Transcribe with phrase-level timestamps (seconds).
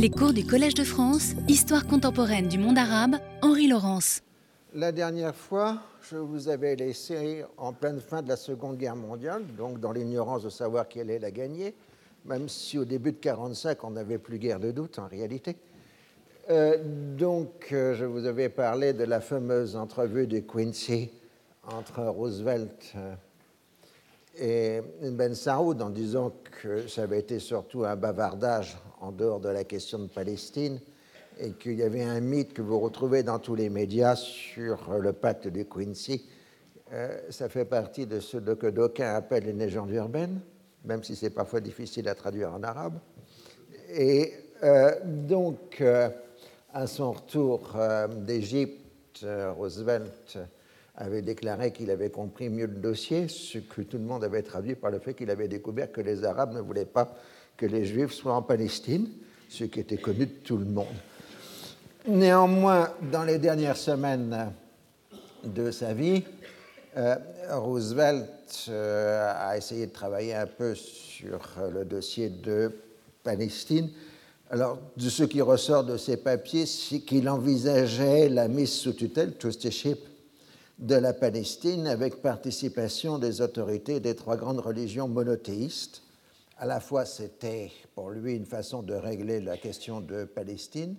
[0.00, 4.22] Les cours du Collège de France, Histoire contemporaine du monde arabe, Henri Laurence.
[4.72, 9.42] La dernière fois, je vous avais laissé en pleine fin de la Seconde Guerre mondiale,
[9.56, 11.74] donc dans l'ignorance de savoir qui allait la gagner,
[12.24, 15.56] même si au début de 1945, on n'avait plus guère de doute en réalité.
[16.48, 16.76] Euh,
[17.16, 21.10] donc, euh, je vous avais parlé de la fameuse entrevue de Quincy
[21.64, 28.78] entre Roosevelt euh, et Ben Saoud en disant que ça avait été surtout un bavardage
[29.00, 30.80] en dehors de la question de Palestine
[31.40, 35.12] et qu'il y avait un mythe que vous retrouvez dans tous les médias sur le
[35.12, 36.26] pacte de Quincy.
[36.92, 40.40] Euh, ça fait partie de ce que d'aucuns appellent les légendes urbaines,
[40.84, 42.98] même si c'est parfois difficile à traduire en arabe.
[43.90, 44.32] Et
[44.64, 46.08] euh, donc, euh,
[46.72, 47.76] à son retour
[48.26, 49.24] d'Égypte,
[49.56, 50.38] Roosevelt
[50.96, 54.74] avait déclaré qu'il avait compris mieux le dossier, ce que tout le monde avait traduit
[54.74, 57.16] par le fait qu'il avait découvert que les Arabes ne voulaient pas
[57.58, 59.08] que les Juifs soient en Palestine,
[59.50, 60.86] ce qui était connu de tout le monde.
[62.06, 64.52] Néanmoins, dans les dernières semaines
[65.44, 66.22] de sa vie,
[66.96, 67.16] euh,
[67.50, 72.72] Roosevelt euh, a essayé de travailler un peu sur le dossier de
[73.22, 73.90] Palestine.
[74.50, 79.36] Alors, de ce qui ressort de ces papiers, c'est qu'il envisageait la mise sous tutelle,
[79.36, 79.98] trusteeship,
[80.78, 86.02] de la Palestine avec participation des autorités des trois grandes religions monothéistes.
[86.58, 90.96] À la fois, c'était pour lui une façon de régler la question de Palestine,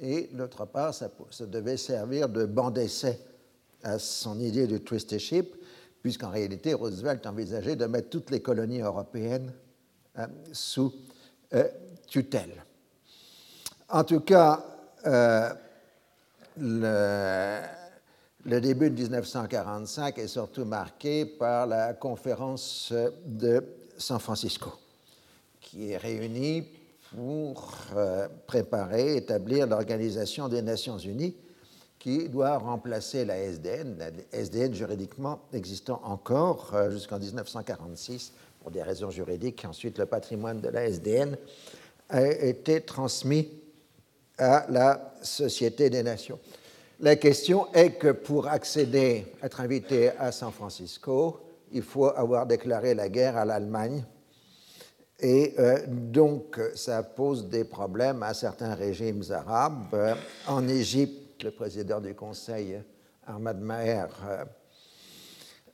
[0.00, 1.08] et d'autre part, ça,
[1.40, 3.20] devait servir de banc d'essai
[3.84, 5.54] à son idée de trusteeship,
[6.02, 9.52] puisqu'en réalité, Roosevelt envisageait de mettre toutes les colonies européennes
[10.18, 10.92] euh, sous
[11.54, 11.68] euh,
[12.08, 12.64] tutelle.
[13.88, 14.64] En tout cas,
[15.06, 15.50] euh,
[16.56, 17.60] le,
[18.44, 22.92] le début de 1945 est surtout marqué par la conférence
[23.24, 23.64] de
[23.96, 24.72] San Francisco,
[25.70, 26.64] qui est réunie
[27.14, 31.34] pour euh, préparer, établir l'Organisation des Nations Unies,
[31.98, 38.82] qui doit remplacer la SDN, la SDN juridiquement existant encore euh, jusqu'en 1946 pour des
[38.82, 39.64] raisons juridiques.
[39.68, 41.36] Ensuite, le patrimoine de la SDN
[42.08, 43.48] a été transmis
[44.38, 46.38] à la Société des Nations.
[47.00, 51.40] La question est que pour accéder, être invité à San Francisco,
[51.72, 54.04] il faut avoir déclaré la guerre à l'Allemagne.
[55.20, 60.16] Et euh, donc, ça pose des problèmes à certains régimes arabes.
[60.46, 62.80] en Égypte, le président du Conseil,
[63.26, 64.44] Ahmad Maher, euh,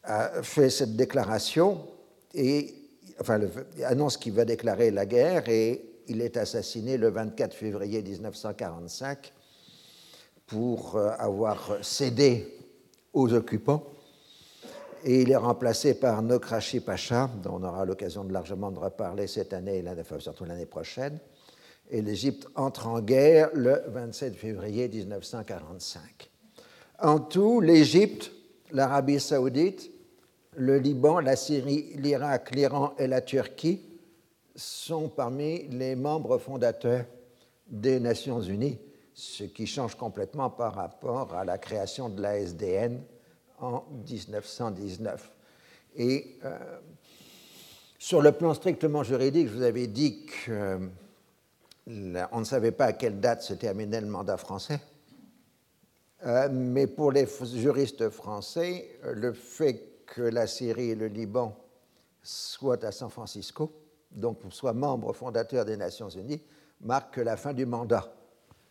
[0.03, 1.87] a fait cette déclaration
[2.34, 2.75] et
[3.21, 3.41] enfin,
[3.84, 9.33] annonce qu'il va déclarer la guerre et il est assassiné le 24 février 1945
[10.47, 12.59] pour euh, avoir cédé
[13.12, 13.94] aux occupants.
[15.04, 19.26] Et il est remplacé par Nokrashi Pacha, dont on aura l'occasion de largement de reparler
[19.26, 21.19] cette année et surtout l'année prochaine.
[21.91, 26.31] Et l'Égypte entre en guerre le 27 février 1945.
[27.00, 28.32] En tout, l'Égypte,
[28.72, 29.91] l'Arabie saoudite,
[30.56, 33.82] le Liban, la Syrie, l'Irak, l'Iran et la Turquie
[34.56, 37.04] sont parmi les membres fondateurs
[37.69, 38.78] des Nations Unies
[39.15, 43.00] ce qui change complètement par rapport à la création de la SDN
[43.64, 45.32] en 1919.
[45.97, 46.58] Et euh,
[47.98, 50.88] sur le plan strictement juridique, je vous avais dit qu'on euh,
[51.86, 54.80] ne savait pas à quelle date se terminait le mandat français.
[56.26, 61.56] Euh, mais pour les juristes français, le fait que la Syrie et le Liban
[62.22, 63.72] soient à San Francisco,
[64.10, 66.42] donc soient membres fondateurs des Nations Unies,
[66.80, 68.10] marque la fin du mandat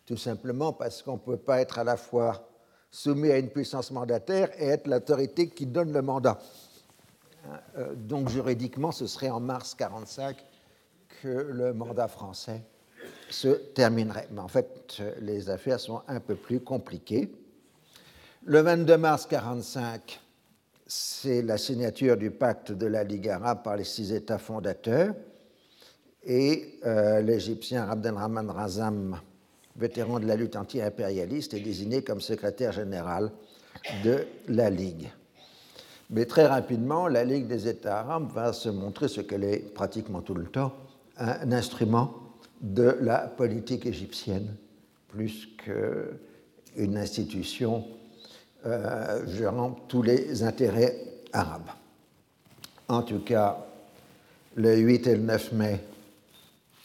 [0.06, 2.50] tout simplement parce qu'on ne peut pas être à la fois
[2.94, 6.38] soumis à une puissance mandataire et être l'autorité qui donne le mandat.
[7.76, 10.38] Euh, donc juridiquement, ce serait en mars 1945
[11.22, 12.62] que le mandat français
[13.32, 14.28] se terminerait.
[14.32, 17.34] Mais en fait, les affaires sont un peu plus compliquées.
[18.46, 20.22] Le 22 mars 1945,
[20.86, 25.16] c'est la signature du pacte de la Ligue arabe par les six États fondateurs
[26.24, 29.20] et euh, l'Égyptien Abdelrahman Razam
[29.76, 33.32] vétéran de la lutte anti-impérialiste, est désigné comme secrétaire général
[34.04, 35.10] de la Ligue.
[36.10, 40.22] Mais très rapidement, la Ligue des États arabes va se montrer ce qu'elle est pratiquement
[40.22, 40.74] tout le temps,
[41.18, 42.14] un instrument
[42.62, 44.56] de la politique égyptienne,
[45.10, 47.86] plus qu'une institution
[48.66, 50.98] euh, gérant tous les intérêts
[51.34, 51.70] arabes.
[52.88, 53.66] En tout cas,
[54.56, 55.80] le 8 et le 9 mai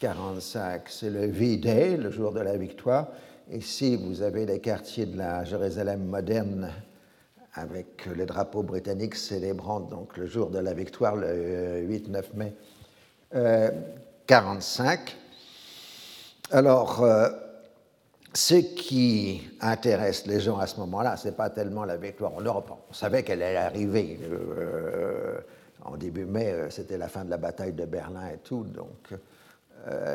[0.00, 3.08] 45, c'est le V-Day, le jour de la victoire.
[3.50, 6.70] Ici, vous avez les quartiers de la Jérusalem moderne
[7.54, 12.54] avec le drapeau britannique célébrant donc le jour de la victoire, le 8-9 mai
[13.32, 15.16] 1945.
[16.52, 17.04] Alors,
[18.32, 22.40] ce qui intéresse les gens à ce moment-là, ce n'est pas tellement la victoire en
[22.40, 22.70] Europe.
[22.88, 24.20] On savait qu'elle allait arriver.
[25.84, 29.18] en début mai, c'était la fin de la bataille de Berlin et tout, donc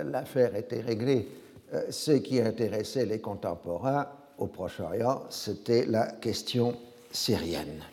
[0.06, 1.28] l'affaire était réglée.
[1.90, 6.76] ce qui intéressait les contemporains au Proche-Orient, c'était la question
[7.12, 7.84] syrienne.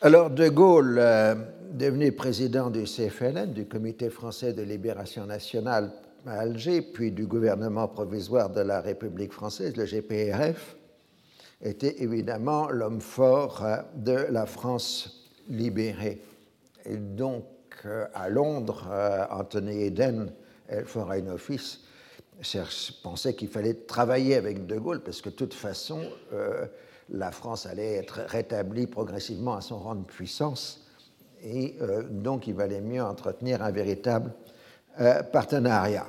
[0.00, 1.34] Alors, De Gaulle, euh,
[1.72, 5.90] devenu président du CFLN, du Comité français de libération nationale
[6.24, 10.76] à Alger, puis du gouvernement provisoire de la République française, le GPRF,
[11.60, 16.22] était évidemment l'homme fort euh, de la France libérée.
[16.84, 17.44] Et donc,
[17.86, 18.86] euh, à Londres,
[19.30, 20.32] Anthony Eden,
[20.84, 21.80] Foreign Office,
[23.02, 26.00] pensait qu'il fallait travailler avec De Gaulle, parce que de toute façon,
[27.10, 30.88] la France allait être rétablie progressivement à son rang de puissance
[31.42, 34.32] et euh, donc il valait mieux entretenir un véritable
[35.00, 36.06] euh, partenariat.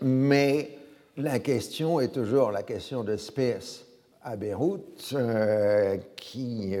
[0.00, 0.78] Mais
[1.16, 3.84] la question est toujours la question de Spears
[4.22, 6.74] à Beyrouth, euh, qui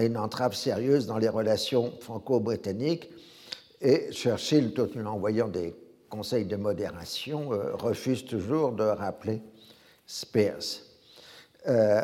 [0.00, 3.10] une entrave sérieuse dans les relations franco-britanniques.
[3.80, 5.74] Et Churchill, tout en envoyant des
[6.08, 9.42] conseils de modération, refuse toujours de rappeler
[10.06, 10.82] Spears.
[11.66, 12.02] Euh,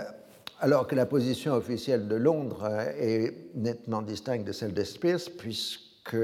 [0.60, 5.20] alors que la position officielle de Londres euh, est nettement distincte de celle de Spears,
[5.38, 6.16] puisque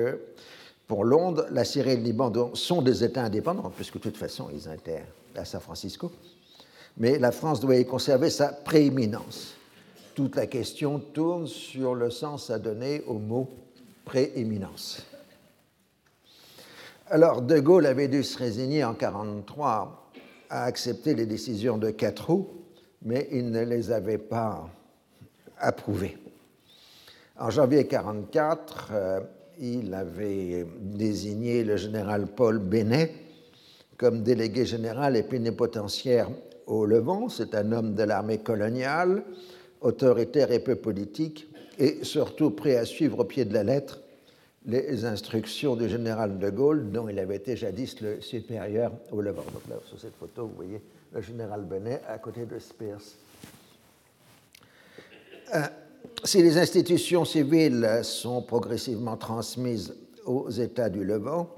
[0.86, 4.48] pour Londres, la Syrie et le Liban sont des États indépendants, puisque de toute façon,
[4.52, 5.04] ils étaient
[5.34, 6.12] à San Francisco.
[6.98, 9.55] Mais la France doit y conserver sa prééminence.
[10.16, 13.48] Toute la question tourne sur le sens à donner au mot
[14.04, 15.06] prééminence.
[17.08, 20.10] Alors, De Gaulle avait dû se résigner en 1943
[20.50, 22.48] à accepter les décisions de Catroux
[23.06, 24.68] mais il ne les avait pas
[25.58, 26.18] approuvés.
[27.38, 29.20] En janvier 1944, euh,
[29.60, 33.14] il avait désigné le général Paul Benet
[33.96, 36.28] comme délégué général et plénipotentiaire
[36.66, 37.28] au Levant.
[37.28, 39.22] C'est un homme de l'armée coloniale,
[39.80, 44.00] autoritaire et peu politique, et surtout prêt à suivre au pied de la lettre
[44.66, 49.44] les instructions du général de Gaulle, dont il avait été jadis le supérieur au Levant.
[49.52, 50.80] Donc là, sur cette photo, vous voyez
[51.12, 53.00] le général Benet à côté de Spears.
[55.54, 55.60] Euh,
[56.24, 59.94] si les institutions civiles sont progressivement transmises
[60.24, 61.48] aux États du Levant,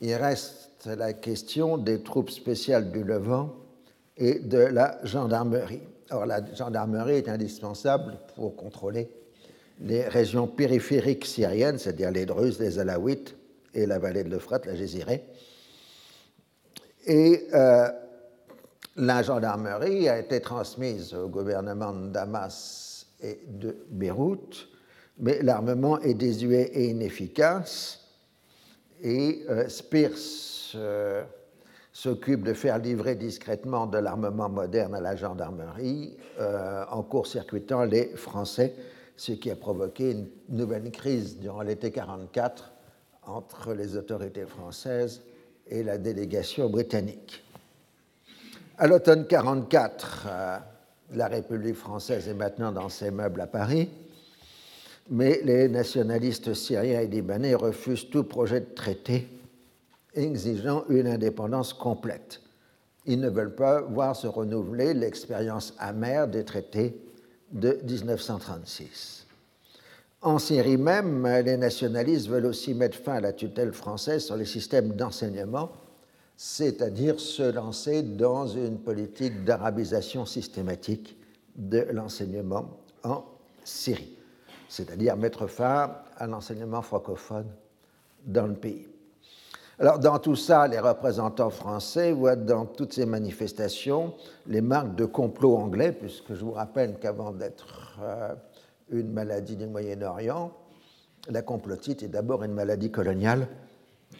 [0.00, 3.52] il reste la question des troupes spéciales du Levant
[4.16, 5.82] et de la gendarmerie.
[6.10, 9.10] Or, la gendarmerie est indispensable pour contrôler
[9.80, 13.36] les régions périphériques syriennes, c'est-à-dire les Druzes, les Alaouites
[13.74, 15.24] et la vallée de l'Euphrate, la Gézirée.
[17.06, 17.88] Et euh,
[18.96, 24.68] la gendarmerie a été transmise au gouvernement de Damas et de Beyrouth,
[25.18, 28.00] mais l'armement est désuet et inefficace.
[29.02, 29.68] Et euh,
[31.98, 38.10] s'occupe de faire livrer discrètement de l'armement moderne à la gendarmerie euh, en court-circuitant les
[38.14, 38.72] Français,
[39.16, 42.70] ce qui a provoqué une nouvelle crise durant l'été 44
[43.26, 45.22] entre les autorités françaises
[45.66, 47.42] et la délégation britannique.
[48.78, 50.58] À l'automne 1944, euh,
[51.14, 53.90] la République française est maintenant dans ses meubles à Paris,
[55.10, 59.26] mais les nationalistes syriens et libanais refusent tout projet de traité
[60.18, 62.40] exigeant une indépendance complète.
[63.06, 67.00] Ils ne veulent pas voir se renouveler l'expérience amère des traités
[67.52, 69.26] de 1936.
[70.20, 74.44] En Syrie même, les nationalistes veulent aussi mettre fin à la tutelle française sur les
[74.44, 75.70] systèmes d'enseignement
[76.38, 81.18] c'est-à-dire se lancer dans une politique d'arabisation systématique
[81.56, 83.24] de l'enseignement en
[83.64, 84.16] Syrie,
[84.68, 87.48] c'est-à-dire mettre fin à l'enseignement francophone
[88.24, 88.86] dans le pays.
[89.80, 94.12] Alors, dans tout ça, les représentants français voient dans toutes ces manifestations
[94.48, 98.34] les marques de complot anglais, puisque je vous rappelle qu'avant d'être euh,
[98.90, 100.50] une maladie du Moyen-Orient,
[101.28, 103.46] la complotite est d'abord une maladie coloniale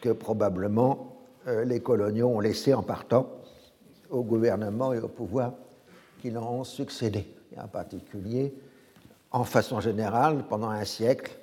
[0.01, 1.17] que probablement
[1.49, 3.29] euh, les coloniaux ont laissé en partant
[4.11, 5.55] au gouvernement et au pouvoir
[6.23, 7.27] qui leur ont succédé.
[7.57, 8.55] Et en particulier,
[9.33, 11.37] en façon générale, pendant un siècle,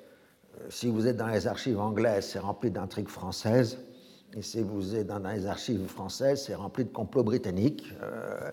[0.58, 3.76] euh, si vous êtes dans les archives anglaises, c'est rempli d'intrigues françaises.
[4.36, 7.84] Et si vous êtes dans les archives françaises, c'est rempli de complots britanniques.
[8.02, 8.50] Euh,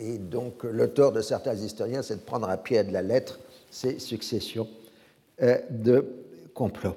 [0.00, 0.64] et donc,
[0.94, 3.38] tort de certains historiens, c'est de prendre à pied de la lettre
[3.70, 4.68] ces successions
[5.70, 6.04] de
[6.54, 6.96] complots.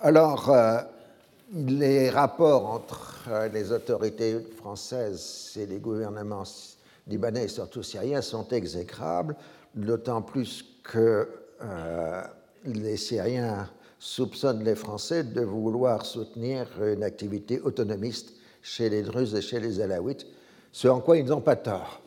[0.00, 0.50] Alors,
[1.54, 6.44] les rapports entre euh, les autorités françaises et les gouvernements
[7.06, 9.36] libanais et surtout syriens sont exécrables,
[9.74, 11.28] d'autant plus que
[11.62, 12.22] euh,
[12.64, 13.68] les Syriens
[14.02, 19.80] soupçonne les Français de vouloir soutenir une activité autonomiste chez les Druzes et chez les
[19.80, 20.26] Alaouites,
[20.72, 22.02] ce en quoi ils n'ont pas tort,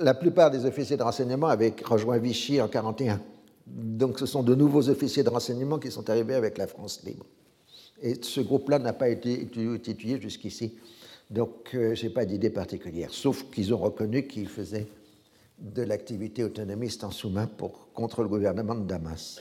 [0.00, 3.20] la plupart des officiers de renseignement avaient rejoint Vichy en 1941.
[3.66, 7.26] Donc ce sont de nouveaux officiers de renseignement qui sont arrivés avec la France libre.
[8.00, 10.74] Et ce groupe-là n'a pas été étudié jusqu'ici.
[11.30, 14.86] Donc euh, je n'ai pas d'idée particulière, sauf qu'ils ont reconnu qu'ils faisaient
[15.58, 17.48] de l'activité autonomiste en sous-main
[17.94, 19.40] contre le gouvernement de Damas.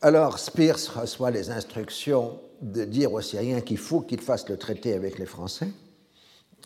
[0.00, 4.92] Alors Spears reçoit les instructions de dire aux Syriens qu'il faut qu'ils fassent le traité
[4.92, 5.68] avec les Français,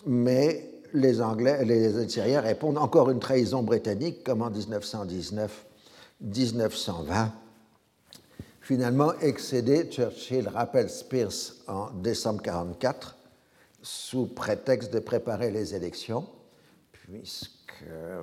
[0.07, 5.51] mais les Anglais, les Syriens répondent encore une trahison britannique comme en 1919-1920.
[8.61, 13.17] Finalement, excédé, Churchill rappelle Spears en décembre 1944
[13.83, 16.25] sous prétexte de préparer les élections,
[16.93, 18.23] puisqu'il euh,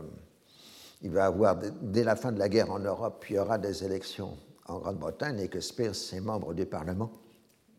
[1.04, 4.38] va avoir, dès la fin de la guerre en Europe, il y aura des élections
[4.68, 7.12] en Grande-Bretagne et que Spears est membre du Parlement.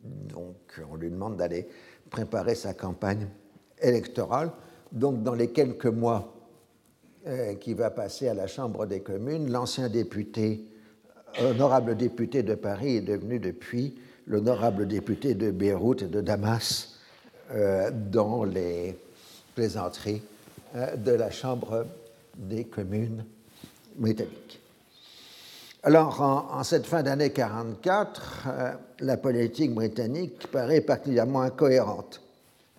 [0.04, 1.68] Donc on lui demande d'aller
[2.10, 3.28] préparer sa campagne
[3.80, 4.52] électorale.
[4.92, 6.34] Donc dans les quelques mois
[7.26, 10.64] euh, qui va passer à la Chambre des communes, l'ancien député,
[11.40, 13.94] honorable député de Paris est devenu depuis
[14.26, 16.98] l'honorable député de Beyrouth et de Damas
[17.52, 18.96] euh, dans les
[19.54, 20.22] plaisanteries
[20.76, 21.86] euh, de la Chambre
[22.36, 23.24] des communes
[23.96, 24.60] britanniques.
[25.82, 32.20] Alors, en, cette fin d'année 44, euh, la politique britannique paraît particulièrement incohérente.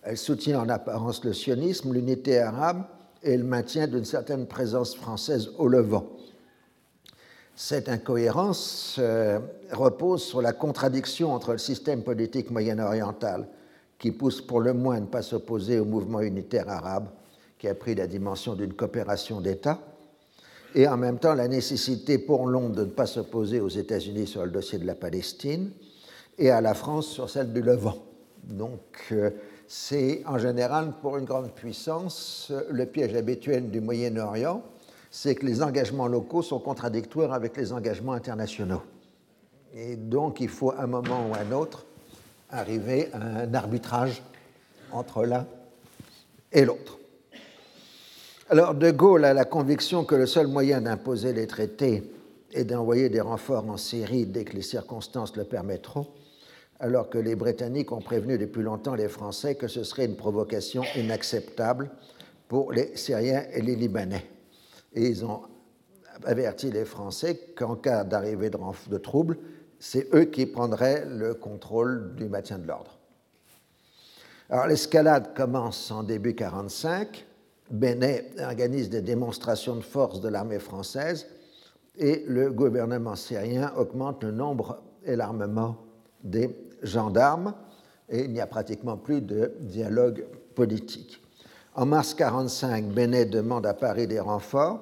[0.03, 2.83] Elle soutient en apparence le sionisme, l'unité arabe
[3.23, 6.07] et le maintien d'une certaine présence française au Levant.
[7.55, 9.39] Cette incohérence euh,
[9.71, 13.47] repose sur la contradiction entre le système politique moyen-oriental,
[13.99, 17.09] qui pousse pour le moins à ne pas s'opposer au mouvement unitaire arabe,
[17.59, 19.79] qui a pris la dimension d'une coopération d'État,
[20.73, 24.43] et en même temps la nécessité pour Londres de ne pas s'opposer aux États-Unis sur
[24.43, 25.71] le dossier de la Palestine
[26.39, 27.97] et à la France sur celle du Levant.
[28.43, 28.79] Donc
[29.11, 29.29] euh,
[29.73, 34.61] c'est en général pour une grande puissance le piège habituel du Moyen-Orient,
[35.09, 38.81] c'est que les engagements locaux sont contradictoires avec les engagements internationaux.
[39.73, 41.85] Et donc il faut à un moment ou à un autre
[42.49, 44.21] arriver à un arbitrage
[44.91, 45.47] entre l'un
[46.51, 46.99] et l'autre.
[48.49, 52.03] Alors De Gaulle a la conviction que le seul moyen d'imposer les traités
[52.51, 56.07] est d'envoyer des renforts en Syrie dès que les circonstances le permettront,
[56.81, 60.81] alors que les Britanniques ont prévenu depuis longtemps les Français que ce serait une provocation
[60.95, 61.91] inacceptable
[62.47, 64.25] pour les Syriens et les Libanais.
[64.93, 65.43] Et ils ont
[66.25, 69.37] averti les Français qu'en cas d'arrivée de, troubles,
[69.79, 72.97] c'est eux qui prendraient le contrôle du maintien de l'ordre.
[74.49, 77.27] Alors l'escalade commence en début 1945
[77.69, 81.27] Benet organise des démonstrations de force de l'armée française
[81.95, 85.77] et le gouvernement syrien augmente le nombre et l'armement
[86.23, 86.49] des
[86.81, 87.53] gendarmes
[88.09, 91.21] et il n'y a pratiquement plus de dialogue politique.
[91.75, 94.79] En mars 1945, Benet demande à Paris des renforts,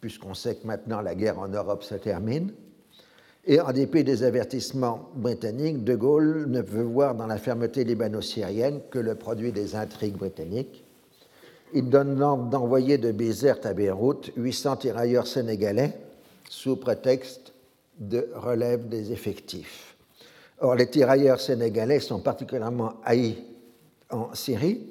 [0.00, 2.52] puisqu'on sait que maintenant la guerre en Europe se termine.
[3.46, 8.80] Et en dépit des avertissements britanniques, De Gaulle ne veut voir dans la fermeté libano-syrienne
[8.90, 10.84] que le produit des intrigues britanniques
[11.74, 15.92] il donne l'ordre d'envoyer de Bizerte à Beyrouth 800 tirailleurs sénégalais
[16.48, 17.52] sous prétexte
[17.98, 19.87] de relève des effectifs.
[20.60, 23.38] Or, les tirailleurs sénégalais sont particulièrement haïs
[24.10, 24.86] en Syrie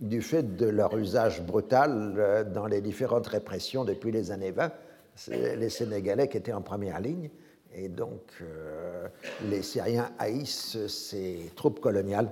[0.00, 4.70] du fait de leur usage brutal euh, dans les différentes répressions depuis les années 20.
[5.16, 7.30] C'est les Sénégalais qui étaient en première ligne
[7.74, 9.08] et donc euh,
[9.50, 12.30] les Syriens haïssent ces troupes coloniales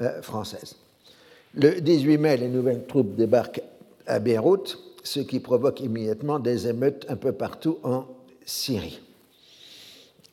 [0.00, 0.76] euh, françaises.
[1.54, 3.62] Le 18 mai, les nouvelles troupes débarquent
[4.06, 8.06] à Beyrouth, ce qui provoque immédiatement des émeutes un peu partout en
[8.44, 9.00] Syrie.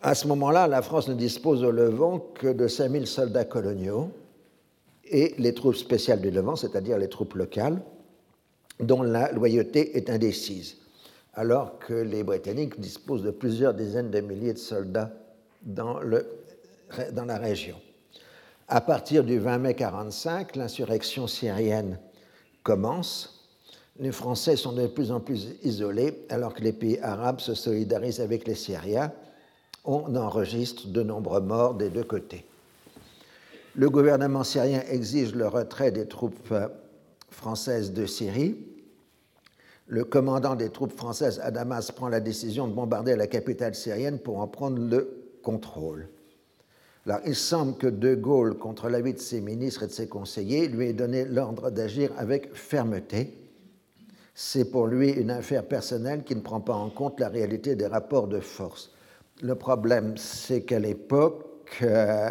[0.06, 4.12] À ce moment-là, la France ne dispose au Levant que de 5000 soldats coloniaux
[5.06, 7.82] et les troupes spéciales du Levant, c'est-à-dire les troupes locales,
[8.82, 10.76] dont la loyauté est indécise,
[11.36, 15.14] alors que les Britanniques disposent de plusieurs dizaines de milliers de soldats
[15.62, 17.78] dans, la région.
[18.68, 21.98] À partir du 20 mai 1945, l'insurrection syrienne
[22.62, 23.48] commence.
[24.00, 28.20] Les Français sont de plus en plus isolés alors que les pays arabes se solidarisent
[28.20, 29.14] avec les Syriens.
[29.86, 32.46] On enregistre de nombreux morts des deux côtés.
[33.75, 36.54] Le gouvernement syrien exige le retrait des troupes
[37.30, 38.56] françaises de Syrie.
[39.88, 44.18] le commandant des troupes françaises à Damas prend la décision de bombarder la capitale syrienne
[44.20, 46.08] pour en prendre le contrôle.
[47.06, 50.70] Alors, il semble que De Gaulle, contre l'avis de ses ministres et de ses conseillers,
[50.70, 53.38] lui ait donné l'ordre d'agir avec fermeté.
[54.34, 57.88] C'est pour lui une affaire personnelle qui ne prend pas en compte la réalité des
[57.88, 58.93] rapports de force.
[59.42, 62.30] Le problème, c'est qu'à l'époque, euh,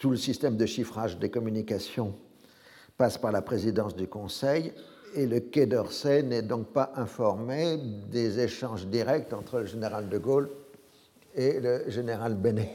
[0.00, 2.14] tout le système de chiffrage des communications
[2.96, 4.72] passe par la présidence du Conseil
[5.14, 7.78] et le Quai d'Orsay n'est donc pas informé
[8.10, 10.50] des échanges directs entre le général de Gaulle
[11.34, 12.70] et le général Benet.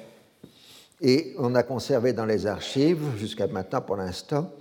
[1.02, 4.52] Et on a conservé dans les archives, jusqu'à maintenant pour l'instant,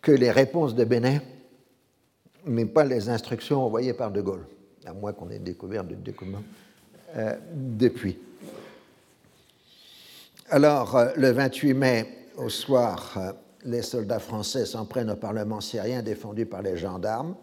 [0.00, 1.20] que les réponses de Benet,
[2.46, 4.46] mais pas les instructions envoyées par de Gaulle,
[4.86, 6.42] à moins qu'on ait découvert des documents
[7.16, 8.18] euh, depuis.
[10.48, 12.06] Alors, euh, le 28 mai,
[12.36, 13.32] au soir, euh,
[13.64, 17.34] les soldats français s'en prennent au Parlement syrien défendu par les gendarmes.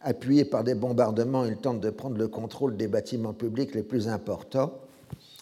[0.00, 4.08] Appuyés par des bombardements, ils tentent de prendre le contrôle des bâtiments publics les plus
[4.08, 4.74] importants.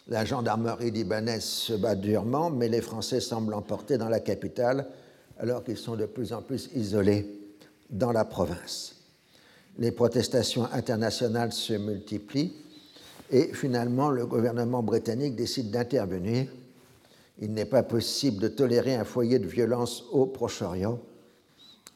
[0.09, 4.87] La gendarmerie libanaise se bat durement, mais les Français semblent emporter dans la capitale,
[5.39, 7.27] alors qu'ils sont de plus en plus isolés
[7.91, 8.92] dans la province.
[9.79, 12.53] Les protestations internationales se multiplient
[13.31, 16.47] et finalement le gouvernement britannique décide d'intervenir
[17.43, 21.01] il n'est pas possible de tolérer un foyer de violence au Proche-Orient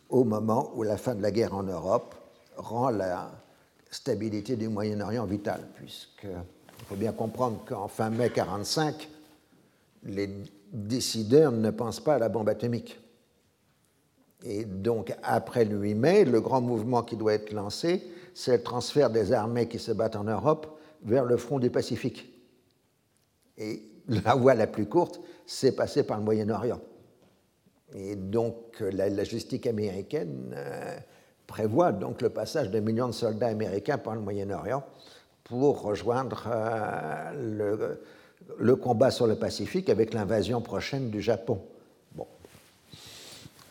[0.09, 2.15] au moment où la fin de la guerre en Europe
[2.57, 3.31] rend la
[3.91, 9.09] stabilité du Moyen-Orient vitale, puisqu'il faut bien comprendre qu'en fin mai 1945,
[10.05, 10.31] les
[10.73, 12.99] décideurs ne pensent pas à la bombe atomique.
[14.49, 18.63] Et donc, après le 8 mai, le grand mouvement qui doit être lancé, c'est le
[18.63, 22.33] transfert des armées qui se battent en Europe vers le front du Pacifique.
[23.59, 26.81] Et la voie la plus courte, c'est passer par le Moyen-Orient.
[27.95, 30.97] Et donc la logistique américaine euh,
[31.47, 34.85] prévoit donc le passage de millions de soldats américains par le Moyen-Orient
[35.45, 37.99] pour rejoindre euh,
[38.59, 41.61] le, combat sur le Pacifique avec l'invasion prochaine du Japon.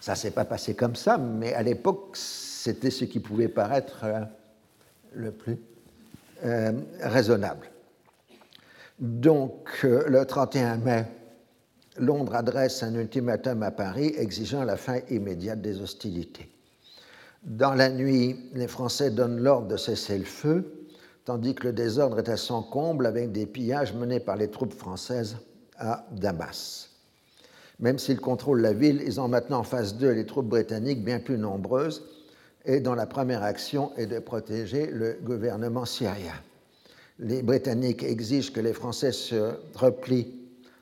[0.06, 4.02] Ça ne s'est pas passé comme ça, mais à l'époque, c'était ce qui pouvait paraître
[4.04, 4.20] euh,
[5.13, 5.58] le plus
[7.02, 7.72] raisonnable.
[9.00, 11.06] Donc, le 31 mai
[11.98, 16.52] Londres adresse un ultimatum à Paris exigeant la fin immédiate des hostilités.
[17.41, 20.88] Dans la nuit, les Français donnent l'ordre de cesser le feu,
[21.24, 24.76] tandis que le désordre est à son comble avec des pillages menés par les troupes
[24.76, 25.38] françaises
[25.80, 26.95] à Damas.
[27.80, 31.20] Même s'ils contrôlent la ville, ils ont maintenant en face d'eux les troupes britanniques bien
[31.20, 32.08] plus nombreuses
[32.64, 36.34] et dont la première action est de protéger le gouvernement syrien.
[37.20, 40.34] Les Britanniques exigent que les Français se replient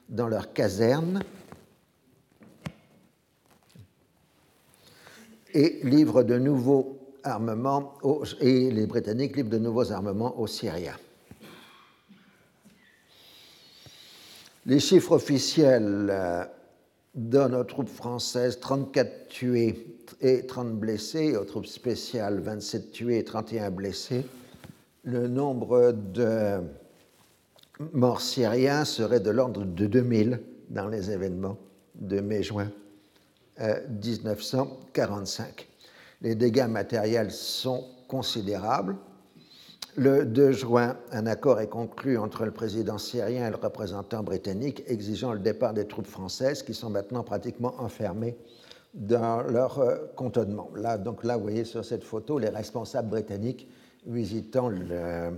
[0.10, 1.24] dans leurs casernes
[5.54, 7.94] et livrent de nouveaux armements
[8.40, 10.98] et les Britanniques livrent de nouveaux armements aux Syriens.
[14.66, 16.50] Les chiffres officiels
[17.16, 23.24] donnent aux troupes françaises 34 tués et 30 blessés, aux troupes spéciales 27 tués et
[23.24, 24.26] 31 blessés.
[25.04, 26.62] Le nombre de
[27.92, 31.58] morts syriens serait de l'ordre de 2000 dans les événements
[31.96, 32.72] de mai-juin
[33.60, 35.44] 1945.
[35.44, 35.52] Euh,
[36.22, 38.96] les dégâts matériels sont considérables.
[39.96, 44.84] Le 2 juin, un accord est conclu entre le président syrien et le représentant britannique
[44.88, 48.36] exigeant le départ des troupes françaises qui sont maintenant pratiquement enfermées
[48.96, 50.72] dans leur euh, cantonnement.
[50.76, 53.68] Là, donc là, vous voyez sur cette photo les responsables britanniques
[54.08, 55.32] visitant le,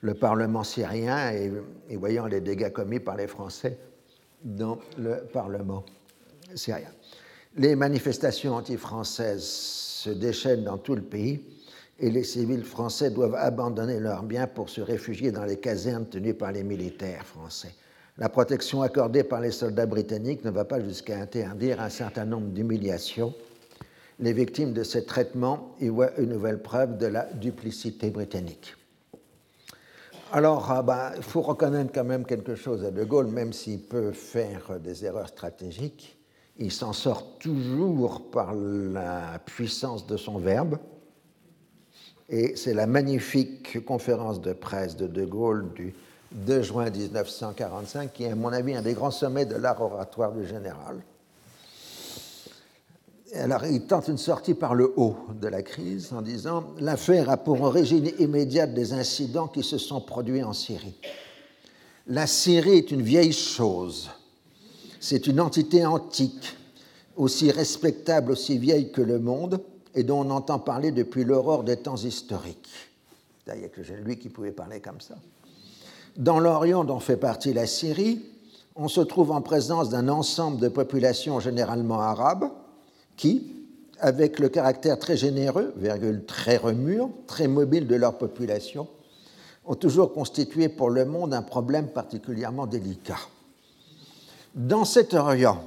[0.00, 3.78] le Parlement syrien et, voyant les dégâts commis par les Français
[4.42, 5.84] dans le Parlement
[6.54, 6.90] syrien.
[7.56, 11.53] Les manifestations anti-françaises se déchaînent dans tout le pays
[11.98, 16.34] et les civils français doivent abandonner leurs biens pour se réfugier dans les casernes tenues
[16.34, 17.74] par les militaires français.
[18.18, 22.48] La protection accordée par les soldats britanniques ne va pas jusqu'à interdire un certain nombre
[22.48, 23.34] d'humiliations.
[24.20, 28.76] Les victimes de ce traitement y voient une nouvelle preuve de la duplicité britannique.
[30.32, 33.80] Alors, ah bah, il faut reconnaître quand même quelque chose à De Gaulle, même s'il
[33.80, 36.16] peut faire des erreurs stratégiques,
[36.56, 40.78] il s'en sort toujours par la puissance de son verbe.
[42.28, 45.94] Et c'est la magnifique conférence de presse de De Gaulle du
[46.32, 50.32] 2 juin 1945 qui est, à mon avis, un des grands sommets de l'art oratoire
[50.32, 51.02] du général
[53.36, 57.36] alors, il tente une sortie par le haut de la crise en disant L'affaire a
[57.36, 60.94] pour origine immédiate des incidents qui se sont produits en Syrie.
[62.06, 64.10] La Syrie est une vieille chose.
[65.00, 66.56] C'est une entité antique,
[67.16, 69.60] aussi respectable, aussi vieille que le monde,
[69.94, 72.70] et dont on entend parler depuis l'aurore des temps historiques.
[73.46, 75.16] Il n'y a que lui qui pouvait parler comme ça.
[76.16, 78.22] Dans l'Orient dont fait partie la Syrie,
[78.76, 82.50] on se trouve en présence d'un ensemble de populations généralement arabes
[83.16, 83.52] qui,
[84.00, 88.88] avec le caractère très généreux, virgule, très remur, très mobile de leur population,
[89.66, 93.18] ont toujours constitué pour le monde un problème particulièrement délicat.
[94.54, 95.64] Dans cet Orient,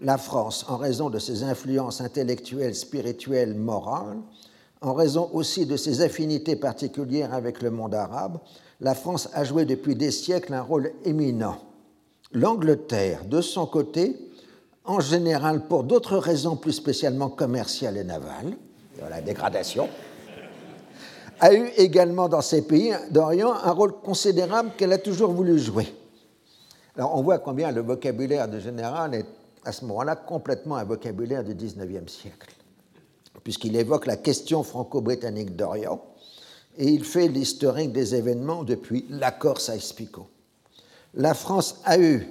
[0.00, 4.18] la France, en raison de ses influences intellectuelles, spirituelles, morales,
[4.80, 8.38] en raison aussi de ses affinités particulières avec le monde arabe,
[8.80, 11.58] la France a joué depuis des siècles un rôle éminent.
[12.32, 14.16] L'Angleterre, de son côté,
[14.84, 18.56] en général pour d'autres raisons plus spécialement commerciales et navales,
[19.08, 19.88] la dégradation,
[21.40, 25.92] a eu également dans ces pays d'Orient un rôle considérable qu'elle a toujours voulu jouer.
[26.96, 29.26] Alors on voit combien le vocabulaire de général est
[29.64, 32.54] à ce moment-là complètement un vocabulaire du XIXe siècle,
[33.42, 36.02] puisqu'il évoque la question franco-britannique d'Orient
[36.78, 40.28] et il fait l'historique des événements depuis l'accord Sykes-Picot.
[41.14, 42.28] La France a eu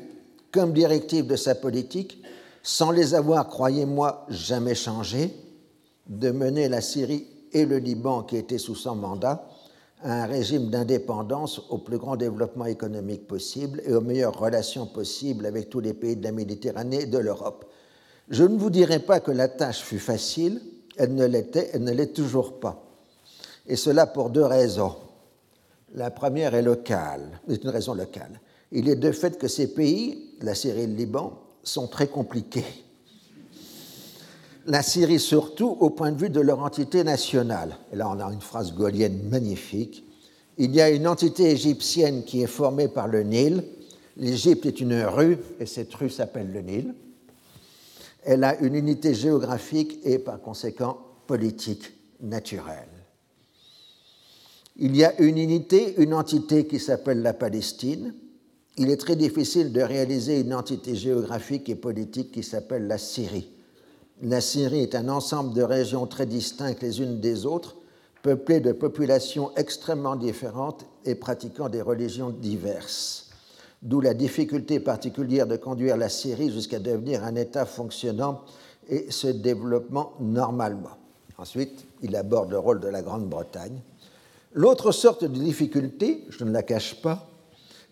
[0.52, 2.22] comme directive de sa politique,
[2.63, 5.34] sans les avoir, croyez-moi, jamais changé,
[6.08, 9.48] de mener la Syrie et le Liban, qui étaient sous son mandat,
[10.02, 15.46] à un régime d'indépendance au plus grand développement économique possible et aux meilleures relations possibles
[15.46, 17.66] avec tous les pays de la Méditerranée et de l'Europe.
[18.30, 20.62] Je ne vous dirai pas que la tâche fut facile,
[20.98, 22.84] elle ne l'était, elle ne l'est toujours pas.
[23.68, 24.96] Et cela pour deux raisons.
[25.96, 28.40] La première est locale, c'est une raison locale.
[28.72, 31.34] Il est de fait que ces pays, la Syrie et le Liban,
[31.64, 32.66] sont très compliqués
[34.69, 37.75] la Syrie surtout au point de vue de leur entité nationale.
[37.91, 40.05] Et là, on a une phrase gaulienne magnifique.
[40.60, 43.63] Il y a une entité égyptienne qui est formée par le Nil.
[44.17, 46.93] L'Égypte est une rue et cette rue s'appelle le Nil.
[48.23, 52.89] Elle a une unité géographique et par conséquent politique naturelle.
[54.75, 58.13] Il y a une unité, une entité qui s'appelle la Palestine.
[58.77, 63.49] Il est très difficile de réaliser une entité géographique et politique qui s'appelle la Syrie
[64.21, 67.77] la Syrie est un ensemble de régions très distinctes les unes des autres,
[68.21, 73.29] peuplées de populations extrêmement différentes et pratiquant des religions diverses.
[73.82, 78.41] D'où la difficulté particulière de conduire la Syrie jusqu'à devenir un État fonctionnant
[78.89, 80.97] et ce développement normalement.
[81.38, 83.79] Ensuite, il aborde le rôle de la Grande-Bretagne.
[84.51, 87.29] L'autre sorte de difficulté, je ne la cache pas,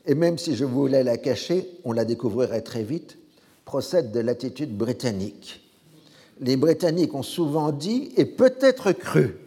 [0.05, 3.17] et même si je voulais la cacher, on la découvrirait très vite,
[3.63, 5.66] procède de l'attitude britannique
[6.39, 9.38] les Britanniques ont souvent dit, et peut-être cru,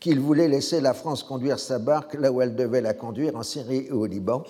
[0.00, 3.42] qu'ils voulaient laisser la France conduire sa barque là où elle devait la conduire, en
[3.42, 4.44] Syrie et au Liban,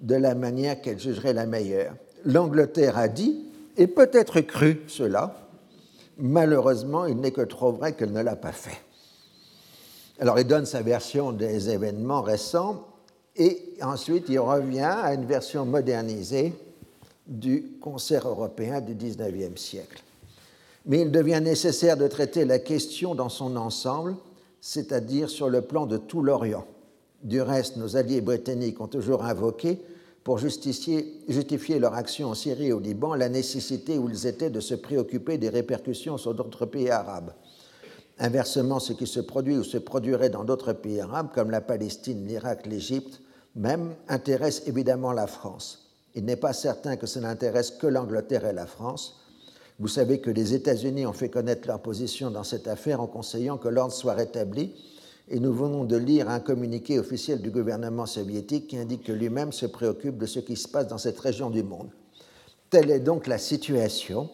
[0.00, 1.94] de la manière qu'elle jugerait la meilleure.
[2.24, 3.44] L'Angleterre a dit,
[3.76, 5.48] et peut-être cru cela,
[6.18, 8.78] malheureusement, il n'est que trop vrai qu'elle ne l'a pas fait.
[10.20, 12.86] Alors il donne sa version des événements récents
[13.36, 16.52] et ensuite il revient à une version modernisée
[17.26, 20.02] du concert européen du XIXe siècle
[20.86, 24.16] mais il devient nécessaire de traiter la question dans son ensemble,
[24.60, 26.66] c'est-à-dire sur le plan de tout l'Orient.
[27.22, 29.80] Du reste, nos alliés britanniques ont toujours invoqué,
[30.24, 34.60] pour justifier, leur action en Syrie et au Liban, la nécessité où ils étaient de
[34.60, 37.32] se préoccuper des répercussions sur d'autres pays arabes.
[38.18, 42.26] Inversement, ce qui se produit ou se produirait dans d'autres pays arabes, comme la Palestine,
[42.26, 43.22] l'Irak, l'Égypte,
[43.56, 45.90] même, intéresse évidemment la France.
[46.14, 49.19] Il n'est pas certain que ça n'intéresse que l'Angleterre et la France,
[49.80, 53.56] vous savez que les États-Unis ont fait connaître leur position dans cette affaire en conseillant
[53.56, 54.74] que l'ordre soit rétabli,
[55.26, 59.52] et nous venons de lire un communiqué officiel du gouvernement soviétique qui indique que lui-même
[59.52, 61.88] se préoccupe de ce qui se passe dans cette région du monde.
[62.68, 64.28] Telle est donc la situation.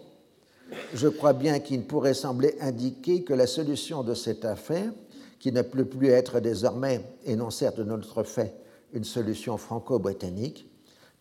[0.94, 4.92] Je crois bien qu'il pourrait sembler indiquer que la solution de cette affaire,
[5.38, 8.52] qui ne peut plus être désormais, et non certes de notre fait,
[8.92, 10.68] une solution franco-britannique,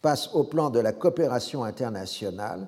[0.02, 2.68] passe au plan de la coopération internationale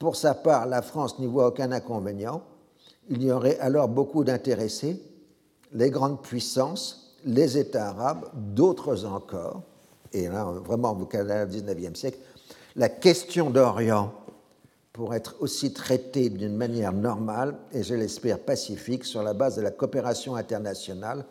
[0.00, 2.42] pour sa part, la France n'y voit aucun inconvénient.
[3.10, 5.00] Il y aurait alors beaucoup d'intéressés,
[5.72, 9.62] les grandes puissances, les États arabes, d'autres encore,
[10.12, 12.18] et là, vraiment, vous au XIXe siècle,
[12.76, 14.12] la question d'Orient
[14.94, 19.62] pour être aussi traitée d'une manière normale et, je l'espère, pacifique sur la base de
[19.62, 21.26] la coopération internationale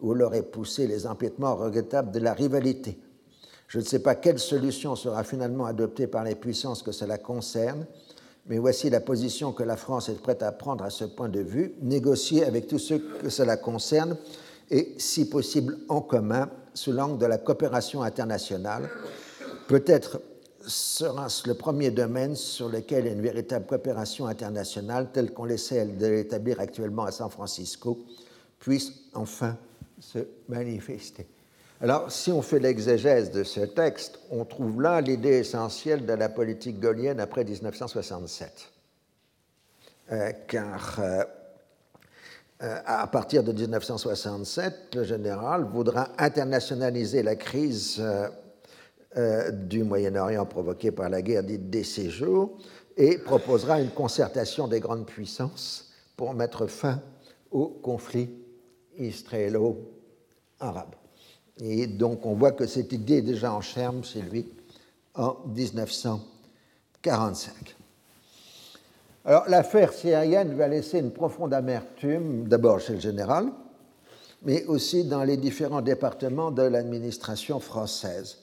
[0.00, 2.98] où l'aurait poussé les empiètements regrettables de la rivalité.
[3.70, 7.86] Je ne sais pas quelle solution sera finalement adoptée par les puissances que cela concerne,
[8.46, 11.38] mais voici la position que la France est prête à prendre à ce point de
[11.38, 14.16] vue, négocier avec tous ceux que cela concerne
[14.72, 18.90] et, si possible, en commun, sous l'angle de la coopération internationale,
[19.68, 20.20] peut-être
[20.66, 26.58] sera le premier domaine sur lequel une véritable coopération internationale, telle qu'on essaie de l'établir
[26.58, 28.00] actuellement à San Francisco,
[28.58, 29.56] puisse enfin
[30.00, 31.28] se manifester.
[31.82, 36.28] Alors, si on fait l'exégèse de ce texte, on trouve là l'idée essentielle de la
[36.28, 38.70] politique gaulienne après 1967.
[40.12, 41.24] Euh, car euh,
[42.62, 48.02] euh, à partir de 1967, le général voudra internationaliser la crise
[49.52, 52.56] du Moyen-Orient provoquée par la guerre dite des séjours
[52.96, 57.02] et proposera une concertation des grandes puissances pour mettre fin
[57.50, 58.30] au conflit
[58.98, 60.99] israélo-arabe.
[61.62, 64.48] Et donc on voit que cette idée est déjà en germe chez lui
[65.14, 67.76] en 1945.
[69.24, 73.52] Alors l'affaire syrienne va laisser une profonde amertume, d'abord chez le général,
[74.42, 78.38] mais aussi dans les différents départements de l'administration française.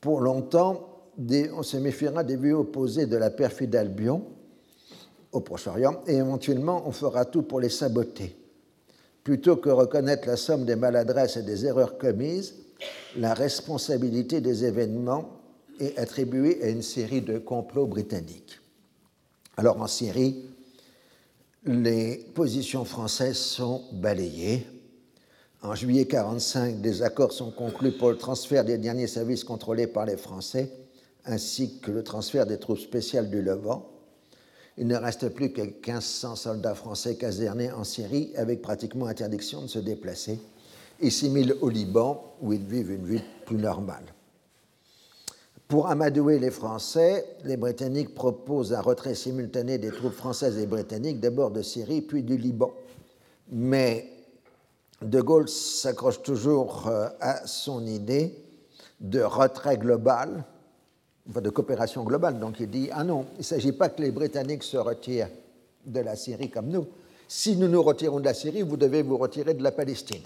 [0.00, 0.88] Pour longtemps,
[1.54, 4.24] on se méfiera des vues opposées de la perfide Albion
[5.30, 8.36] au Proche-Orient et éventuellement on fera tout pour les saboter.
[9.28, 12.54] Plutôt que reconnaître la somme des maladresses et des erreurs commises,
[13.14, 15.28] la responsabilité des événements
[15.78, 18.58] est attribuée à une série de complots britanniques.
[19.58, 20.46] Alors en Syrie,
[21.66, 24.66] les positions françaises sont balayées.
[25.60, 30.06] En juillet 1945, des accords sont conclus pour le transfert des derniers services contrôlés par
[30.06, 30.72] les Français,
[31.26, 33.90] ainsi que le transfert des troupes spéciales du Levant.
[34.78, 39.66] Il ne reste plus que 1500 soldats français casernés en Syrie, avec pratiquement interdiction de
[39.66, 40.38] se déplacer,
[41.00, 44.04] et 6000 au Liban, où ils vivent une vie plus normale.
[45.66, 51.20] Pour amadouer les Français, les Britanniques proposent un retrait simultané des troupes françaises et britanniques,
[51.20, 52.72] d'abord de Syrie, puis du Liban.
[53.50, 54.08] Mais
[55.02, 58.34] De Gaulle s'accroche toujours euh, à son idée
[59.00, 60.44] de retrait global,
[61.28, 62.38] de coopération globale.
[62.38, 65.28] Donc il dit Ah non, il ne s'agit pas que les Britanniques se retirent
[65.84, 66.86] de la Syrie comme nous.
[67.28, 70.22] Si nous nous retirons de la Syrie, vous devez vous retirer de la Palestine.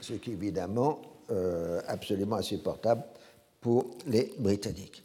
[0.00, 1.00] Ce qui est évidemment
[1.30, 3.04] euh, absolument insupportable
[3.60, 5.04] pour les Britanniques.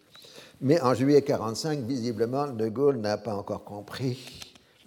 [0.61, 4.17] Mais en juillet 1945, visiblement, De Gaulle n'a pas encore compris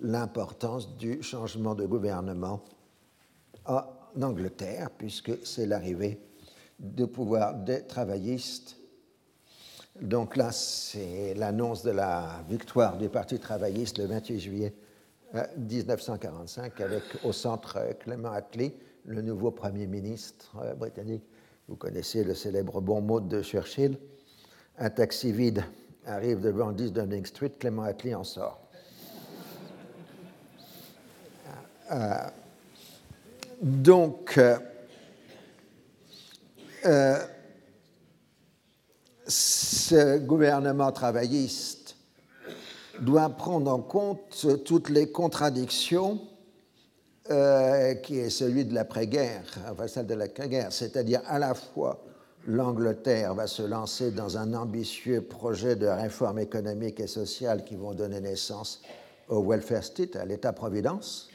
[0.01, 2.61] l'importance du changement de gouvernement
[3.67, 3.83] en
[4.21, 6.19] Angleterre, puisque c'est l'arrivée
[6.79, 8.77] du pouvoir des travaillistes.
[9.99, 14.75] Donc là, c'est l'annonce de la victoire du Parti travailliste le 28 juillet
[15.57, 18.75] 1945, avec au centre Clément Attlee,
[19.07, 21.25] le nouveau Premier ministre britannique
[21.71, 23.97] vous connaissez le célèbre bon mot de Churchill
[24.77, 25.63] Un taxi vide
[26.05, 28.61] arrive devant 10 Downing Street, Clément Attlee en sort.
[31.93, 32.15] Euh,
[33.63, 34.59] donc, euh,
[36.87, 37.25] euh,
[39.31, 41.97] ce gouvernement travailliste
[43.01, 46.21] doit prendre en compte toutes les contradictions
[47.31, 49.43] euh, qui est celui de l'après-guerre,
[49.87, 52.03] celle de l'après-guerre, c'est-à-dire à la fois
[52.47, 57.95] l'Angleterre va se lancer dans un ambitieux projet de réforme économique et sociale qui vont
[57.95, 58.83] donner naissance
[59.29, 61.29] au welfare state, à l'État-providence,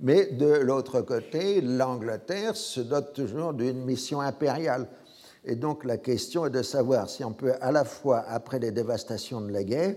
[0.00, 4.86] mais de l'autre côté, l'Angleterre se dote toujours d'une mission impériale.
[5.44, 8.70] Et donc la question est de savoir si on peut à la fois, après les
[8.70, 9.94] dévastations de la guerre,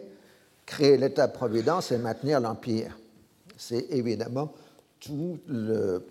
[0.65, 2.97] créer l'État-providence et maintenir l'Empire.
[3.57, 4.51] C'est évidemment
[4.99, 6.05] tout le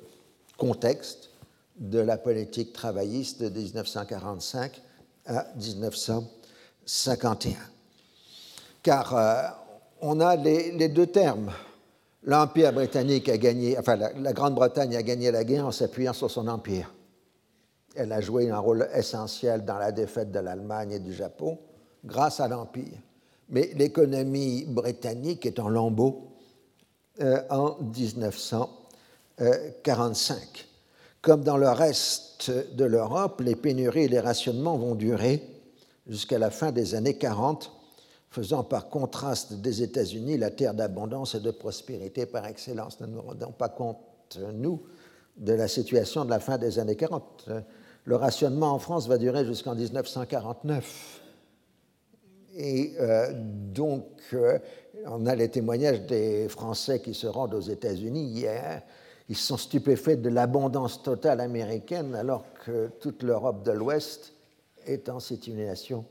[0.56, 1.30] contexte
[1.76, 4.80] de la politique travailliste de 1945
[5.26, 7.56] à 1951.
[8.82, 9.42] Car euh,
[10.00, 11.52] on a les, deux termes.
[12.22, 16.30] L'Empire britannique a gagné, enfin la, la Grande-Bretagne a gagné la guerre en s'appuyant sur
[16.30, 16.90] son empire.
[17.96, 21.58] Elle a joué un rôle essentiel dans la défaite de l'Allemagne et du Japon
[22.04, 22.98] grâce à l'Empire.
[23.48, 26.32] Mais l'économie britannique est en lambeaux
[27.20, 30.68] euh, en 1945.
[31.22, 35.42] Comme dans le reste de l'Europe, les pénuries et les rationnements vont durer
[36.06, 37.72] jusqu'à la fin des années 40,
[38.30, 43.00] faisant par contraste des États-Unis la terre d'abondance et de prospérité par excellence.
[43.00, 43.98] Ne nous rendons pas compte,
[44.54, 44.82] nous,
[45.36, 47.48] de la situation de la fin des années 40.
[48.06, 51.20] Le rationnement en France va durer jusqu'en 1949.
[52.54, 54.60] Et euh, donc, euh,
[55.06, 58.82] on a les témoignages des Français qui se rendent aux États-Unis hier.
[59.28, 64.34] Ils sont stupéfaits de l'abondance totale américaine alors que toute l'Europe de l'Ouest
[64.86, 66.04] est en situation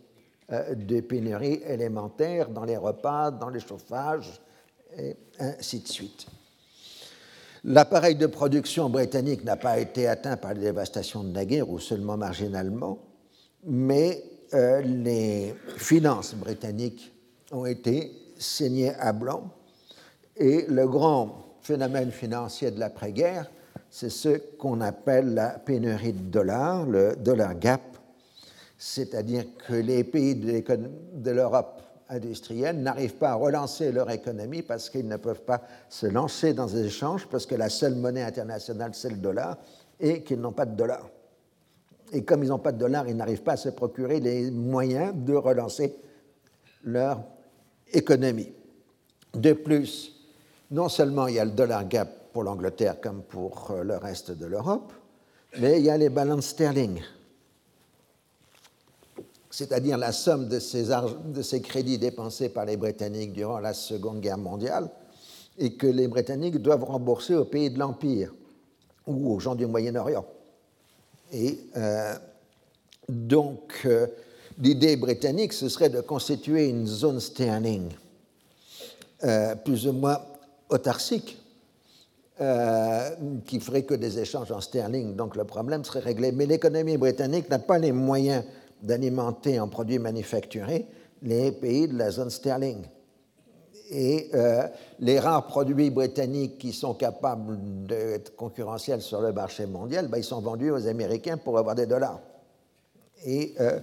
[0.52, 4.42] euh, de pénurie élémentaire dans les repas, dans les chauffages,
[4.98, 6.28] et ainsi de suite.
[7.68, 11.80] L'appareil de production britannique n'a pas été atteint par les dévastations de la guerre ou
[11.80, 13.00] seulement marginalement,
[13.66, 14.24] mais
[14.54, 17.12] euh, les finances britanniques
[17.52, 19.50] ont été saignées à blanc.
[20.38, 23.50] Et le grand phénomène financier de l'après-guerre,
[23.90, 27.82] c'est ce qu'on appelle la pénurie de dollars, le dollar gap,
[28.78, 35.08] c'est-à-dire que les pays de l'Europe industrielle n'arrivent pas à relancer leur économie parce qu'ils
[35.08, 39.10] ne peuvent pas se lancer dans des échanges parce que la seule monnaie internationale, c'est
[39.10, 39.58] le dollar,
[40.00, 41.10] et qu'ils n'ont pas de dollars.
[42.12, 45.14] Et comme ils n'ont pas de dollars, ils n'arrivent pas à se procurer les moyens
[45.16, 45.96] de relancer
[46.84, 47.24] leur
[47.92, 48.54] économie.
[49.34, 50.14] De plus,
[50.72, 54.32] non seulement il y a le dollar gap pour l'Angleterre comme pour euh, le reste
[54.32, 54.92] de l'Europe,
[55.60, 57.02] mais il y a les balances sterling,
[59.56, 64.90] c'est-à-dire la somme de ces, crédits dépensés par les Britanniques durant la Seconde Guerre mondiale
[65.58, 68.34] et que les Britanniques doivent rembourser aux pays de l'Empire
[69.08, 70.26] ou aux gens du Moyen-Orient.
[71.32, 72.16] Et euh,
[73.08, 74.08] donc, euh,
[74.60, 77.92] l'idée britannique, ce serait de constituer une zone sterling
[79.64, 80.20] plus ou moins
[80.70, 81.40] autarcique
[82.42, 83.12] euh,
[83.46, 86.34] qui ferait que des échanges en sterling, donc le problème serait réglé.
[86.34, 88.44] Mais l'économie britannique n'a pas les moyens
[88.86, 90.86] d'alimenter en produits manufacturés
[91.22, 92.84] les pays de la zone sterling.
[93.90, 94.68] Et euh,
[95.00, 100.24] les rares produits britanniques qui sont capables d'être concurrentiels sur le marché mondial, ben, ils
[100.24, 102.20] sont vendus aux Américains pour avoir des dollars.
[103.26, 103.80] Et euh,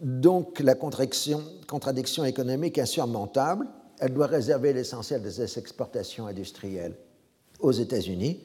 [0.00, 3.66] donc la contradiction, contradiction économique insurmontable,
[3.98, 6.94] elle doit réserver l'essentiel des exportations industrielles
[7.60, 8.40] aux États-Unis,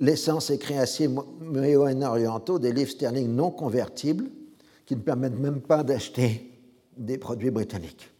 [0.00, 4.26] laissant ces créanciers moyen-orientaux des livres sterling non convertibles
[4.86, 6.52] qui ne permettent même pas d'acheter
[6.96, 8.10] des produits britanniques.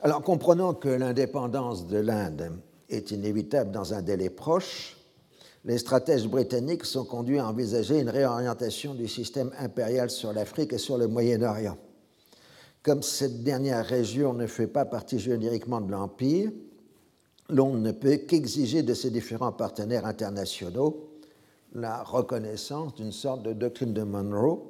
[0.00, 2.58] Alors, comprenant que l'indépendance de l'Inde
[2.88, 4.96] est inévitable dans un délai proche,
[5.64, 10.78] les stratèges britanniques sont conduits à envisager une réorientation du système impérial sur l'Afrique et
[10.78, 11.78] sur le Moyen-Orient.
[12.82, 16.50] Comme cette dernière région ne fait pas partie génériquement de l'Empire,
[17.48, 21.11] l'on ne peut qu'exiger de ses différents partenaires internationaux
[21.74, 24.62] la reconnaissance d'une sorte de doctrine de Monroe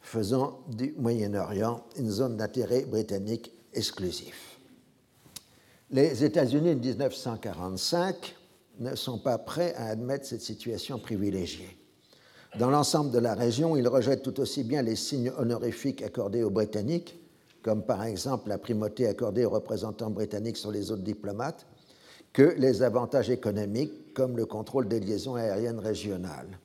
[0.00, 4.58] faisant du Moyen-Orient une zone d'intérêt britannique exclusif.
[5.90, 8.36] Les États-Unis de 1945
[8.80, 11.76] ne sont pas prêts à admettre cette situation privilégiée.
[12.58, 16.50] Dans l'ensemble de la région, ils rejettent tout aussi bien les signes honorifiques accordés aux
[16.50, 17.18] Britanniques,
[17.62, 21.66] comme par exemple la primauté accordée aux représentants britanniques sur les autres diplomates,
[22.32, 26.58] que les avantages économiques comme le contrôle des liaisons aériennes régionales.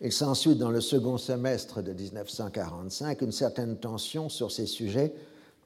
[0.00, 5.12] Il s'ensuit dans le second semestre de 1945 une certaine tension sur ces sujets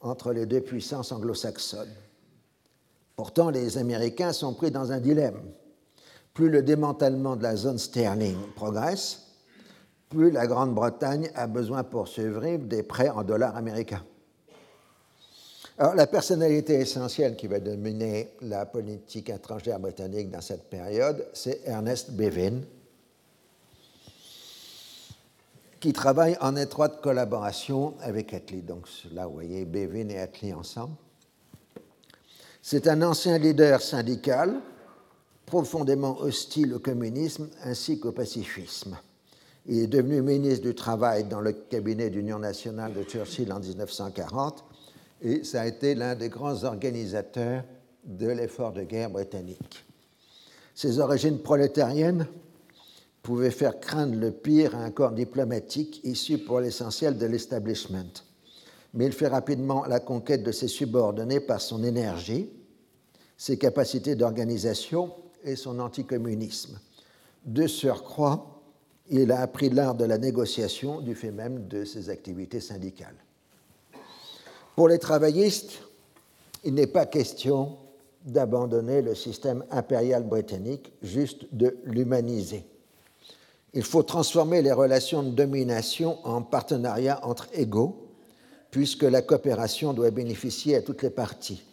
[0.01, 1.93] entre les deux puissances anglo-saxonnes.
[3.15, 5.43] Pourtant, les Américains sont pris dans un dilemme.
[6.33, 9.27] Plus le démantèlement de la zone sterling progresse,
[10.09, 14.05] plus la Grande-Bretagne a besoin pour survivre des prêts en dollars américains.
[15.81, 21.61] Alors, la personnalité essentielle qui va dominer la politique étrangère britannique dans cette période, c'est
[21.67, 22.63] Ernest Bevin,
[25.79, 28.63] qui travaille en étroite collaboration avec Attlee.
[28.63, 30.97] Donc là, vous voyez Bevin et Attlee ensemble.
[32.61, 34.57] C'est un ancien leader syndical
[35.47, 38.99] profondément hostile au communisme ainsi qu'au pacifisme.
[39.67, 44.65] Il est devenu ministre du Travail dans le cabinet d'Union nationale de Churchill en 1940
[45.23, 47.65] et ça a été l'un des grands organisateurs
[48.05, 49.85] de l'effort de guerre britannique.
[50.75, 52.27] Ses origines prolétariennes
[53.23, 58.23] pouvaient faire craindre le pire à un corps diplomatique issu pour l'essentiel de l'establishment.
[58.95, 62.49] Mais il fait rapidement la conquête de ses subordonnés par son énergie,
[63.37, 65.13] ses capacités d'organisation
[65.45, 66.79] et son anticommunisme.
[67.45, 68.63] De surcroît,
[69.11, 73.17] il a appris l'art de la négociation du fait même de ses activités syndicales.
[74.79, 75.81] Pour les travaillistes,
[76.63, 77.79] il n'est pas question
[78.25, 82.65] d'abandonner le système impérial britannique, juste de l'humaniser.
[83.75, 88.07] Il faut transformer les relations de domination en partenariat entre égaux,
[88.71, 91.65] puisque la coopération doit bénéficier à toutes les parties.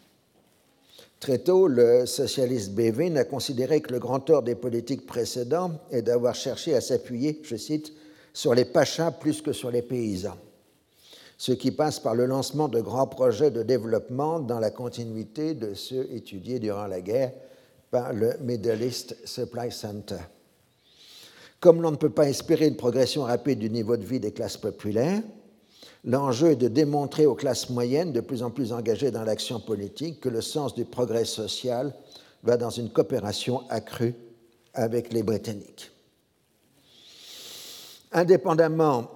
[1.20, 6.02] Très tôt, le socialiste Bevin a considéré que le grand tort des politiques précédents est
[6.02, 7.94] d'avoir cherché à s'appuyer, je cite,
[8.34, 10.38] sur les pachas plus que sur les paysans
[11.38, 15.74] ce qui passe par le lancement de grands projets de développement dans la continuité de
[15.74, 17.34] ceux étudiés durant la guerre
[17.92, 20.20] par le Middle East Supply Center.
[21.60, 24.58] Comme l'on ne peut pas espérer une progression rapide du niveau de vie des classes
[24.58, 25.22] populaires,
[26.04, 30.22] l'enjeu est de démontrer aux classes moyennes, de plus en plus engagées dans l'action politique,
[30.22, 31.94] que le sens du progrès social
[32.44, 34.14] va dans une coopération accrue
[34.74, 35.92] avec les Britanniques.
[38.12, 39.15] Indépendamment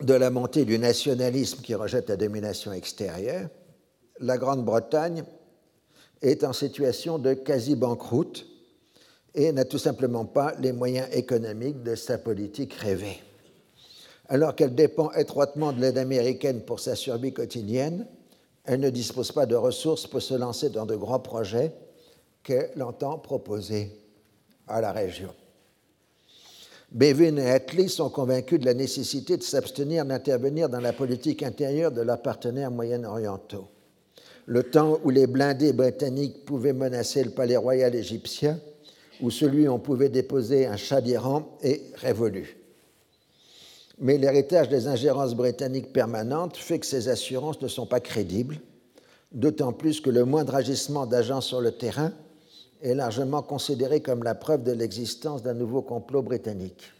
[0.00, 3.48] de la montée du nationalisme qui rejette la domination extérieure,
[4.20, 5.24] la Grande-Bretagne
[6.22, 8.46] est en situation de quasi-banqueroute
[9.34, 13.22] et n'a tout simplement pas les moyens économiques de sa politique rêvée.
[14.28, 18.06] Alors qu'elle dépend étroitement de l'aide américaine pour sa survie quotidienne,
[18.64, 21.72] elle ne dispose pas de ressources pour se lancer dans de grands projets
[22.42, 23.90] qu'elle entend proposer
[24.66, 25.32] à la région.
[26.90, 31.92] Bevin et Attlee sont convaincus de la nécessité de s'abstenir d'intervenir dans la politique intérieure
[31.92, 33.68] de leurs partenaires moyen-orientaux.
[34.46, 38.58] Le temps où les blindés britanniques pouvaient menacer le palais royal égyptien,
[39.20, 42.56] où celui où on pouvait déposer un chat d'Iran, est révolu.
[43.98, 48.60] Mais l'héritage des ingérences britanniques permanentes fait que ces assurances ne sont pas crédibles,
[49.32, 52.12] d'autant plus que le moindre agissement d'agents sur le terrain
[52.82, 56.92] est largement considéré comme la preuve de l'existence d'un nouveau complot britannique.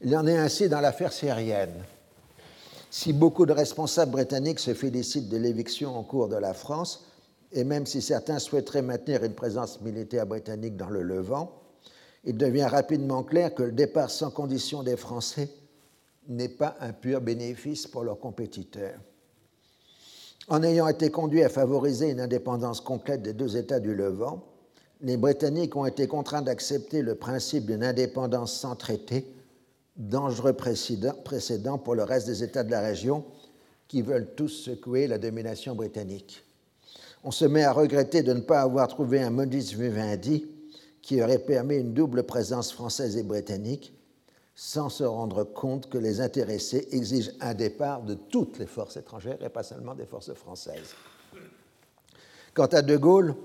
[0.00, 1.84] Il en est ainsi dans l'affaire syrienne.
[2.90, 7.04] Si beaucoup de responsables britanniques se félicitent de l'éviction en cours de la France,
[7.52, 11.52] et même si certains souhaiteraient maintenir une présence militaire britannique dans le Levant,
[12.24, 15.50] il devient rapidement clair que le départ sans condition des Français
[16.28, 18.98] n'est pas un pur bénéfice pour leurs compétiteurs.
[20.48, 24.44] En ayant été conduits à favoriser une indépendance complète des deux États du Levant,
[25.02, 29.26] les Britanniques ont été contraints d'accepter le principe d'une indépendance sans traité,
[29.96, 33.24] dangereux précédent pour le reste des États de la région
[33.88, 36.44] qui veulent tous secouer la domination britannique.
[37.24, 40.46] On se met à regretter de ne pas avoir trouvé un modus vivendi
[41.02, 43.92] qui aurait permis une double présence française et britannique,
[44.60, 49.40] sans se rendre compte que les intéressés exigent un départ de toutes les forces étrangères
[49.40, 50.96] et pas seulement des forces françaises.
[52.54, 53.36] Quant à De Gaulle,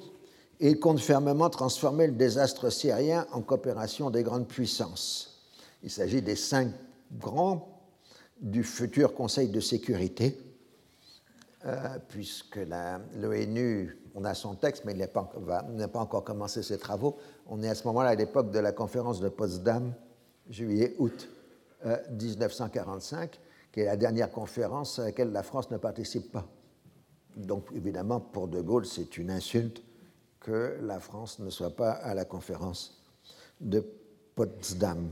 [0.60, 5.46] il compte fermement transformer le désastre syrien en coopération des grandes puissances.
[5.84, 6.70] Il s'agit des cinq
[7.12, 7.84] grands
[8.42, 10.42] du futur Conseil de sécurité,
[11.66, 12.60] euh, puisque
[13.16, 17.18] l'ONU, on a son texte, mais il n'a pas, pas, encore commencé ses travaux.
[17.48, 19.94] On est à ce moment-là à l'époque de la conférence de Potsdam,
[20.50, 21.30] juillet-août
[21.86, 23.38] 1945, euh,
[23.72, 26.48] qui est la dernière conférence à laquelle la France ne participe pas.
[27.36, 29.82] Donc évidemment, pour De Gaulle, c'est une insulte
[30.40, 33.02] que la France ne soit pas à la conférence
[33.60, 33.84] de
[34.36, 35.10] Potsdam.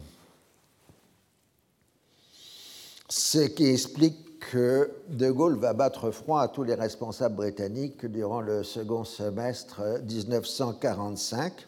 [3.10, 8.42] Ce qui explique que De Gaulle va battre froid à tous les responsables britanniques durant
[8.42, 11.68] le second semestre 1945.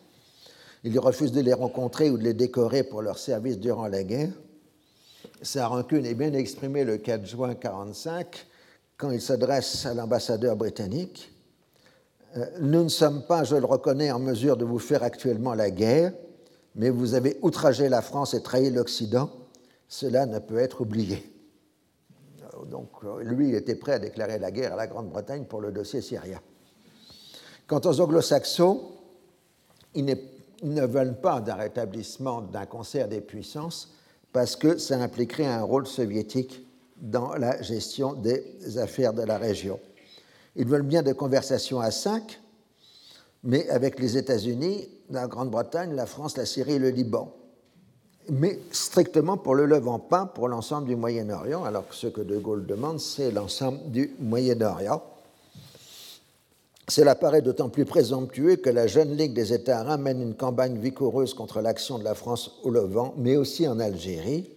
[0.83, 4.31] Il refuse de les rencontrer ou de les décorer pour leur service durant la guerre.
[5.41, 8.47] Sa rancune est bien exprimée le 4 juin 1945
[8.97, 11.33] quand il s'adresse à l'ambassadeur britannique
[12.35, 15.69] euh, nous ne sommes pas, je le reconnais, en mesure de vous faire actuellement la
[15.69, 16.13] guerre,
[16.75, 19.29] mais vous avez outragé la France et trahi l'Occident.
[19.87, 21.31] Cela ne peut être oublié.
[22.41, 25.61] Euh, donc, euh, lui, il était prêt à déclarer la guerre à la Grande-Bretagne pour
[25.61, 26.39] le dossier syrien.
[27.67, 28.81] Quant aux anglo-saxons,
[29.93, 30.03] ils
[30.63, 33.93] ne veulent pas d'un rétablissement d'un concert des puissances
[34.31, 36.65] parce que ça impliquerait un rôle soviétique
[36.97, 39.79] dans la gestion des affaires de la région.
[40.55, 42.39] Ils veulent bien des conversations à cinq,
[43.43, 47.33] mais avec les États-Unis, la Grande-Bretagne, la France, la Syrie et le Liban.
[48.29, 52.37] Mais strictement pour le Levant, pas pour l'ensemble du Moyen-Orient, alors que ce que De
[52.37, 55.03] Gaulle demande, c'est l'ensemble du Moyen-Orient.
[56.89, 60.77] Cela paraît d'autant plus présomptueux que la jeune Ligue des États arabes mène une campagne
[60.77, 64.51] vigoureuse contre l'action de la France au Levant, mais aussi en Algérie,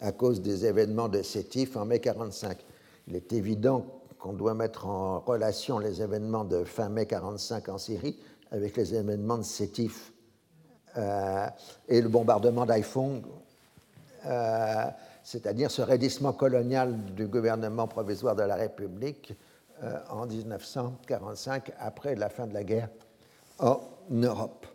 [0.00, 2.58] à cause des événements de Sétif en mai 1945.
[3.06, 3.86] Il est évident
[4.18, 8.18] qu'on doit mettre en relation les événements de fin mai 1945 en Syrie
[8.50, 10.12] avec les événements de Sétif
[10.96, 11.46] euh,
[11.88, 13.22] et le bombardement d'Haïphong,
[14.26, 14.84] euh,
[15.22, 19.32] c'est-à-dire ce raidissement colonial du gouvernement provisoire de la République
[20.10, 22.88] en 1945, après la fin de la guerre
[23.58, 24.66] en Europe.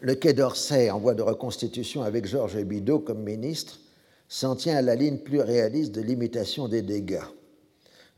[0.00, 3.80] Le Quai d'Orsay, en voie de reconstitution avec Georges Bidault comme ministre,
[4.28, 7.22] s'en tient à la ligne plus réaliste de limitation des dégâts.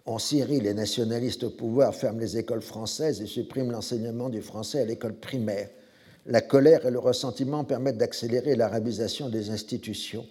[0.06, 4.80] En Syrie, les nationalistes au pouvoir ferment les écoles françaises et suppriment l'enseignement du français
[4.80, 5.68] à l'école primaire.
[6.26, 10.26] La colère et le ressentiment permettent d'accélérer l'arabisation des institutions.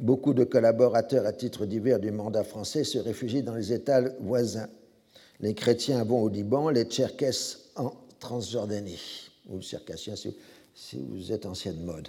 [0.00, 4.68] Beaucoup de collaborateurs à titre divers du mandat français se réfugient dans les États voisins.
[5.40, 10.14] Les chrétiens vont au Liban, les Tcherkesses en Transjordanie, ou circassiens
[10.74, 12.08] si vous êtes ancienne mode.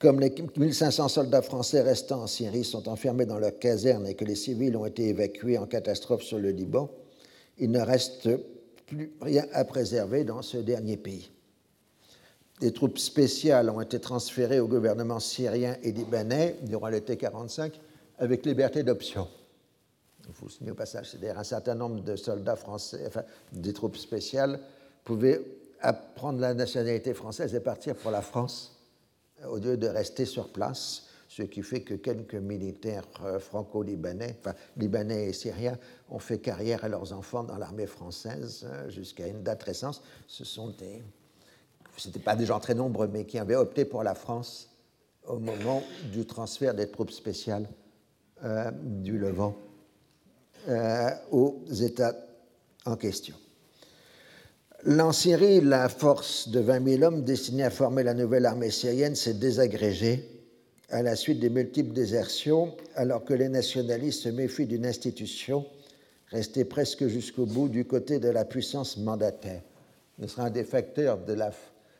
[0.00, 4.24] Comme les 1500 soldats français restants en Syrie sont enfermés dans leurs casernes et que
[4.24, 6.90] les civils ont été évacués en catastrophe sur le Liban,
[7.58, 8.28] il ne reste
[8.86, 11.30] plus rien à préserver dans ce dernier pays.
[12.60, 17.78] Des troupes spéciales ont été transférées au gouvernement syrien et libanais durant l'été 45
[18.18, 19.28] avec liberté d'option.
[20.26, 23.96] Il faut signer au passage, c'est-à-dire un certain nombre de soldats français, enfin des troupes
[23.96, 24.60] spéciales,
[25.04, 25.40] pouvaient
[25.80, 28.78] apprendre la nationalité française et partir pour la France
[29.46, 34.54] au lieu de rester sur place, ce qui fait que quelques militaires euh, franco-libanais, enfin
[34.76, 35.78] libanais et syriens,
[36.08, 40.02] ont fait carrière à leurs enfants dans l'armée française euh, jusqu'à une date récente.
[40.26, 41.02] Ce sont des,
[42.00, 44.70] ce n'étaient pas des gens très nombreux, mais qui avaient opté pour la France
[45.26, 45.82] au moment
[46.12, 47.68] du transfert des troupes spéciales
[48.44, 49.56] euh, du Levant
[51.30, 52.14] aux États
[52.84, 53.34] en question.
[54.86, 59.14] En Syrie, la force de 20 000 hommes destinée à former la nouvelle armée syrienne
[59.14, 60.28] s'est désagrégée
[60.90, 65.66] à la suite des multiples désertions, alors que les nationalistes se méfient d'une institution
[66.28, 69.62] restée presque jusqu'au bout du côté de la puissance mandataire.
[70.20, 71.50] Ce sera un de la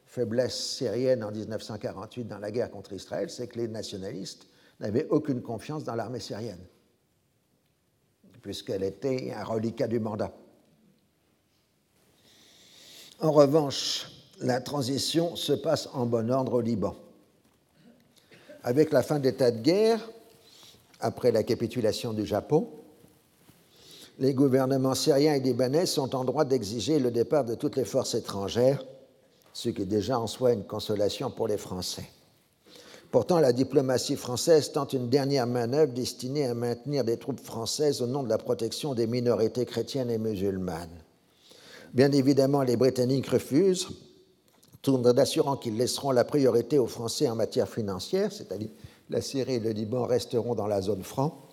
[0.09, 4.47] faiblesse syrienne en 1948 dans la guerre contre Israël, c'est que les nationalistes
[4.81, 6.65] n'avaient aucune confiance dans l'armée syrienne,
[8.41, 10.33] puisqu'elle était un reliquat du mandat.
[13.21, 16.97] En revanche, la transition se passe en bon ordre au Liban.
[18.63, 20.09] Avec la fin de l'état de guerre,
[21.01, 22.71] après la capitulation du Japon,
[24.19, 28.15] les gouvernements syriens et libanais sont en droit d'exiger le départ de toutes les forces
[28.15, 28.85] étrangères,
[29.59, 32.09] ce qui est déjà en soi une consolation pour les Français.
[33.11, 38.07] Pourtant, la diplomatie française tente une dernière manœuvre destinée à maintenir des troupes françaises au
[38.07, 41.03] nom de la protection des minorités chrétiennes et musulmanes.
[41.93, 43.89] Bien évidemment, les Britanniques refusent,
[44.81, 48.71] tout en assurant qu'ils laisseront la priorité aux Français en matière financière, c'est-à-dire
[49.11, 51.49] la Syrie et le Liban resteront dans la zone franc,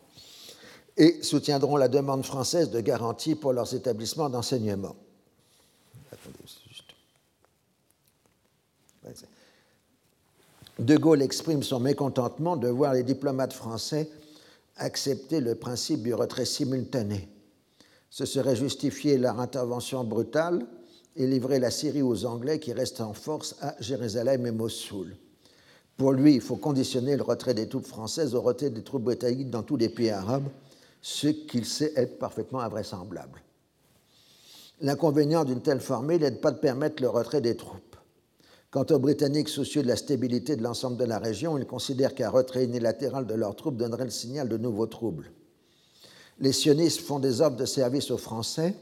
[0.95, 4.95] et soutiendront la demande française de garantie pour leurs établissements d'enseignement.
[10.79, 14.09] De Gaulle exprime son mécontentement de voir les diplomates français
[14.77, 17.29] accepter le principe du retrait simultané
[18.15, 20.65] ce serait justifier leur intervention brutale
[21.17, 25.17] et livrer la Syrie aux Anglais qui restent en force à Jérusalem et Mossoul.
[25.97, 29.49] Pour lui, il faut conditionner le retrait des troupes françaises au retrait des troupes britanniques
[29.49, 30.47] dans tous les pays arabes,
[31.01, 33.43] ce qu'il sait être parfaitement invraisemblable.
[34.79, 37.81] L'inconvénient d'une telle formule est de ne permettre le retrait des troupes.
[38.75, 42.29] Quant aux Britanniques soucieux de la stabilité de l'ensemble de la région, ils considèrent qu'un
[42.29, 45.31] retrait unilatéral de leurs troupes donnerait le signal de nouveaux troubles.
[46.41, 48.75] Les sionistes font des offres de service aux Français.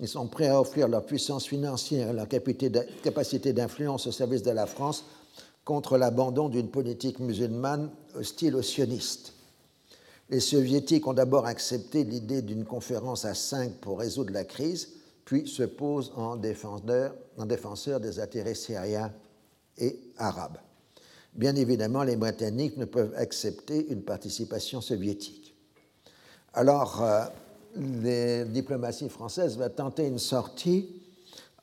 [0.00, 4.52] Ils sont prêts à offrir leur puissance financière et leur capacité d'influence au service de
[4.52, 5.04] la France
[5.66, 9.34] contre l'abandon d'une politique musulmane hostile aux sionistes.
[10.30, 14.88] Les soviétiques ont d'abord accepté l'idée d'une conférence à cinq pour résoudre la crise,
[15.30, 19.12] puis se posent en défenseurs des intérêts syriens
[19.78, 20.58] et arabes.
[21.34, 25.54] Bien évidemment, les Britanniques ne peuvent accepter une participation soviétique.
[26.52, 27.26] Alors, euh,
[27.76, 31.00] les diplomaties françaises va tenter une sortie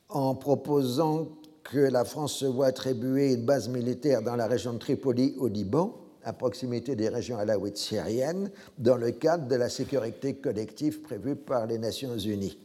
[0.08, 1.28] en proposant
[1.66, 5.50] que la France se voit attribuer une base militaire dans la région de Tripoli au
[5.50, 5.94] Liban,
[6.24, 11.66] à proximité des régions alaouites syriennes, dans le cadre de la sécurité collective prévue par
[11.66, 12.58] les Nations Unies.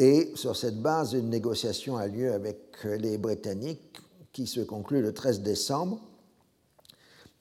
[0.00, 3.98] Et sur cette base, une négociation a lieu avec les Britanniques
[4.32, 6.00] qui se conclut le 13 décembre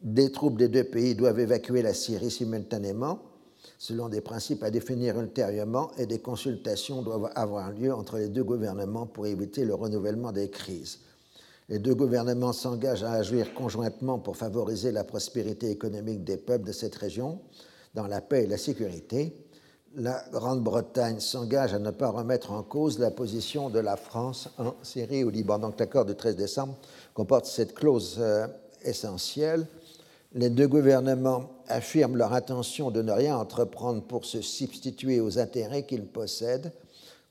[0.01, 3.20] des troupes des deux pays doivent évacuer la Syrie simultanément,
[3.78, 8.43] selon des principes à définir ultérieurement, et des consultations doivent avoir lieu entre les deux
[8.43, 10.99] gouvernements pour éviter le renouvellement des crises.
[11.68, 16.72] Les deux gouvernements s'engagent à agir conjointement pour favoriser la prospérité économique des peuples de
[16.72, 17.39] cette région,
[17.93, 19.34] dans la paix et la sécurité.
[19.96, 24.76] La Grande-Bretagne s'engage à ne pas remettre en cause la position de la France en
[24.84, 25.60] Syrie ou au Liban.
[25.60, 26.76] Donc l'accord du 13 décembre
[27.14, 28.48] comporte cette clause euh,
[28.84, 29.66] essentielle
[30.34, 35.86] les deux gouvernements affirment leur intention de ne rien entreprendre pour se substituer aux intérêts
[35.86, 36.72] qu'ils possèdent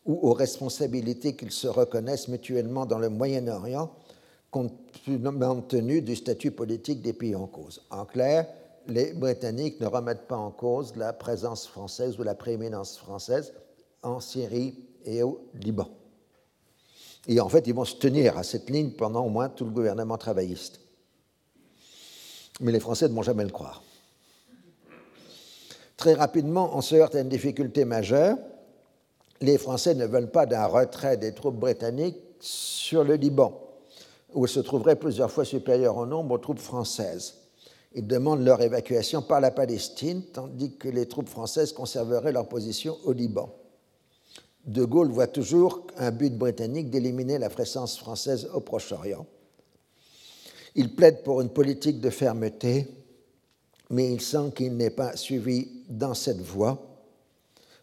[0.05, 3.91] ou aux responsabilités qu'ils se reconnaissent mutuellement dans le Moyen-Orient,
[4.51, 4.73] compte
[5.69, 7.83] tenu du statut politique des pays en cause.
[7.91, 8.47] En clair,
[8.89, 13.55] les Britanniques ne remettent pas en cause la présence française ou la prééminence française
[14.03, 14.75] en Syrie
[15.05, 15.89] et au Liban.
[17.27, 19.71] Et en fait, ils vont se tenir à cette ligne pendant au moins tout le
[19.71, 20.81] gouvernement travailliste
[22.61, 23.83] mais les Français ne vont jamais le croire.
[25.97, 28.37] Très rapidement, on se heurte à une difficulté majeure.
[29.41, 33.61] Les Français ne veulent pas d'un retrait des troupes britanniques sur le Liban,
[34.35, 37.35] où elles se trouveraient plusieurs fois supérieures en nombre aux troupes françaises.
[37.95, 42.97] Ils demandent leur évacuation par la Palestine, tandis que les troupes françaises conserveraient leur position
[43.05, 43.55] au Liban.
[44.67, 49.27] De Gaulle voit toujours un but britannique d'éliminer la présence française au Proche-Orient
[50.79, 52.87] il plaide pour une politique de fermeté
[53.91, 56.81] mais il semble qu'il n'est pas suivi dans cette voie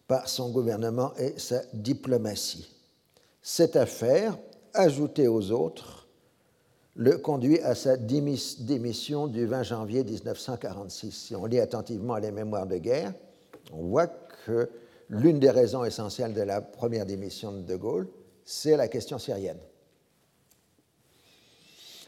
[0.08, 2.70] par son gouvernement et sa diplomatie.
[3.42, 4.38] Cette affaire,
[4.74, 6.05] ajoutée aux autres,
[6.96, 11.12] le conduit à sa démission du 20 janvier 1946.
[11.12, 13.14] Si on lit attentivement les mémoires de guerre,
[13.74, 14.70] on voit que
[15.10, 18.08] l'une des raisons essentielles de la première démission de De Gaulle,
[18.46, 19.60] c'est la question syrienne.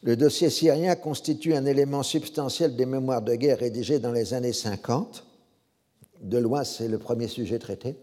[0.04, 4.54] Le dossier syrien constitue un élément substantiel des mémoires de guerre rédigées dans les années
[4.54, 5.26] 50.
[6.22, 7.98] De loin, c'est le premier sujet traité.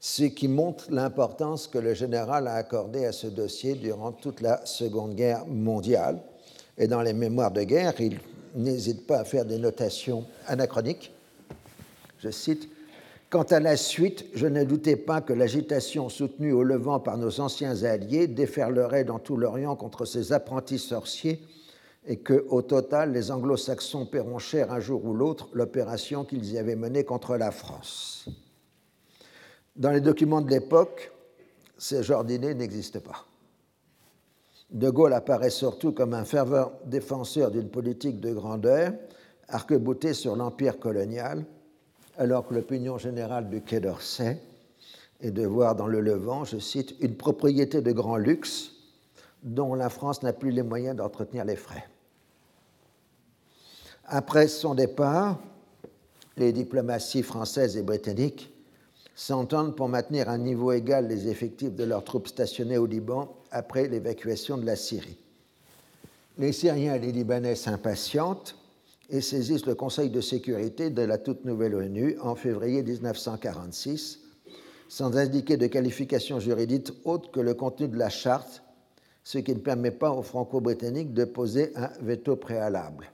[0.00, 4.64] Ce qui montre l'importance que le général a accordée à ce dossier durant toute la
[4.64, 6.20] Seconde Guerre mondiale.
[6.76, 8.20] Et dans les mémoires de guerre, il
[8.54, 11.12] n'hésite pas à faire des notations anachroniques.
[12.18, 12.68] Je cite
[13.28, 17.40] Quant à la suite, je ne doutais pas que l'agitation soutenue au Levant par nos
[17.40, 21.42] anciens alliés déferlerait dans tout l'Orient contre ces apprentis sorciers
[22.06, 26.56] et que, au total, les anglo-saxons paieront cher un jour ou l'autre l'opération qu'ils y
[26.56, 28.30] avaient menée contre la France.
[29.78, 31.12] Dans les documents de l'époque,
[31.78, 33.24] ce genre d'idée n'existe pas.
[34.70, 38.92] De Gaulle apparaît surtout comme un fervent défenseur d'une politique de grandeur,
[39.46, 41.44] arc-boutée sur l'empire colonial,
[42.18, 44.42] alors que l'opinion générale du Quai d'Orsay
[45.20, 48.72] est de voir dans le Levant, je cite, une propriété de grand luxe
[49.44, 51.88] dont la France n'a plus les moyens d'entretenir les frais.
[54.06, 55.38] Après son départ,
[56.36, 58.52] les diplomaties françaises et britanniques
[59.18, 63.36] s'entendent pour maintenir à un niveau égal les effectifs de leurs troupes stationnées au Liban
[63.50, 65.18] après l'évacuation de la Syrie.
[66.38, 68.54] Les Syriens et les Libanais s'impatientent
[69.10, 74.20] et saisissent le Conseil de sécurité de la toute nouvelle ONU en février 1946,
[74.88, 78.62] sans indiquer de qualification juridique autre que le contenu de la charte,
[79.24, 83.10] ce qui ne permet pas aux Franco-Britanniques de poser un veto préalable.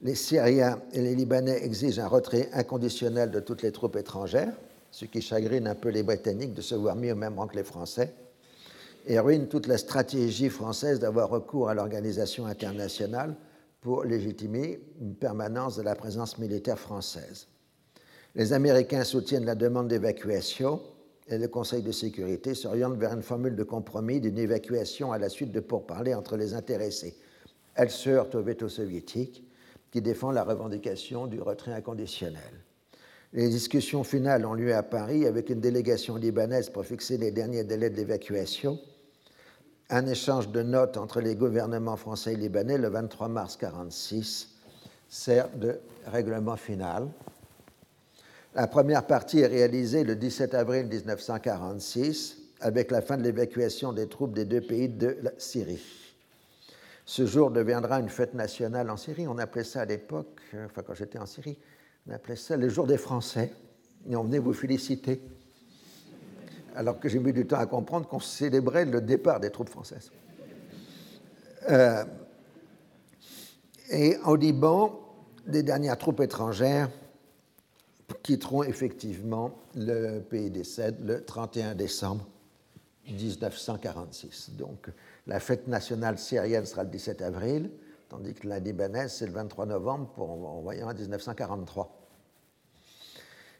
[0.00, 4.54] Les Syriens et les Libanais exigent un retrait inconditionnel de toutes les troupes étrangères,
[4.94, 7.56] ce qui chagrine un peu les Britanniques de se voir mis au même rang que
[7.56, 8.14] les Français,
[9.08, 13.34] et ruine toute la stratégie française d'avoir recours à l'organisation internationale
[13.80, 17.48] pour légitimer une permanence de la présence militaire française.
[18.36, 20.80] Les Américains soutiennent la demande d'évacuation
[21.26, 25.28] et le Conseil de sécurité s'oriente vers une formule de compromis d'une évacuation à la
[25.28, 27.16] suite de pourparlers entre les intéressés.
[27.74, 29.42] Elle se heurte au veto soviétique
[29.90, 32.63] qui défend la revendication du retrait inconditionnel.
[33.34, 37.64] Les discussions finales ont lieu à Paris avec une délégation libanaise pour fixer les derniers
[37.64, 38.78] délais d'évacuation
[39.90, 44.48] un échange de notes entre les gouvernements français et libanais le 23 mars 1946
[45.08, 47.08] sert de règlement final.
[48.54, 54.08] La première partie est réalisée le 17 avril 1946 avec la fin de l'évacuation des
[54.08, 55.82] troupes des deux pays de la Syrie.
[57.04, 59.28] Ce jour deviendra une fête nationale en Syrie.
[59.28, 61.58] On appelait ça à l'époque, enfin quand j'étais en Syrie,
[62.06, 63.52] on appelait ça le jour des Français.
[64.08, 65.22] Et on venait vous féliciter
[66.74, 70.10] alors que j'ai mis du temps à comprendre qu'on célébrait le départ des troupes françaises.
[71.70, 72.04] Euh,
[73.90, 75.00] et au Liban,
[75.46, 76.90] les dernières troupes étrangères
[78.22, 82.26] quitteront effectivement le pays des Cèdres le 31 décembre
[83.06, 84.50] 1946.
[84.58, 84.90] Donc
[85.26, 87.70] la fête nationale syrienne sera le 17 avril,
[88.14, 92.00] tandis que la libanaise, c'est le 23 novembre, en voyant 1943.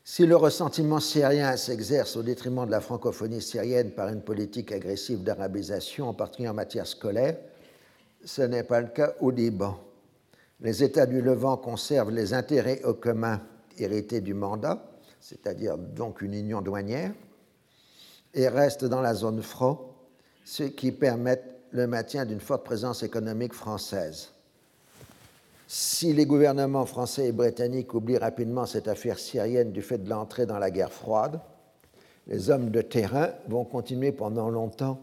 [0.04, 5.24] Si le ressentiment syrien s'exerce au détriment de la francophonie syrienne par une politique agressive
[5.24, 7.36] d'arabisation, en particulier en matière scolaire,
[8.24, 9.76] ce n'est pas le cas au Liban.
[10.60, 13.40] Les États du Levant conservent les intérêts au commun
[13.76, 14.88] hérités du mandat,
[15.18, 17.12] c'est-à-dire donc une union douanière,
[18.34, 19.96] et restent dans la zone franc,
[20.44, 21.42] ce qui permet
[21.72, 24.33] le maintien d'une forte présence économique française.
[25.66, 30.46] Si les gouvernements français et britanniques oublient rapidement cette affaire syrienne du fait de l'entrée
[30.46, 31.40] dans la guerre froide,
[32.26, 35.00] les hommes de terrain vont continuer pendant longtemps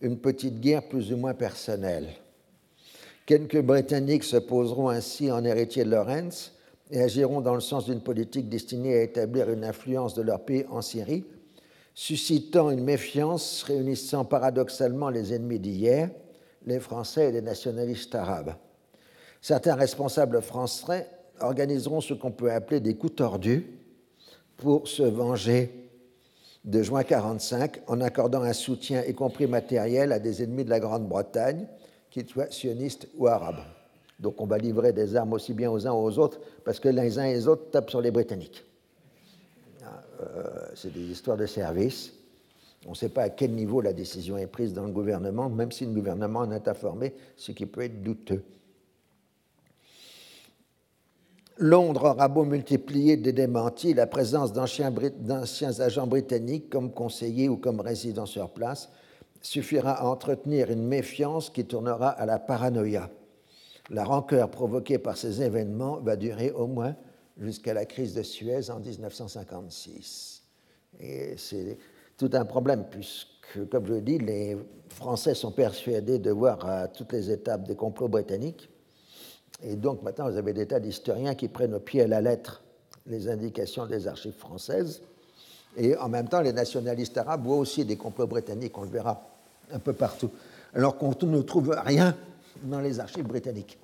[0.00, 2.08] une petite guerre plus ou moins personnelle.
[3.24, 6.52] Quelques Britanniques se poseront ainsi en héritier de Lawrence
[6.90, 10.64] et agiront dans le sens d'une politique destinée à établir une influence de leur pays
[10.70, 11.24] en Syrie,
[11.94, 16.10] suscitant une méfiance réunissant paradoxalement les ennemis d'hier,
[16.66, 18.54] les Français et les nationalistes arabes.
[19.40, 21.08] Certains responsables français
[21.40, 23.66] organiseront ce qu'on peut appeler des coups tordus
[24.56, 25.86] pour se venger
[26.64, 30.80] de juin 1945 en accordant un soutien, y compris matériel, à des ennemis de la
[30.80, 31.66] Grande-Bretagne,
[32.10, 33.62] qu'ils soient sionistes ou arabes.
[34.18, 37.18] Donc on va livrer des armes aussi bien aux uns aux autres parce que les
[37.18, 38.64] uns et les autres tapent sur les Britanniques.
[39.84, 42.12] Ah, euh, c'est des histoires de service.
[42.86, 45.72] On ne sait pas à quel niveau la décision est prise dans le gouvernement, même
[45.72, 48.42] si le gouvernement en est informé, ce qui peut être douteux.
[51.58, 57.80] Londres aura beau multiplier des démentis, la présence d'anciens agents britanniques comme conseillers ou comme
[57.80, 58.90] résidents sur place
[59.40, 63.10] suffira à entretenir une méfiance qui tournera à la paranoïa.
[63.90, 66.94] La rancœur provoquée par ces événements va durer au moins
[67.38, 70.42] jusqu'à la crise de Suez en 1956.
[71.00, 71.78] Et c'est
[72.18, 74.56] tout un problème, puisque, comme je le dis, les
[74.88, 78.68] Français sont persuadés de voir à toutes les étapes des complots britanniques.
[79.62, 82.62] Et donc maintenant, vous avez des tas d'historiens qui prennent au pied à la lettre
[83.06, 85.00] les indications des archives françaises.
[85.76, 89.22] Et en même temps, les nationalistes arabes voient aussi des complots britanniques, on le verra
[89.70, 90.30] un peu partout,
[90.74, 92.16] alors qu'on ne trouve rien
[92.62, 93.78] dans les archives britanniques.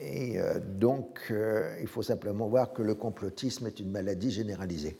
[0.00, 4.96] Et euh, donc, euh, il faut simplement voir que le complotisme est une maladie généralisée.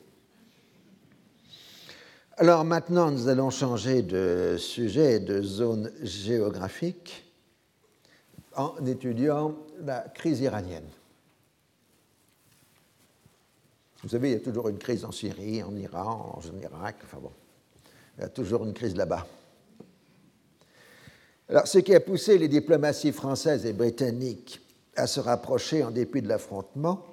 [2.37, 7.30] Alors maintenant, nous allons changer de sujet, de zone géographique,
[8.55, 10.87] en étudiant la crise iranienne.
[14.03, 17.19] Vous savez, il y a toujours une crise en Syrie, en Iran, en Irak, enfin
[17.21, 17.31] bon,
[18.17, 19.27] il y a toujours une crise là-bas.
[21.49, 24.61] Alors, ce qui a poussé les diplomaties françaises et britanniques
[24.95, 27.05] à se rapprocher en dépit de l'affrontement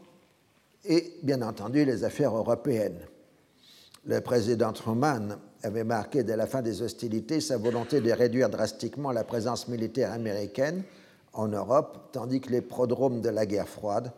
[0.85, 3.01] et, bien entendu, les affaires européennes.
[4.07, 9.13] Le président Truman avait marqué dès la fin des hostilités sa volonté de réduire drastiquement
[9.13, 10.85] la présence militaire américaine
[11.33, 14.13] en Europe, tandis que les prodromes de la guerre froide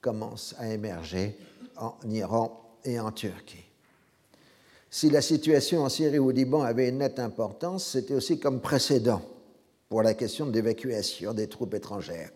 [0.00, 1.38] commencent à émerger
[1.76, 3.64] en Iran et en Turquie.
[4.90, 8.60] Si la situation en Syrie ou au Liban avait une nette importance, c'était aussi comme
[8.60, 9.22] précédent
[9.88, 12.30] pour la question d'évacuation des troupes étrangères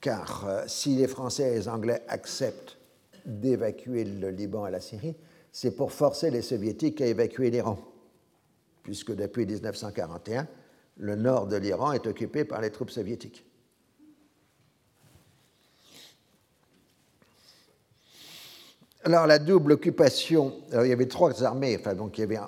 [0.00, 2.78] car euh, si les Français et les Anglais acceptent
[3.26, 5.14] d'évacuer le Liban et la Syrie,
[5.52, 7.78] c'est pour forcer les Soviétiques à évacuer l'Iran,
[8.82, 10.46] puisque depuis 1941,
[11.00, 13.44] le nord de l'Iran est occupé par les troupes soviétiques.
[19.04, 22.38] Alors la double occupation, il y avait trois armées, enfin donc il y avait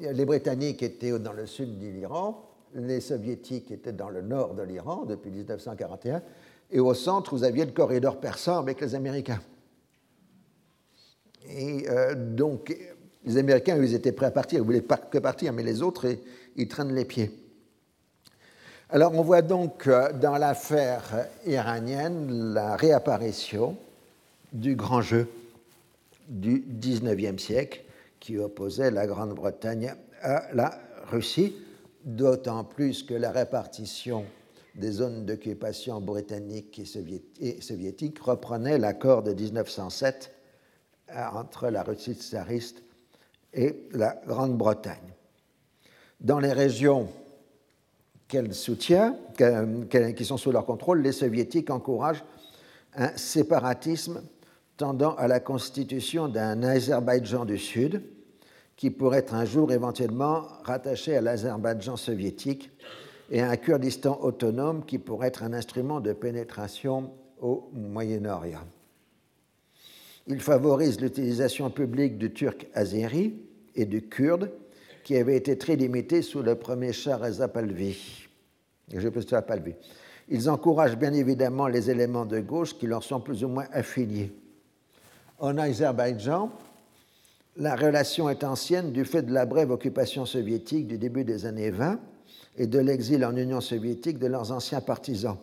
[0.00, 4.62] les Britanniques étaient dans le sud de l'Iran, les Soviétiques étaient dans le nord de
[4.62, 6.22] l'Iran depuis 1941,
[6.70, 9.40] et au centre, vous aviez le corridor persan avec les Américains.
[11.48, 12.74] Et euh, donc,
[13.24, 16.06] les Américains, ils étaient prêts à partir, ils voulaient que partir, mais les autres,
[16.56, 17.49] ils traînent les pieds.
[18.92, 19.88] Alors, on voit donc
[20.20, 23.76] dans l'affaire iranienne la réapparition
[24.52, 25.28] du grand jeu
[26.26, 27.84] du XIXe siècle
[28.18, 30.76] qui opposait la Grande-Bretagne à la
[31.08, 31.54] Russie,
[32.04, 34.24] d'autant plus que la répartition
[34.74, 40.34] des zones d'occupation britanniques et, soviétiques reprenait l'accord de 1907
[41.10, 42.82] euh, entre la Russie tsariste
[43.54, 45.14] et la Grande-Bretagne.
[46.20, 47.08] Dans les régions
[48.30, 49.16] qu'elle soutient,
[50.16, 52.24] qui sont sous leur contrôle, les soviétiques encouragent
[52.94, 54.22] un séparatisme
[54.76, 58.02] tendant à la constitution d'un Azerbaïdjan du Sud,
[58.76, 62.70] qui pourrait être un jour éventuellement rattaché à l'Azerbaïdjan soviétique
[63.30, 67.10] et un Kurdistan autonome qui pourrait être un instrument de pénétration
[67.42, 68.66] au Moyen-Orient.
[70.26, 73.34] Il favorise l'utilisation publique du turc azéri
[73.74, 74.50] et du kurde,
[75.04, 78.19] qui avait été très limité sous le premier Shah Reza Pahlavi.
[78.94, 79.74] Je peux Pahlavi.
[80.28, 84.32] Ils encouragent bien évidemment les éléments de gauche qui leur sont plus ou moins affiliés.
[85.38, 86.50] En Azerbaïdjan,
[87.56, 91.70] la relation est ancienne du fait de la brève occupation soviétique du début des années
[91.70, 91.98] 20
[92.56, 95.36] et de l'exil en Union soviétique de leurs anciens partisans.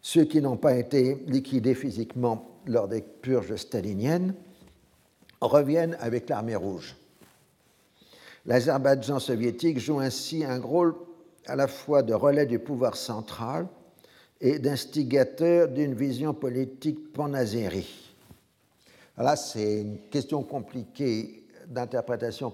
[0.00, 4.34] Ceux qui n'ont pas été liquidés physiquement lors des purges staliniennes
[5.40, 6.96] reviennent avec l'armée rouge.
[8.46, 10.94] L'Azerbaïdjan soviétique joue ainsi un rôle
[11.48, 13.66] à la fois de relais du pouvoir central
[14.40, 18.14] et d'instigateur d'une vision politique pan-azérie.
[19.16, 22.52] Là, c'est une question compliquée d'interprétation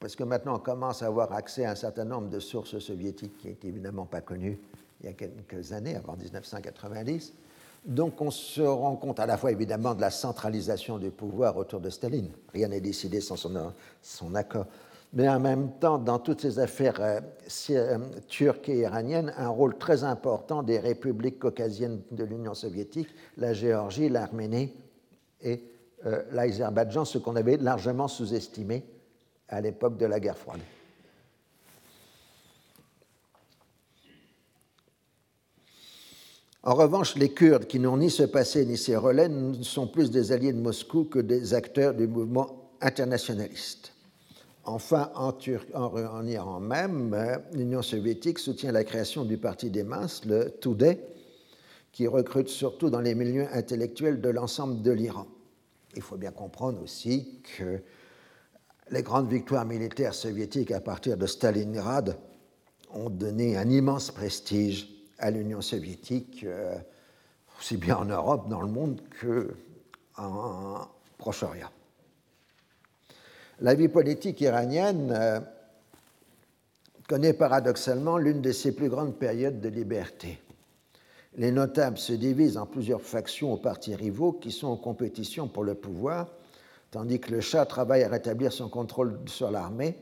[0.00, 3.38] parce que maintenant on commence à avoir accès à un certain nombre de sources soviétiques
[3.38, 4.58] qui n'étaient évidemment pas connues
[5.00, 7.32] il y a quelques années, avant 1990.
[7.84, 11.80] Donc on se rend compte à la fois évidemment de la centralisation du pouvoir autour
[11.80, 14.66] de Staline, rien n'est décidé sans son, accord,
[15.14, 17.20] mais en même temps, dans toutes ces affaires euh,
[17.70, 23.52] euh, turques et iraniennes, un rôle très important des républiques caucasiennes de l'Union soviétique, la
[23.52, 24.72] Géorgie, l'Arménie
[25.40, 25.62] et
[26.04, 28.84] euh, l'Azerbaïdjan, ce qu'on avait largement sous-estimé
[29.48, 30.60] à l'époque de la guerre froide.
[36.64, 39.30] En revanche, les Kurdes, qui n'ont ni ce passé ni ces relais,
[39.62, 43.93] sont plus des alliés de Moscou que des acteurs du mouvement internationaliste.
[44.66, 45.32] Enfin, en,
[45.74, 47.14] en, Iran même,
[47.52, 51.00] l'Union soviétique soutient la création du Parti des masses, le Tudeh,
[51.92, 55.26] qui recrute surtout dans les milieux intellectuels de l'ensemble de l'Iran.
[55.96, 57.80] Il faut bien comprendre aussi que
[58.90, 62.18] les grandes victoires militaires soviétiques à partir de Stalingrad
[62.92, 64.88] ont donné un immense prestige
[65.18, 66.76] à l'Union soviétique, euh,
[67.58, 70.88] aussi bien en Europe, dans le monde, qu'en
[71.18, 71.70] Proche-Orient.
[73.60, 75.40] La vie politique iranienne euh,
[77.08, 80.40] connaît paradoxalement l'une de ses plus grandes périodes de liberté.
[81.36, 85.64] Les notables se divisent en plusieurs factions ou partis rivaux qui sont en compétition pour
[85.64, 86.28] le pouvoir,
[86.90, 89.98] tandis que le Shah travaille à rétablir son contrôle sur l'armée,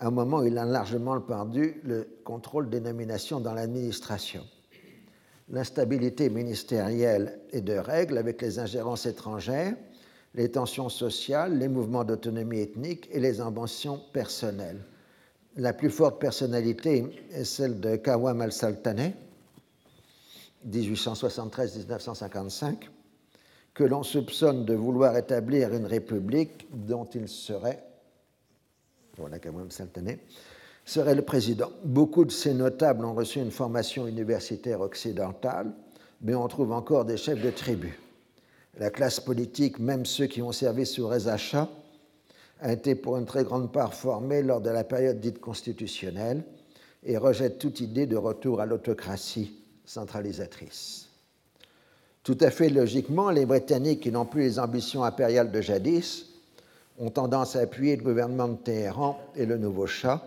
[0.00, 4.44] à un moment où il a largement perdu le contrôle des nominations dans l'administration.
[5.50, 9.74] L'instabilité ministérielle et de règles avec les ingérences étrangères,
[10.34, 14.84] les tensions sociales, les mouvements d'autonomie ethnique et les ambitions personnelles.
[15.56, 19.14] La plus forte personnalité est celle de Kawam al-Saltaneh,
[20.68, 22.88] 1873-1955,
[23.74, 27.82] que l'on soupçonne de vouloir établir une république dont il serait,
[29.16, 29.38] voilà
[30.84, 31.70] serait le président.
[31.84, 35.72] Beaucoup de ces notables ont reçu une formation universitaire occidentale,
[36.22, 37.92] mais on trouve encore des chefs de tribus.
[38.78, 41.68] La classe politique, même ceux qui ont servi sous Reza Shah,
[42.60, 46.44] a été pour une très grande part formée lors de la période dite constitutionnelle
[47.04, 49.52] et rejette toute idée de retour à l'autocratie
[49.84, 51.08] centralisatrice.
[52.22, 56.26] Tout à fait logiquement, les Britanniques qui n'ont plus les ambitions impériales de jadis
[56.98, 60.22] ont tendance à appuyer le gouvernement de Téhéran et le nouveau Shah,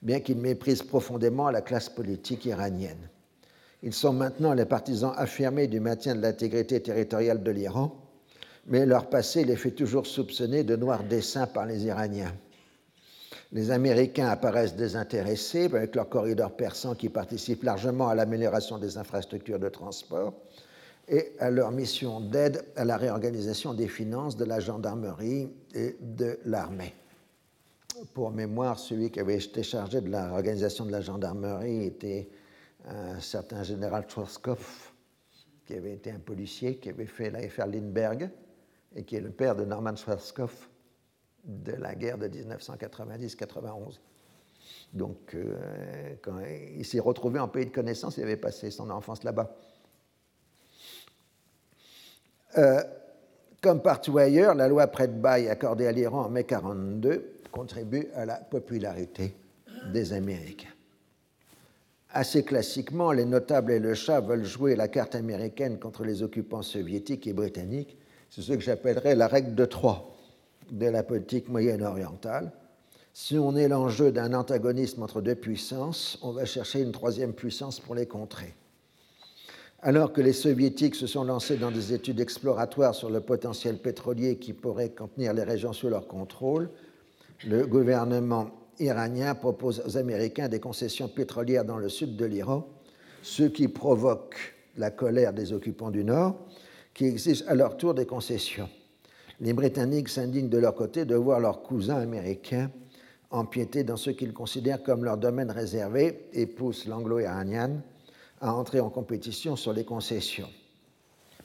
[0.00, 3.08] bien qu'ils méprisent profondément la classe politique iranienne.
[3.84, 7.94] Ils sont maintenant les partisans affirmés du maintien de l'intégrité territoriale de l'Iran,
[8.66, 12.34] mais leur passé les fait toujours soupçonner de noirs desseins par les Iraniens.
[13.52, 19.58] Les Américains apparaissent désintéressés avec leur corridor persan qui participe largement à l'amélioration des infrastructures
[19.58, 20.32] de transport
[21.06, 26.38] et à leur mission d'aide à la réorganisation des finances de la gendarmerie et de
[26.46, 26.94] l'armée
[28.12, 32.28] pour mémoire, celui qui avait été chargé de l'organisation de la gendarmerie était
[32.86, 34.92] un certain général Schwarzkopf,
[35.66, 38.30] qui avait été un policier, qui avait fait l'affaire Lindbergh,
[38.94, 40.68] et qui est le père de Norman Schwarzkopf
[41.44, 43.98] de la guerre de 1990-91.
[44.92, 46.14] Donc, euh,
[46.76, 49.54] il s'est retrouvé en pays de connaissance, il avait passé son enfance là-bas.
[52.56, 52.82] Euh,
[53.60, 58.36] comme partout ailleurs, la loi prête-bail accordée à l'Iran en mai 1942 contribue à la
[58.36, 59.34] popularité
[59.92, 60.73] des Américains.
[62.16, 66.62] Assez classiquement, les notables et le chat veulent jouer la carte américaine contre les occupants
[66.62, 67.98] soviétiques et britanniques.
[68.30, 70.14] C'est ce que j'appellerais la règle de trois
[70.70, 72.52] de la politique moyenne-orientale.
[73.12, 77.80] Si on est l'enjeu d'un antagonisme entre deux puissances, on va chercher une troisième puissance
[77.80, 78.54] pour les contrer.
[79.82, 84.36] Alors que les soviétiques se sont lancés dans des études exploratoires sur le potentiel pétrolier
[84.36, 86.70] qui pourrait contenir les régions sous leur contrôle,
[87.44, 92.66] le gouvernement iranien propose aux Américains des concessions pétrolières dans le sud de l'Iran,
[93.22, 96.36] ce qui provoque la colère des occupants du Nord,
[96.92, 98.68] qui exigent à leur tour des concessions.
[99.40, 102.70] Les Britanniques s'indignent de leur côté de voir leurs cousins américains
[103.30, 107.82] empiéter dans ce qu'ils considèrent comme leur domaine réservé et poussent l'anglo-iranien
[108.40, 110.48] à entrer en compétition sur les concessions.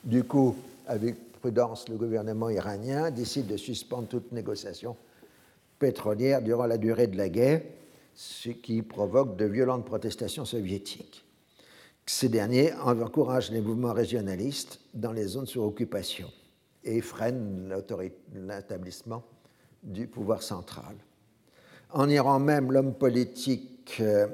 [0.03, 0.55] Du coup,
[0.87, 4.95] avec prudence, le gouvernement iranien décide de suspendre toute négociation
[5.79, 7.61] pétrolière durant la durée de la guerre,
[8.13, 11.25] ce qui provoque de violentes protestations soviétiques.
[12.05, 16.29] Ces derniers encouragent les mouvements régionalistes dans les zones sous occupation
[16.83, 17.71] et freinent
[18.33, 19.23] l'établissement
[19.83, 20.95] du pouvoir central.
[21.91, 24.27] En Iran même, l'homme politique euh,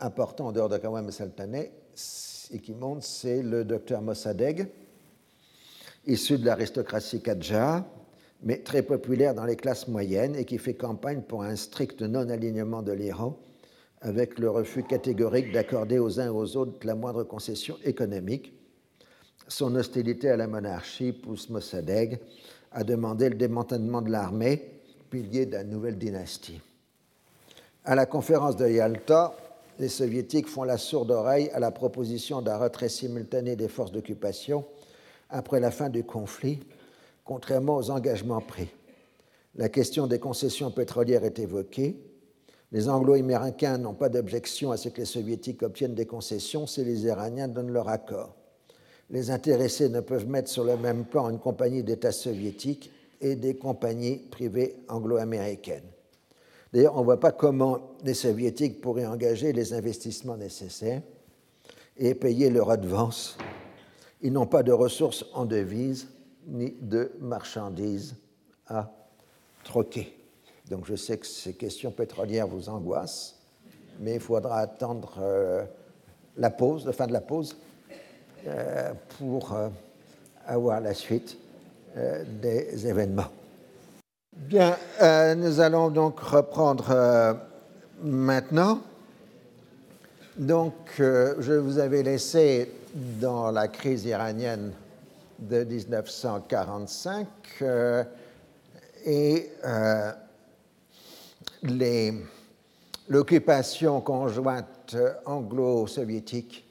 [0.00, 1.70] important en dehors de Kawam Saltaneh
[2.50, 4.66] et qui monte, c'est le docteur Mossadegh,
[6.06, 7.84] issu de l'aristocratie Kadja,
[8.42, 12.82] mais très populaire dans les classes moyennes et qui fait campagne pour un strict non-alignement
[12.82, 13.38] de l'Iran,
[14.00, 18.52] avec le refus catégorique d'accorder aux uns et aux autres la moindre concession économique.
[19.46, 22.18] Son hostilité à la monarchie pousse Mossadegh
[22.72, 24.80] à demander le démantèlement de l'armée,
[25.10, 26.60] pilier d'une nouvelle dynastie.
[27.84, 29.34] À la conférence de Yalta,
[29.78, 34.64] les soviétiques font la sourde oreille à la proposition d'un retrait simultané des forces d'occupation
[35.28, 36.60] après la fin du conflit
[37.24, 38.68] contrairement aux engagements pris.
[39.54, 41.96] La question des concessions pétrolières est évoquée.
[42.72, 47.04] Les Anglo-Américains n'ont pas d'objection à ce que les Soviétiques obtiennent des concessions si les
[47.04, 48.34] Iraniens donnent leur accord.
[49.10, 53.56] Les intéressés ne peuvent mettre sur le même plan une compagnie d'État soviétique et des
[53.56, 55.84] compagnies privées anglo-américaines.
[56.72, 61.02] D'ailleurs, on ne voit pas comment les Soviétiques pourraient engager les investissements nécessaires
[61.98, 63.36] et payer le redevance
[64.22, 66.08] Ils n'ont pas de ressources en devises
[66.46, 68.16] ni de marchandises
[68.66, 68.90] à
[69.64, 70.16] troquer.
[70.70, 73.38] Donc je sais que ces questions pétrolières vous angoissent,
[74.00, 75.64] mais il faudra attendre euh,
[76.36, 77.56] la pause, la fin de la pause,
[78.46, 79.68] euh, pour euh,
[80.46, 81.38] avoir la suite
[82.40, 83.28] des événements.
[84.34, 84.78] Bien,
[85.34, 87.36] nous allons donc reprendre
[88.02, 88.80] maintenant.
[90.38, 94.72] Donc, je vous avais laissé dans la crise iranienne
[95.48, 97.26] de 1945
[99.04, 99.50] et
[103.08, 106.64] l'occupation conjointe anglo-soviétique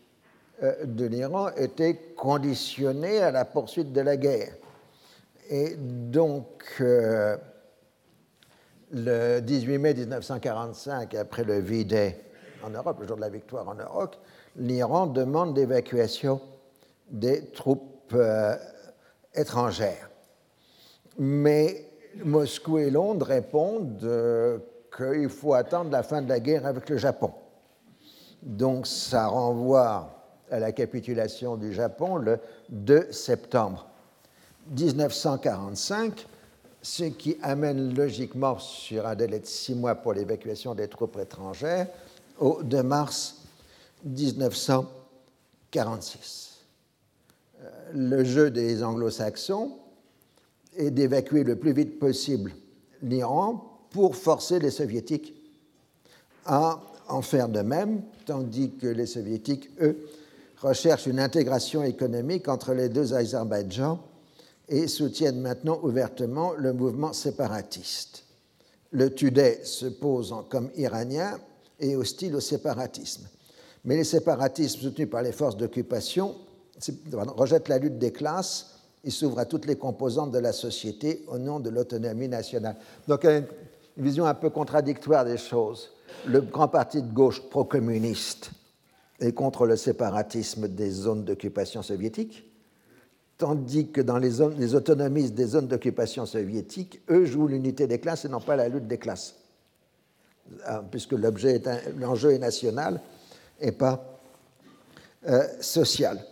[0.64, 4.54] euh, de l'Iran était conditionnée à la poursuite de la guerre.
[5.50, 7.36] Et donc, euh,
[8.92, 12.20] le 18 mai 1945, après le V-Day
[12.64, 14.18] en Europe, le jour de la victoire en Europe,
[14.56, 16.40] l'Iran demande l'évacuation
[17.10, 18.56] des troupes euh,
[19.34, 20.10] étrangères.
[21.18, 21.86] Mais
[22.24, 24.62] Moscou et Londres répondent
[24.96, 27.32] qu'il faut attendre la fin de la guerre avec le Japon.
[28.42, 32.40] Donc ça renvoie à la capitulation du Japon le
[32.70, 33.88] 2 septembre
[34.70, 36.28] 1945,
[36.82, 41.88] ce qui amène logiquement sur un délai de six mois pour l'évacuation des troupes étrangères
[42.40, 43.42] au 2 mars
[44.04, 46.51] 1946.
[47.94, 49.78] Le jeu des anglo-saxons
[50.78, 52.54] est d'évacuer le plus vite possible
[53.02, 55.36] l'Iran pour forcer les soviétiques
[56.46, 56.80] à
[57.10, 59.98] en faire de même, tandis que les soviétiques, eux,
[60.58, 64.00] recherchent une intégration économique entre les deux Azerbaïdjans
[64.70, 68.24] et soutiennent maintenant ouvertement le mouvement séparatiste.
[68.92, 71.40] Le Tudeh se pose comme iranien
[71.80, 73.28] et hostile au séparatisme.
[73.84, 76.36] Mais les séparatismes soutenus par les forces d'occupation
[77.14, 81.38] rejettent la lutte des classes et s'ouvrent à toutes les composantes de la société au
[81.38, 82.76] nom de l'autonomie nationale.
[83.08, 83.46] Donc, une
[83.98, 85.92] vision un peu contradictoire des choses.
[86.26, 88.52] Le grand parti de gauche pro-communiste
[89.20, 92.44] est contre le séparatisme des zones d'occupation soviétique,
[93.38, 98.00] tandis que dans les, zones, les autonomistes des zones d'occupation soviétique, eux jouent l'unité des
[98.00, 99.36] classes et non pas la lutte des classes,
[100.66, 103.02] ah, puisque l'enjeu est national
[103.60, 104.20] et pas
[105.28, 106.24] euh, social.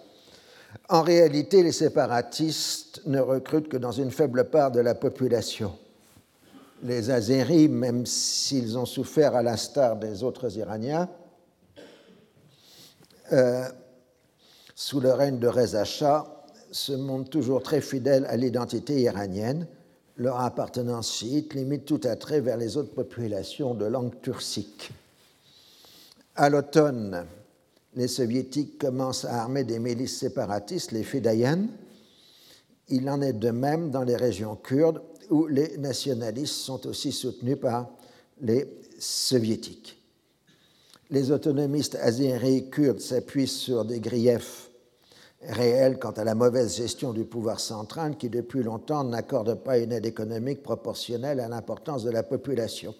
[0.88, 5.74] En réalité, les séparatistes ne recrutent que dans une faible part de la population
[6.84, 11.10] les Azéris, même s'ils ont souffert à l'instar des autres Iraniens,
[13.32, 13.66] euh,
[14.76, 16.26] sous le règne de Reza Shah,
[16.72, 19.68] se montrent toujours très fidèles à l'identité iranienne.
[20.18, 24.92] Leur appartenance chiite limite tout attrait vers les autres populations de langue turcique.
[26.36, 27.26] À l'automne,
[28.00, 31.68] les soviétiques commencent à armer des milices séparatistes, les Fedayans.
[32.88, 37.60] Il en est de même dans les régions kurdes où les nationalistes sont aussi soutenus
[37.60, 37.90] par
[38.40, 38.70] les
[39.00, 40.02] soviétiques.
[41.10, 44.70] Les autonomistes azéris kurdes s'appuient sur des griefs
[45.42, 49.92] réels quant à la mauvaise gestion du pouvoir central qui depuis longtemps n'accorde pas une
[49.92, 52.96] aide économique proportionnelle à l'importance de la population.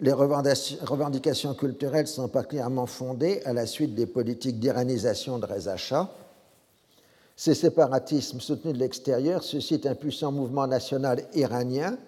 [0.00, 6.10] Les revendications culturelles sont particulièrement fondées à la suite des politiques d'iranisation de Reza Shah,
[7.36, 11.98] ces séparatismes soutenus de l'extérieur suscitent un puissant mouvement national iranien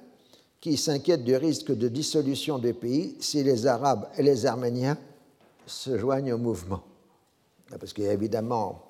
[0.59, 4.97] qui s'inquiète du risque de dissolution du pays si les Arabes et les Arméniens
[5.67, 6.83] se joignent au mouvement.
[7.79, 8.83] Parce qu'il y a évidemment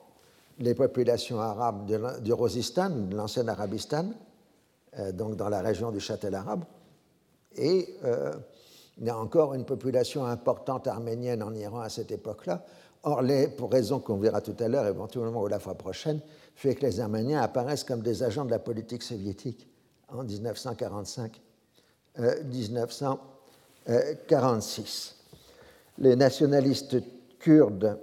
[0.60, 1.90] les populations arabes
[2.22, 4.06] du Rosistan, de l'ancien Arabistan,
[4.98, 6.64] euh, donc dans la région du Châtel arabe,
[7.56, 8.32] et euh,
[9.00, 12.64] il y a encore une population importante arménienne en Iran à cette époque-là,
[13.04, 13.22] Or,
[13.56, 16.20] pour raison qu'on verra tout à l'heure, éventuellement ou la fois prochaine,
[16.56, 19.68] fait que les Arméniens apparaissent comme des agents de la politique soviétique
[20.08, 21.30] en 1945-1946.
[23.88, 24.04] Euh,
[25.98, 26.96] les nationalistes
[27.38, 27.98] kurdes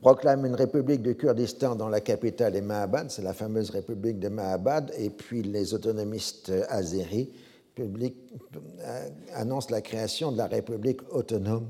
[0.00, 4.28] proclament une république du Kurdistan dont la capitale est Mahabad, c'est la fameuse république de
[4.28, 7.30] Mahabad, et puis les autonomistes azéris
[7.78, 11.68] euh, annoncent la création de la république autonome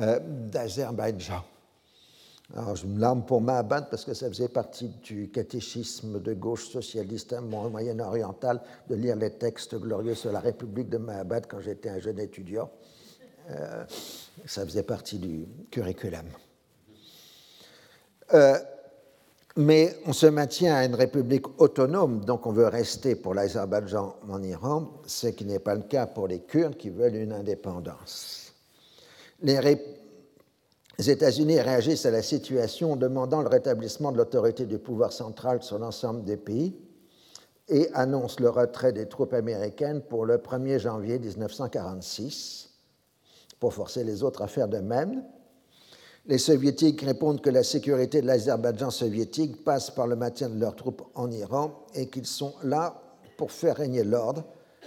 [0.00, 0.18] euh,
[0.50, 1.44] d'Azerbaïdjan.
[2.56, 6.68] Alors, je me larme pour Mahabad parce que ça faisait partie du catéchisme de gauche
[6.68, 12.00] socialiste moyen-oriental de lire les textes glorieux sur la République de Mahabad quand j'étais un
[12.00, 12.68] jeune étudiant.
[13.50, 13.84] Euh,
[14.46, 16.26] ça faisait partie du curriculum.
[18.34, 18.58] Euh,
[19.56, 24.42] mais on se maintient à une république autonome, donc on veut rester pour l'Azerbaïdjan en
[24.42, 28.52] Iran, ce qui n'est pas le cas pour les Kurdes qui veulent une indépendance.
[29.42, 29.58] Les,
[30.98, 35.78] États-Unis réagissent à la situation en demandant le rétablissement de l'autorité du pouvoir central sur
[35.78, 36.76] l'ensemble des pays
[37.68, 42.70] et annoncent le retrait des troupes américaines pour le 1er janvier 1946
[43.58, 45.22] pour forcer les autres à faire de même.
[46.30, 50.76] Les soviétiques répondent que la sécurité de l'Azerbaïdjan soviétique passe par le maintien de leurs
[50.76, 53.02] troupes en Iran et qu'ils sont là
[53.36, 54.44] pour faire régner l'ordre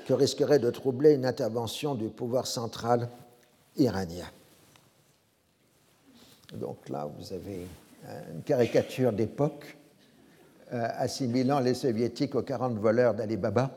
[0.07, 3.09] que risquerait de troubler une intervention du pouvoir central
[3.75, 4.29] iranien.
[6.53, 7.67] Donc là, vous avez
[8.33, 9.75] une caricature d'époque
[10.71, 13.69] euh, assimilant les soviétiques aux 40 voleurs d'Ali Baba.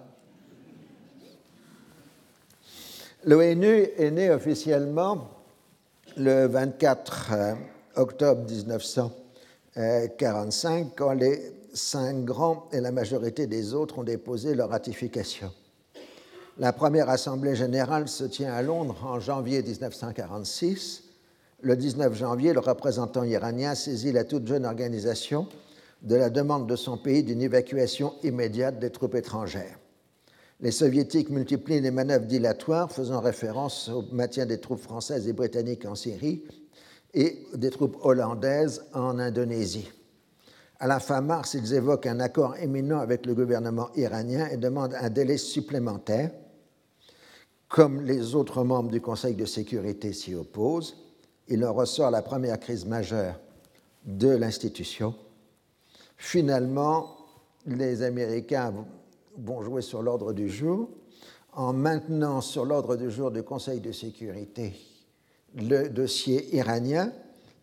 [3.24, 5.35] L'ONU est né officiellement
[6.16, 7.54] le 24 euh,
[7.96, 15.52] octobre 1945 quand les cinq grands et la majorité des autres ont déposé leur ratification.
[16.58, 21.02] La première assemblée générale se tient à Londres en janvier 1946.
[21.60, 25.46] Le 19 janvier, le représentant iranien saisit la toute jeune organisation
[26.00, 29.78] de la demande de son pays d'une évacuation immédiate des troupes étrangères.
[30.60, 35.84] Les soviétiques multiplient les manœuvres dilatoires faisant référence au maintien des troupes françaises et britanniques
[35.84, 36.44] en Syrie
[37.12, 39.90] et des troupes hollandaises en Indonésie.
[40.78, 44.94] À la fin mars, ils évoquent un accord éminent avec le gouvernement iranien et demandent
[44.94, 46.30] un délai supplémentaire.
[47.68, 50.96] Comme les autres membres du Conseil de sécurité s'y opposent,
[51.48, 53.40] il en ressort la première crise majeure
[54.04, 55.14] de l'institution.
[56.16, 57.16] Finalement,
[57.66, 58.72] les Américains
[59.38, 60.88] vont jouer sur l'ordre du jour
[61.52, 64.74] en maintenant sur l'ordre du jour du Conseil de sécurité
[65.56, 67.12] le dossier iranien,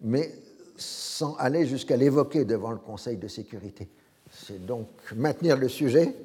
[0.01, 0.33] mais
[0.75, 3.87] sans aller jusqu'à l'évoquer devant le Conseil de sécurité.
[4.31, 6.15] C'est donc maintenir le sujet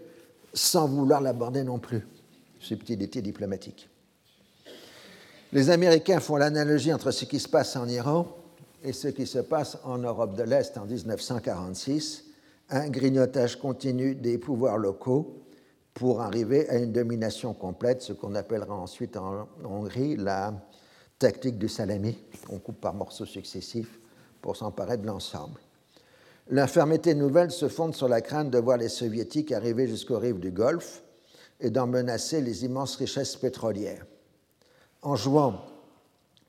[0.54, 2.06] sans vouloir l'aborder non plus.
[2.58, 3.88] Subtilité diplomatique.
[5.52, 8.26] Les Américains font l'analogie entre ce qui se passe en Iran
[8.82, 12.24] et ce qui se passe en Europe de l'Est en 1946,
[12.70, 15.42] un grignotage continu des pouvoirs locaux
[15.94, 20.54] pour arriver à une domination complète, ce qu'on appellera ensuite en Hongrie la
[21.18, 22.16] tactique du salami.
[22.50, 23.98] On coupe par morceaux successifs
[24.40, 25.60] pour s'emparer de l'ensemble.
[26.50, 30.50] L'infirmité nouvelle se fonde sur la crainte de voir les soviétiques arriver jusqu'aux rives du
[30.50, 31.02] Golfe
[31.60, 34.06] et d'en menacer les immenses richesses pétrolières.
[35.02, 35.60] En jouant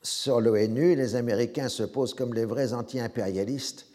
[0.02, 3.89] sur l'ONU, les Américains se posent comme les vrais anti-impérialistes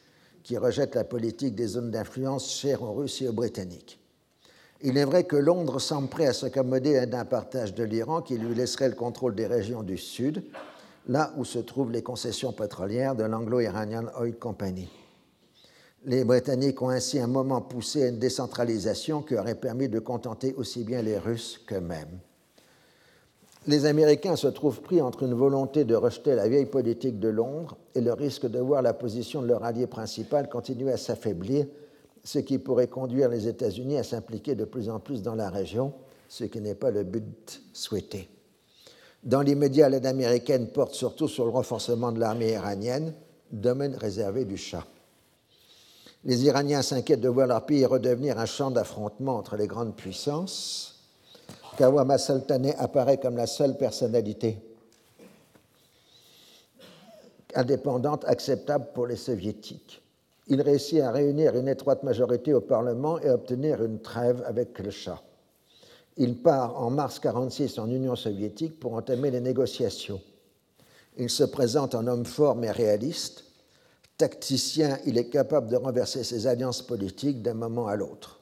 [0.45, 3.99] qui rejettent la politique des zones d'influence chères aux Russes et aux Britanniques.
[4.83, 8.55] Il est vrai que Londres semble prêt à s'accommoder d'un partage de l'Iran qui lui
[8.55, 10.45] laisserait le contrôle des régions du Sud,
[11.09, 14.89] là où se trouvent les concessions pétrolières de l'Anglo-Iranian Oil Company.
[16.05, 20.53] Les Britanniques ont ainsi un moment poussé à une décentralisation qui aurait permis de contenter
[20.59, 22.21] aussi bien les Russes qu'eux-mêmes.
[23.67, 27.79] Les Américains se trouvent pris entre une volonté de rejeter la vieille politique de Londres
[27.95, 31.67] et le risque de voir la position de leur allié principal continuer à s'affaiblir
[32.23, 35.95] ce qui pourrait conduire les États-Unis à s'impliquer de plus en plus dans la région,
[36.29, 38.29] ce qui n'est pas le but souhaité.
[39.23, 43.15] Dans l'immédiat, l'aide américaine porte surtout sur le renforcement de l'armée iranienne,
[43.51, 44.85] domaine réservé du Shah.
[46.25, 50.94] Les Iraniens s'inquiètent de voir leur pays redevenir un champ d'affrontement entre les grandes puissances.
[51.77, 54.59] Kawama Sultaneh apparaît comme la seule personnalité
[57.55, 60.05] indépendante acceptable pour les soviétiques
[60.47, 64.78] il réussit à réunir une étroite majorité au Parlement et à obtenir une trêve avec
[64.78, 65.23] le Shah.
[66.16, 70.20] Il part en mars 1946 en Union soviétique pour entamer les négociations.
[71.16, 73.44] Il se présente en homme fort mais réaliste.
[74.19, 78.40] Tacticien, il est capable de renverser ses alliances politiques d'un moment à l'autre.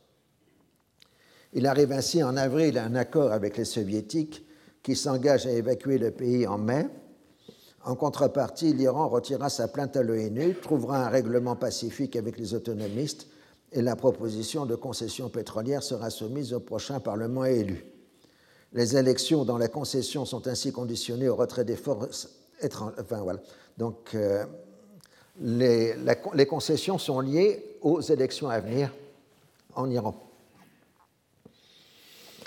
[1.53, 4.45] Il arrive ainsi en avril à un accord avec les soviétiques
[4.83, 6.87] qui s'engagent à évacuer le pays en mai
[7.85, 13.27] en contrepartie, l'Iran retirera sa plainte à l'ONU, trouvera un règlement pacifique avec les autonomistes
[13.73, 17.85] et la proposition de concession pétrolière sera soumise au prochain Parlement élu.
[18.73, 22.29] Les élections dans la concession sont ainsi conditionnées au retrait des forces
[22.61, 22.95] étrangères.
[23.77, 24.45] Donc, euh,
[25.41, 28.95] les concessions sont liées aux élections à venir
[29.74, 30.32] en Iran.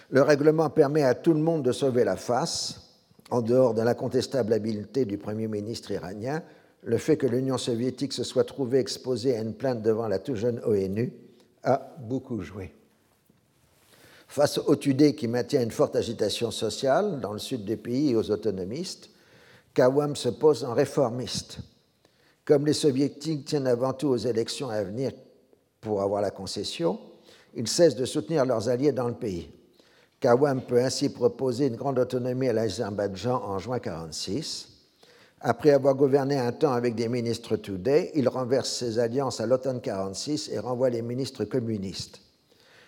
[0.09, 2.85] Le règlement permet à tout le monde de sauver la face
[3.31, 6.43] en dehors de l'incontestable habileté du Premier ministre iranien,
[6.83, 10.35] le fait que l'Union soviétique se soit trouvée exposée à une plainte devant la tout
[10.35, 11.11] jeune ONU
[11.63, 12.71] a beaucoup joué.
[14.27, 18.15] Face au Tudé qui maintient une forte agitation sociale dans le sud du pays et
[18.15, 19.09] aux autonomistes,
[19.73, 21.59] Kawam se pose en réformiste.
[22.43, 25.11] Comme les soviétiques tiennent avant tout aux élections à venir
[25.81, 26.99] pour avoir la concession,
[27.55, 29.49] ils cessent de soutenir leurs alliés dans le pays.
[30.19, 34.69] Kawam peut ainsi proposer une grande autonomie à l'Azerbaïdjan en juin 1946.
[35.41, 39.81] Après avoir gouverné un temps avec des ministres Today, il renverse ses alliances à l'automne
[39.81, 42.21] 46 et renvoie les ministres communistes.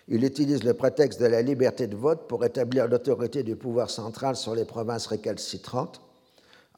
[0.08, 4.34] Il utilise le prétexte de la liberté de vote pour établir l'autorité du pouvoir central
[4.34, 6.00] sur les provinces récalcitrantes.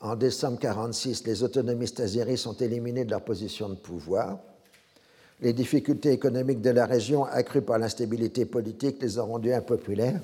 [0.00, 4.40] En décembre 1946, les autonomistes azéris sont éliminés de leur position de pouvoir.
[5.40, 10.20] Les difficultés économiques de la région, accrues par l'instabilité politique, les ont rendus impopulaires.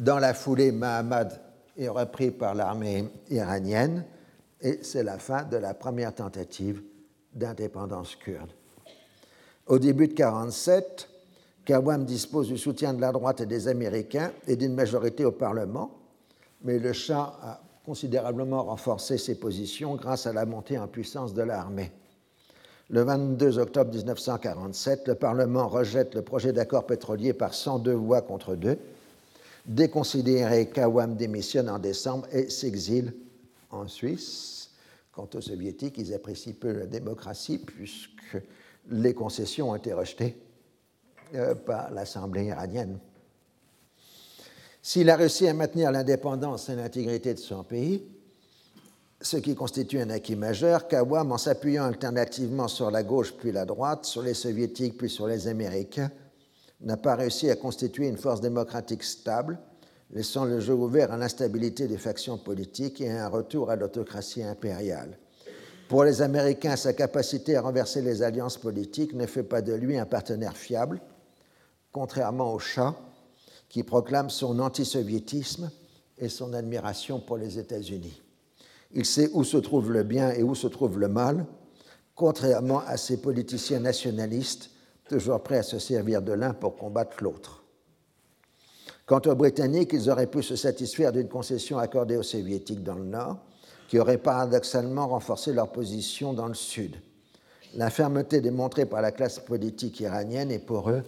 [0.00, 1.38] Dans la foulée, Mahamad
[1.76, 4.06] est repris par l'armée iranienne
[4.62, 6.82] et c'est la fin de la première tentative
[7.34, 8.48] d'indépendance kurde.
[9.66, 11.06] Au début de 1947,
[11.66, 15.90] Kawam dispose du soutien de la droite et des Américains et d'une majorité au Parlement,
[16.62, 21.42] mais le Shah a considérablement renforcé ses positions grâce à la montée en puissance de
[21.42, 21.92] l'armée.
[22.88, 28.54] Le 22 octobre 1947, le Parlement rejette le projet d'accord pétrolier par 102 voix contre
[28.54, 28.78] 2.
[29.66, 33.14] Déconsidéré, Kawam démissionne en décembre et s'exile
[33.70, 34.70] en Suisse.
[35.12, 38.38] Quant aux soviétiques, ils apprécient peu la démocratie puisque
[38.88, 40.36] les concessions ont été rejetées
[41.34, 42.98] euh, par l'Assemblée iranienne.
[44.82, 48.02] S'il a réussi à maintenir l'indépendance et l'intégrité de son pays,
[49.20, 53.66] ce qui constitue un acquis majeur, Kawam, en s'appuyant alternativement sur la gauche puis la
[53.66, 56.10] droite, sur les soviétiques puis sur les américains,
[56.80, 59.58] n'a pas réussi à constituer une force démocratique stable,
[60.10, 64.42] laissant le jeu ouvert à l'instabilité des factions politiques et à un retour à l'autocratie
[64.42, 65.18] impériale.
[65.88, 69.98] Pour les Américains, sa capacité à renverser les alliances politiques ne fait pas de lui
[69.98, 71.00] un partenaire fiable,
[71.92, 72.94] contrairement au Shah,
[73.68, 75.70] qui proclame son antisoviétisme
[76.18, 78.22] et son admiration pour les États-Unis.
[78.92, 81.46] Il sait où se trouve le bien et où se trouve le mal,
[82.14, 84.70] contrairement à ces politiciens nationalistes
[85.10, 87.64] toujours prêts à se servir de l'un pour combattre l'autre.
[89.06, 93.04] Quant aux Britanniques, ils auraient pu se satisfaire d'une concession accordée aux Soviétiques dans le
[93.04, 93.38] Nord,
[93.88, 96.94] qui aurait paradoxalement renforcé leur position dans le Sud.
[97.74, 101.02] La fermeté démontrée par la classe politique iranienne est pour eux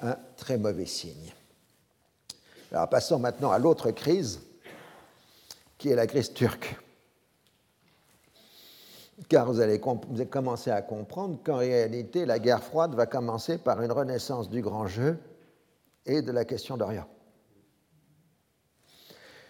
[0.00, 1.34] un très mauvais signe.
[2.90, 4.40] Passons maintenant à l'autre crise,
[5.76, 6.81] qui est la crise turque.
[9.28, 13.92] Car vous allez, commencer à comprendre qu'en réalité, la guerre froide va commencer par une
[13.92, 15.18] renaissance du grand jeu
[16.06, 17.06] et de la question d'Orient.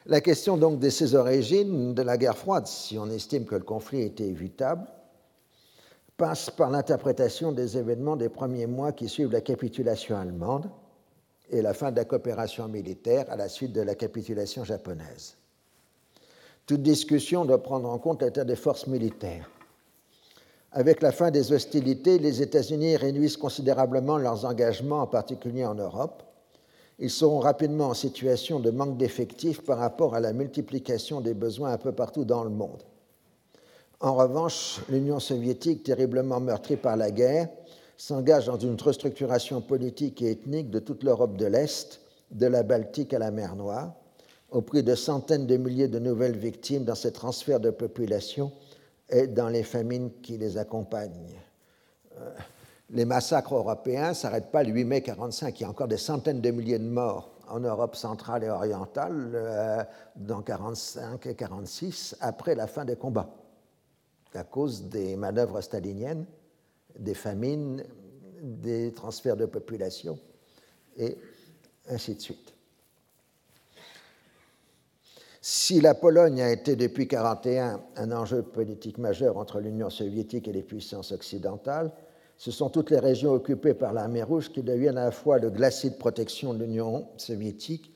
[0.07, 3.63] La question donc de ses origines, de la guerre froide, si on estime que le
[3.63, 4.87] conflit était évitable,
[6.17, 10.69] passe par l'interprétation des événements des premiers mois qui suivent la capitulation allemande
[11.51, 15.37] et la fin de la coopération militaire à la suite de la capitulation japonaise.
[16.67, 19.51] Toute discussion doit prendre en compte l'état des forces militaires.
[20.75, 26.23] Avec la fin des hostilités, les États-Unis réduisent considérablement leurs engagements, en particulier en Europe.
[26.99, 31.73] Ils seront rapidement en situation de manque d'effectifs par rapport à la multiplication des besoins
[31.73, 32.83] un peu partout dans le monde.
[34.01, 37.49] En revanche, l'Union soviétique, terriblement meurtrie par la guerre,
[37.99, 42.01] s'engage dans une restructuration politique et ethnique de toute l'Europe de l'Est,
[42.31, 43.93] de la Baltique à la mer Noire,
[44.51, 48.53] au prix de centaines de milliers de nouvelles victimes dans ces transferts de population
[49.09, 51.37] et dans les famines qui les accompagnent.
[52.19, 52.31] Euh,
[52.91, 55.61] les massacres européens ne s'arrêtent pas le 8 mai 1945.
[55.61, 59.33] Il y a encore des centaines de milliers de morts en Europe centrale et orientale
[59.35, 59.85] euh,
[60.17, 63.31] dans 1945 et 1946, après la fin des combats
[64.35, 66.27] à cause des manœuvres staliniennes,
[66.99, 67.85] des famines,
[68.41, 70.19] des transferts de population,
[70.97, 71.17] et
[71.89, 72.52] ainsi de suite.
[75.45, 80.53] Si la Pologne a été depuis 1941 un enjeu politique majeur entre l'Union soviétique et
[80.53, 81.91] les puissances occidentales,
[82.37, 85.51] ce sont toutes les régions occupées par l'armée rouge qui deviennent à la fois le
[85.51, 87.93] glacis de protection de l'Union soviétique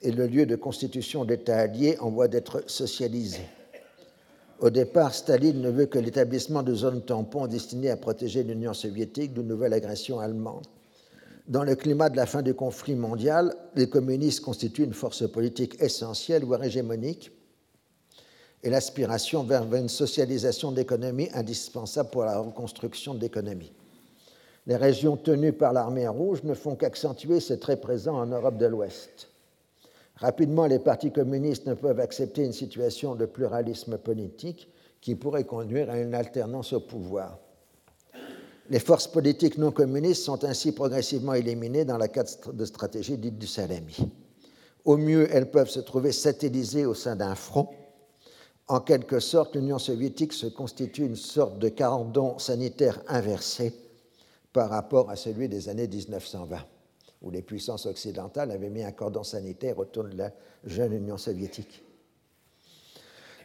[0.00, 3.46] et le lieu de constitution d'États alliés en voie d'être socialisés.
[4.60, 9.34] Au départ, Staline ne veut que l'établissement de zones tampons destinées à protéger l'Union soviétique
[9.34, 10.66] d'une nouvelle agression allemande.
[11.48, 15.80] Dans le climat de la fin du conflit mondial, les communistes constituent une force politique
[15.80, 17.30] essentielle, voire hégémonique,
[18.64, 23.72] et l'aspiration vers une socialisation d'économie indispensable pour la reconstruction de l'économie.
[24.66, 28.66] Les régions tenues par l'armée rouge ne font qu'accentuer ces traits présents en Europe de
[28.66, 29.28] l'Ouest.
[30.16, 34.68] Rapidement, les partis communistes ne peuvent accepter une situation de pluralisme politique
[35.00, 37.38] qui pourrait conduire à une alternance au pouvoir.
[38.68, 43.38] Les forces politiques non communistes sont ainsi progressivement éliminées dans la cadre de stratégie dite
[43.38, 43.96] du salami.
[44.84, 47.68] Au mieux, elles peuvent se trouver satellisées au sein d'un front.
[48.68, 53.72] En quelque sorte, l'Union soviétique se constitue une sorte de cordon sanitaire inversé
[54.52, 56.58] par rapport à celui des années 1920
[57.22, 60.32] où les puissances occidentales avaient mis un cordon sanitaire autour de la
[60.64, 61.82] jeune Union soviétique.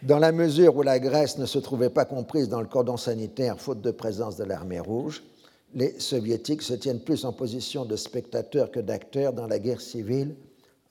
[0.03, 3.59] Dans la mesure où la Grèce ne se trouvait pas comprise dans le cordon sanitaire
[3.59, 5.23] faute de présence de l'armée rouge,
[5.75, 10.35] les soviétiques se tiennent plus en position de spectateurs que d'acteurs dans la guerre civile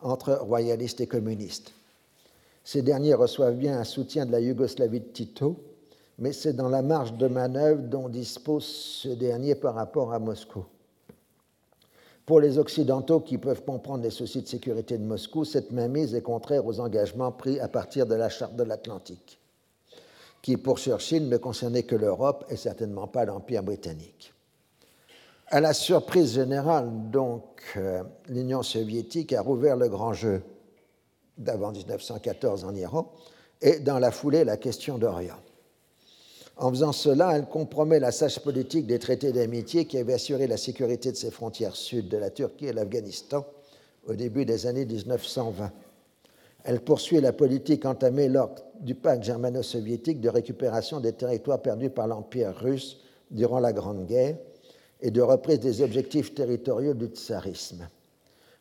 [0.00, 1.72] entre royalistes et communistes.
[2.62, 5.56] Ces derniers reçoivent bien un soutien de la Yougoslavie de Tito,
[6.18, 10.64] mais c'est dans la marge de manœuvre dont dispose ce dernier par rapport à Moscou.
[12.30, 16.22] Pour les Occidentaux qui peuvent comprendre les soucis de sécurité de Moscou, cette mainmise est
[16.22, 19.40] contraire aux engagements pris à partir de la Charte de l'Atlantique,
[20.40, 24.32] qui pour Churchill ne concernait que l'Europe et certainement pas l'Empire britannique.
[25.48, 27.42] À la surprise générale, donc,
[27.76, 30.40] euh, l'Union soviétique a rouvert le grand jeu
[31.36, 33.10] d'avant 1914 en Iran
[33.60, 35.34] et dans la foulée la question d'Orient.
[36.60, 40.58] En faisant cela, elle compromet la sage politique des traités d'amitié qui avaient assuré la
[40.58, 43.46] sécurité de ses frontières sud de la Turquie et l'Afghanistan
[44.06, 45.72] au début des années 1920.
[46.64, 52.06] Elle poursuit la politique entamée lors du pacte germano-soviétique de récupération des territoires perdus par
[52.06, 52.98] l'Empire russe
[53.30, 54.36] durant la Grande Guerre
[55.00, 57.88] et de reprise des objectifs territoriaux du tsarisme.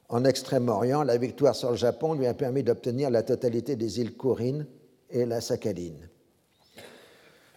[0.08, 4.16] En Extrême-Orient, la victoire sur le Japon lui a permis d'obtenir la totalité des îles
[4.16, 4.66] Kourines
[5.10, 6.09] et la Sakhaline.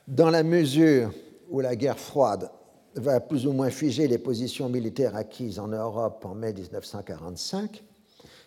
[0.08, 1.12] Dans la mesure
[1.48, 2.50] où la guerre froide
[2.96, 7.82] va plus ou moins figer les positions militaires acquises en Europe en mai 1945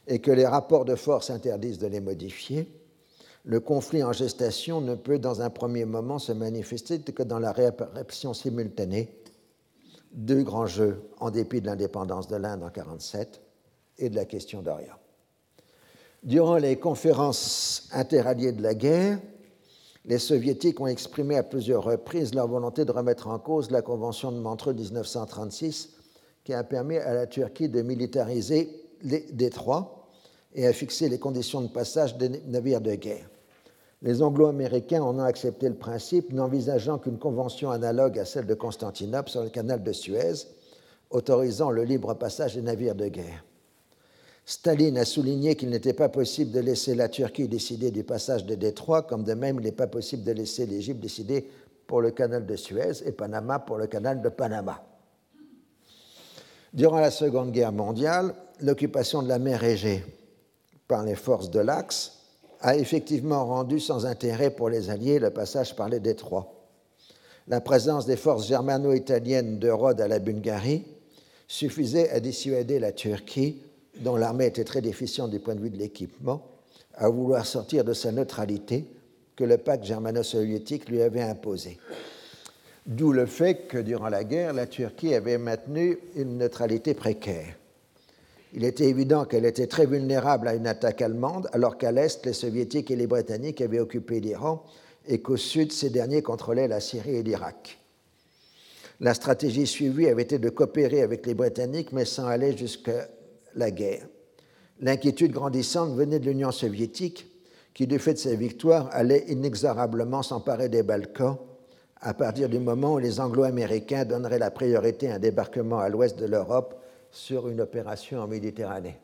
[0.08, 2.70] et que les rapports de force interdisent de les modifier,
[3.44, 7.52] le conflit en gestation ne peut dans un premier moment se manifester que dans la
[7.52, 9.16] réapparition simultanée
[10.12, 13.42] deux grands jeux en dépit de l'indépendance de l'Inde en 1947
[14.00, 14.96] et de la question d'Orient.
[16.24, 19.20] Durant les conférences interalliées de la guerre,
[20.08, 24.32] les soviétiques ont exprimé à plusieurs reprises leur volonté de remettre en cause la Convention
[24.32, 25.90] de Montreux 1936
[26.44, 28.70] qui a permis à la Turquie de militariser
[29.02, 30.08] les détroits
[30.54, 33.30] et à fixer les conditions de passage des navires de guerre.
[34.02, 39.30] Les Anglo-Américains en ont accepté le principe, n'envisageant qu'une convention analogue à celle de Constantinople
[39.30, 40.34] sur le canal de Suez,
[41.10, 43.45] autorisant le libre passage des navires de guerre.
[44.46, 48.58] Staline a souligné qu'il n'était pas possible de laisser la Turquie décider du passage des
[48.58, 51.50] détroits, comme de même il n'est pas possible de laisser l'Égypte décider
[51.88, 54.84] pour le canal de Suez et Panama pour le canal de Panama.
[56.74, 60.04] Durant la Seconde Guerre mondiale, l'occupation de la mer Égée
[60.88, 62.20] par les forces de l'Axe
[62.62, 66.54] a effectivement rendu sans intérêt pour les Alliés le passage par les détroits.
[67.48, 70.84] La présence des forces germano-italiennes de Rhodes à la Bulgarie
[71.48, 73.62] suffisait à dissuader la Turquie,
[73.98, 76.48] dont l'armée était très déficiente du point de vue de l'équipement,
[76.96, 78.86] à vouloir sortir de sa neutralité
[79.36, 81.78] que le pacte germano-soviétique lui avait imposé.
[82.86, 87.56] D'où le fait que durant la guerre, la Turquie avait maintenu une neutralité précaire.
[88.54, 92.34] Il était évident qu'elle était très vulnérable à une attaque allemande, alors qu'à l'est, les
[92.34, 94.64] soviétiques et les britanniques avaient occupé l'Iran
[95.08, 97.80] et qu'au sud, ces derniers contrôlaient la Syrie et l'Irak.
[99.02, 103.10] La stratégie suivie avait été de coopérer avec les Britanniques, mais sans aller jusqu'à
[103.56, 104.08] la guerre.
[104.80, 107.32] L'inquiétude grandissante venait de l'Union soviétique,
[107.74, 111.38] qui, du fait de sa victoire, allait inexorablement s'emparer des Balkans
[112.02, 116.20] à partir du moment où les Anglo-Américains donneraient la priorité à un débarquement à l'ouest
[116.20, 116.80] de l'Europe
[117.10, 119.00] sur une opération en Méditerranée.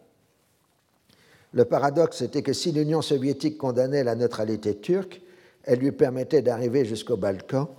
[1.53, 5.22] Le paradoxe était que si l'Union soviétique condamnait la neutralité turque,
[5.64, 7.69] elle lui permettait d'arriver jusqu'au Balkan,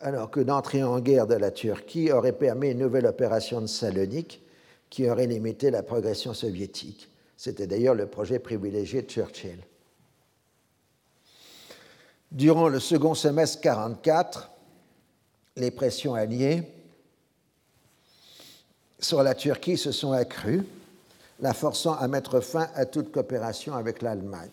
[0.00, 4.42] alors qu'une entrée en guerre de la Turquie aurait permis une nouvelle opération de Salonique
[4.90, 7.08] qui aurait limité la progression soviétique.
[7.36, 9.58] C'était d'ailleurs le projet privilégié de Churchill.
[12.32, 14.50] Durant le second semestre 1944,
[15.56, 16.62] les pressions alliées
[18.98, 20.64] sur la Turquie se sont accrues,
[21.40, 24.50] la forçant à mettre fin à toute coopération avec l'Allemagne.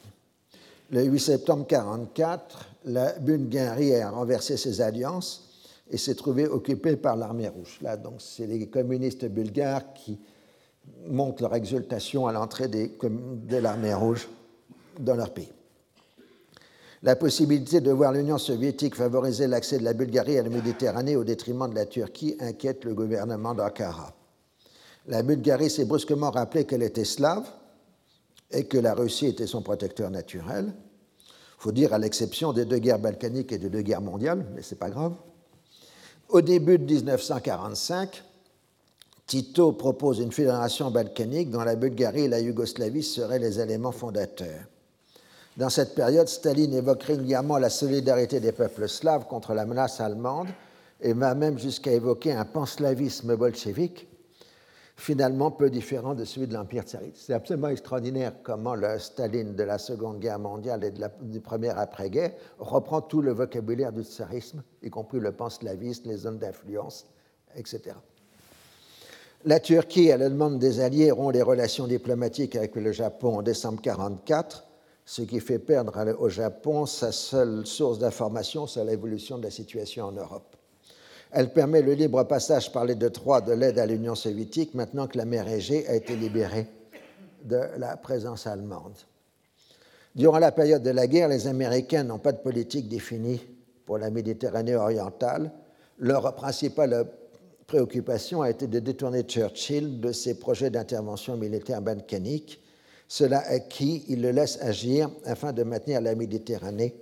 [0.92, 5.53] Le 8 septembre 1944, la Bulgarie a renversé ses alliances
[5.90, 7.80] et s'est trouvée occupée par l'armée rouge.
[7.82, 10.20] Là, donc, c'est les communistes bulgares qui
[11.08, 14.28] montrent leur exultation à l'entrée de l'armée rouge
[15.00, 15.52] dans leur pays.
[17.04, 21.24] La possibilité de voir l'Union soviétique favoriser l'accès de la Bulgarie à la Méditerranée au
[21.24, 24.14] détriment de la Turquie inquiète le gouvernement d'Ankara
[25.08, 27.50] la Bulgarie s'est brusquement rappelé qu'elle était slave
[28.52, 30.74] et que la Russie était son protecteur naturel.
[31.28, 34.62] Il faut dire à l'exception des deux guerres balkaniques et des deux guerres mondiales, mais
[34.62, 35.14] ce n'est pas grave.
[36.34, 38.24] Au début de 1945,
[39.28, 44.64] Tito propose une fédération balkanique dont la Bulgarie et la Yougoslavie seraient les éléments fondateurs.
[45.58, 50.48] Dans cette période, Staline évoque régulièrement la solidarité des peuples slaves contre la menace allemande
[51.02, 54.08] et va même jusqu'à évoquer un panslavisme bolchevique
[54.96, 57.18] finalement peu différent de celui de l'Empire tsariste.
[57.18, 61.40] C'est absolument extraordinaire comment le Staline de la Seconde Guerre mondiale et de la, du
[61.40, 67.08] première après-guerre reprend tout le vocabulaire du tsarisme, y compris le panslavisme, les zones d'influence,
[67.56, 67.96] etc.
[69.46, 73.42] La Turquie, à la demande des Alliés, rompt les relations diplomatiques avec le Japon en
[73.42, 74.64] décembre 1944,
[75.06, 80.06] ce qui fait perdre au Japon sa seule source d'information sur l'évolution de la situation
[80.06, 80.56] en Europe.
[81.36, 85.18] Elle permet le libre passage par les Détroits de l'aide à l'Union soviétique maintenant que
[85.18, 86.68] la mer Égée a été libérée
[87.44, 88.94] de la présence allemande.
[90.14, 93.42] Durant la période de la guerre, les Américains n'ont pas de politique définie
[93.88, 95.52] pour la Méditerranée orientale.
[95.98, 97.08] Leur principale
[97.66, 102.62] préoccupation a été de détourner Churchill de ses projets d'intervention militaire balkanique,
[103.08, 106.96] cela à qui il le laisse agir afin de maintenir la Méditerranée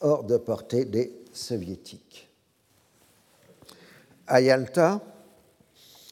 [0.00, 2.23] hors de portée des soviétiques.
[4.26, 5.02] À Yalta,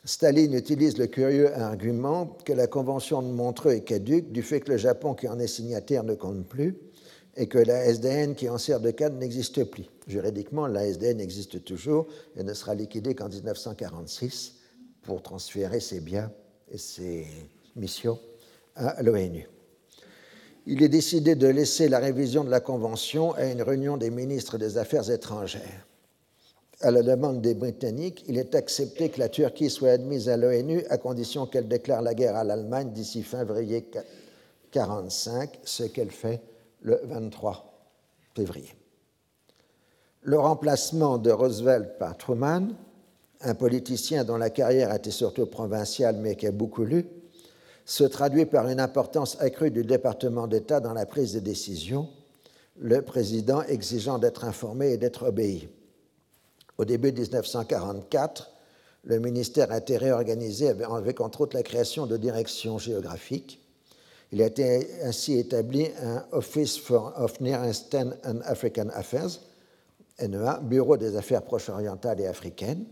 [0.05, 4.73] Staline utilise le curieux argument que la Convention de Montreux est caduque du fait que
[4.73, 6.77] le Japon qui en est signataire ne compte plus
[7.37, 9.85] et que la SDN qui en sert de cadre n'existe plus.
[10.07, 12.07] Juridiquement, la SDN existe toujours
[12.37, 14.57] et ne sera liquidée qu'en 1946
[15.03, 16.31] pour transférer ses biens
[16.71, 17.27] et ses
[17.77, 18.19] missions
[18.77, 19.49] à l'ONU.
[20.67, 24.59] Il est décidé de laisser la révision de la Convention à une réunion des ministres
[24.59, 25.87] des Affaires étrangères.
[26.83, 30.85] À la demande des Britanniques, il est accepté que la Turquie soit admise à l'ONU
[30.91, 36.41] à condition qu'elle déclare la guerre à l'Allemagne d'ici février 1945, ce qu'elle fait
[36.81, 37.73] le 23
[38.35, 38.75] février.
[40.23, 42.71] Le remplacement de Roosevelt par Truman,
[43.43, 47.07] un politicien dont la carrière était surtout provinciale mais qui a beaucoup lu,
[47.85, 52.09] se traduit par une importance accrue du département d'État dans la prise de décision,
[52.77, 55.69] le président exigeant d'être informé et d'être obéi.
[56.83, 58.51] Au début de 1944,
[59.05, 63.61] le ministère a été réorganisé avec entre autres la création de directions géographiques.
[64.33, 69.39] Il a été ainsi établi un Office for, of Near Eastern and African Affairs,
[70.21, 72.85] NEA, Bureau des affaires proche-orientales et africaines.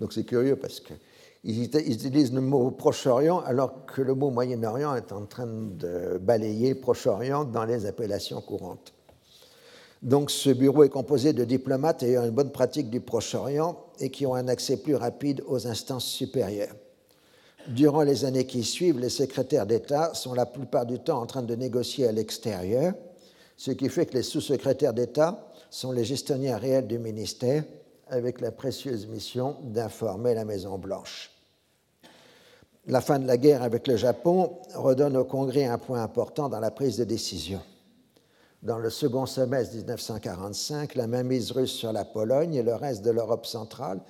[0.00, 5.12] Donc c'est curieux parce qu'ils utilisent le mot Proche-Orient alors que le mot Moyen-Orient est
[5.12, 8.92] en train de balayer Proche-Orient dans les appellations courantes.
[10.02, 14.24] Donc ce bureau est composé de diplomates ayant une bonne pratique du Proche-Orient et qui
[14.24, 16.74] ont un accès plus rapide aux instances supérieures.
[17.68, 21.42] Durant les années qui suivent, les secrétaires d'État sont la plupart du temps en train
[21.42, 22.94] de négocier à l'extérieur,
[23.58, 27.64] ce qui fait que les sous-secrétaires d'État sont les gestionnaires réels du ministère
[28.08, 31.30] avec la précieuse mission d'informer la Maison-Blanche.
[32.86, 36.58] La fin de la guerre avec le Japon redonne au Congrès un point important dans
[36.58, 37.60] la prise de décision.
[38.62, 43.10] Dans le second semestre 1945, la mainmise russe sur la Pologne et le reste de
[43.10, 44.00] l'Europe centrale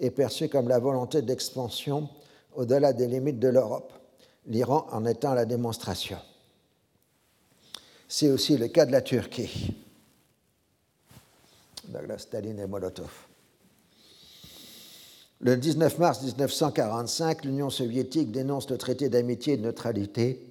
[0.00, 2.08] est perçue comme la volonté d'expansion
[2.56, 3.92] au-delà des limites de l'Europe,
[4.46, 6.18] l'Iran en étant la démonstration.
[8.08, 9.76] C'est aussi le cas de la Turquie.
[11.84, 13.12] Douglas Staline et Molotov.
[15.38, 20.44] Le 19 mars 1945, l'Union soviétique dénonce le traité d'amitié et de neutralité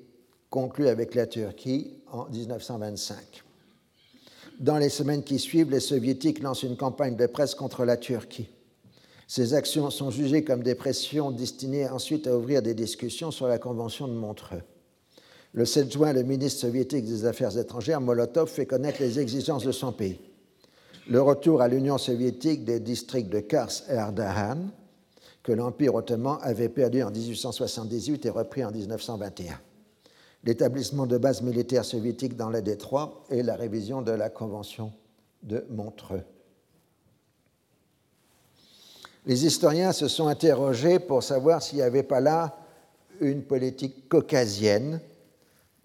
[0.49, 3.43] conclu avec la Turquie en 1925.
[4.59, 8.49] Dans les semaines qui suivent, les soviétiques lancent une campagne de presse contre la Turquie.
[9.25, 13.57] Ces actions sont jugées comme des pressions destinées ensuite à ouvrir des discussions sur la
[13.57, 14.61] Convention de Montreux.
[15.53, 19.71] Le 7 juin, le ministre soviétique des Affaires étrangères, Molotov, fait connaître les exigences de
[19.71, 20.19] son pays.
[21.09, 24.57] Le retour à l'Union soviétique des districts de Kars et Ardahan,
[25.41, 29.57] que l'Empire ottoman avait perdu en 1878 et repris en 1921
[30.43, 34.93] l'établissement de bases militaires soviétiques dans les détroits et la révision de la Convention
[35.43, 36.23] de Montreux.
[39.25, 42.57] Les historiens se sont interrogés pour savoir s'il n'y avait pas là
[43.19, 45.01] une politique caucasienne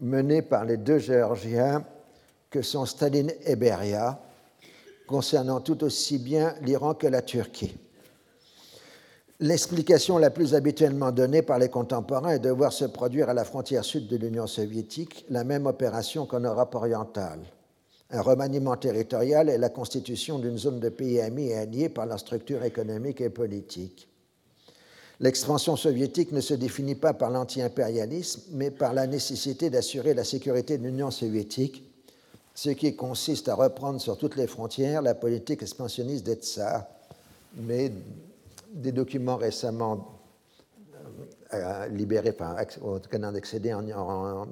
[0.01, 1.85] menée par les deux Géorgiens
[2.51, 4.20] que sont Staline et Beria,
[5.09, 7.74] concernant tout aussi bien l'Iran que la Turquie.
[9.45, 13.45] L'explication la plus habituellement donnée par les contemporains est de voir se produire à la
[13.45, 17.41] frontière sud de l'Union soviétique la même opération qu'en Europe orientale,
[18.11, 22.19] un remaniement territorial et la constitution d'une zone de pays amis et alliés par leur
[22.19, 24.09] structure économique et politique.
[25.21, 30.79] L'expansion soviétique ne se définit pas par l'anti-impérialisme, mais par la nécessité d'assurer la sécurité
[30.79, 31.85] de l'Union soviétique,
[32.55, 36.87] ce qui consiste à reprendre sur toutes les frontières la politique expansionniste des tsars,
[38.74, 40.20] des documents récemment
[41.55, 42.36] euh, libérés
[42.82, 44.46] au canal d'accéder en, en,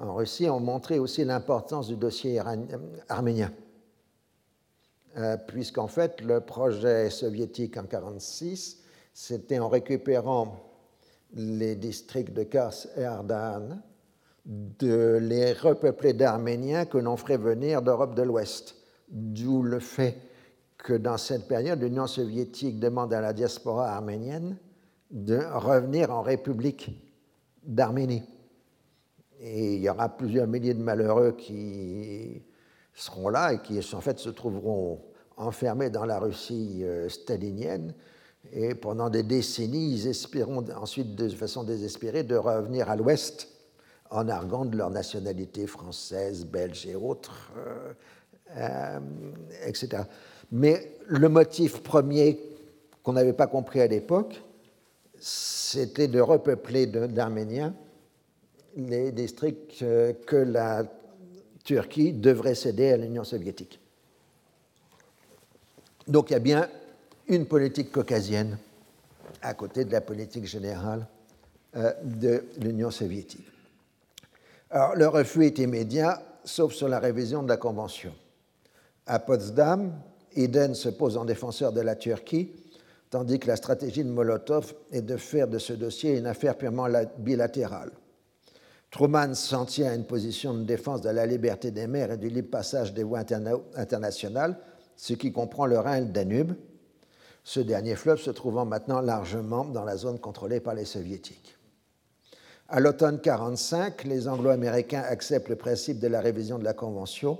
[0.00, 2.40] en, Russie ont montré aussi l'importance du dossier
[3.08, 3.52] arménien.
[5.16, 10.60] Euh, Puisqu'en fait, le projet soviétique en 1946, c'était en récupérant
[11.34, 13.80] les districts de Kars et Ardahan,
[14.46, 18.76] de les repeupler d'Arméniens que l'on ferait venir d'Europe de l'Ouest.
[19.08, 20.16] D'où le fait
[20.88, 24.56] que dans cette période, l'Union soviétique demande à la diaspora arménienne
[25.10, 26.90] de revenir en République
[27.62, 28.22] d'Arménie.
[29.38, 32.42] Et il y aura plusieurs milliers de malheureux qui
[32.94, 35.02] seront là et qui en fait se trouveront
[35.36, 37.92] enfermés dans la Russie euh, stalinienne.
[38.50, 43.46] Et pendant des décennies, ils espéreront ensuite de façon désespérée de revenir à l'Ouest
[44.08, 47.92] en arguant de leur nationalité française, belge et autres, euh,
[48.56, 49.00] euh,
[49.66, 50.04] etc.
[50.50, 52.40] Mais le motif premier
[53.02, 54.42] qu'on n'avait pas compris à l'époque,
[55.18, 57.74] c'était de repeupler d'Arméniens
[58.76, 60.84] les districts euh, que la
[61.64, 63.80] Turquie devrait céder à l'Union soviétique.
[66.06, 66.68] Donc il y a bien
[67.26, 68.56] une politique caucasienne
[69.42, 71.06] à côté de la politique générale
[72.02, 73.46] de l'Union soviétique.
[74.70, 78.14] Alors, le refus est immédiat, sauf sur la révision de la Convention.
[79.06, 79.92] À Potsdam,
[80.36, 82.52] Eden se pose en défenseur de la Turquie,
[83.10, 86.88] tandis que la stratégie de Molotov est de faire de ce dossier une affaire purement
[87.18, 87.90] bilatérale.
[88.90, 92.28] Truman s'en tient à une position de défense de la liberté des mers et du
[92.28, 93.24] libre passage des voies
[93.76, 94.58] internationales,
[94.96, 96.54] ce qui comprend le Rhin et le Danube,
[97.44, 101.56] ce dernier fleuve se trouvant maintenant largement dans la zone contrôlée par les soviétiques.
[102.68, 107.38] À l'automne 1945, les Anglo-Américains acceptent le principe de la révision de la Convention,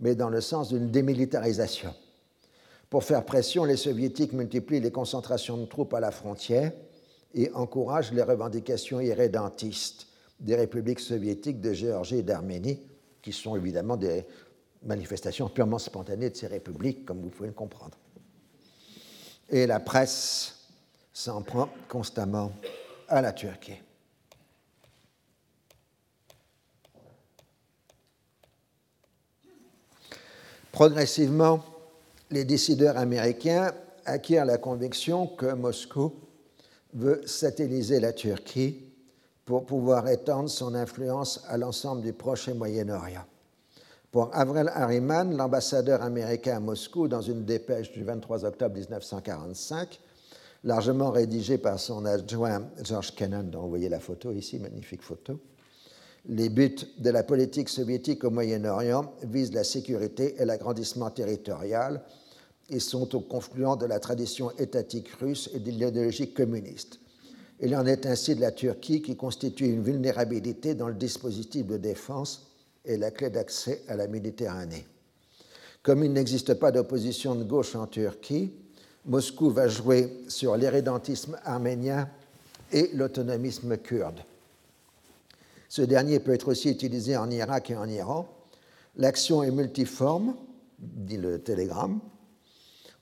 [0.00, 1.94] mais dans le sens d'une démilitarisation.
[2.90, 6.72] Pour faire pression, les Soviétiques multiplient les concentrations de troupes à la frontière
[7.34, 10.06] et encouragent les revendications irrédentistes
[10.40, 12.80] des républiques soviétiques de Géorgie et d'Arménie,
[13.20, 14.24] qui sont évidemment des
[14.82, 17.98] manifestations purement spontanées de ces républiques, comme vous pouvez le comprendre.
[19.50, 20.54] Et la presse
[21.12, 22.52] s'en prend constamment
[23.08, 23.80] à la Turquie.
[30.72, 31.64] Progressivement,
[32.30, 33.72] les décideurs américains
[34.04, 36.12] acquièrent la conviction que Moscou
[36.94, 38.84] veut satelliser la Turquie
[39.44, 43.24] pour pouvoir étendre son influence à l'ensemble du Proche et Moyen-Orient.
[44.10, 50.00] Pour Avril Harriman, l'ambassadeur américain à Moscou, dans une dépêche du 23 octobre 1945,
[50.64, 55.40] largement rédigée par son adjoint George Kennan, dont vous voyez la photo ici, magnifique photo,
[56.26, 62.02] les buts de la politique soviétique au Moyen-Orient visent la sécurité et l'agrandissement territorial
[62.70, 67.00] et sont au confluent de la tradition étatique russe et de l'idéologie communiste.
[67.60, 71.76] Il en est ainsi de la Turquie qui constitue une vulnérabilité dans le dispositif de
[71.76, 72.46] défense
[72.84, 74.86] et la clé d'accès à la Méditerranée.
[75.82, 78.52] Comme il n'existe pas d'opposition de gauche en Turquie,
[79.06, 82.08] Moscou va jouer sur l'hérédentisme arménien
[82.72, 84.20] et l'autonomisme kurde.
[85.68, 88.26] Ce dernier peut être aussi utilisé en Irak et en Iran.
[88.96, 90.34] L'action est multiforme,
[90.78, 92.00] dit le télégramme.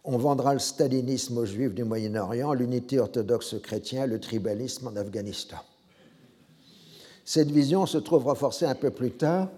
[0.04, 5.58] On vendra le stalinisme aux juifs du Moyen-Orient, l'unité orthodoxe chrétien, le tribalisme en Afghanistan.
[7.24, 9.48] Cette vision se trouve renforcée un peu plus tard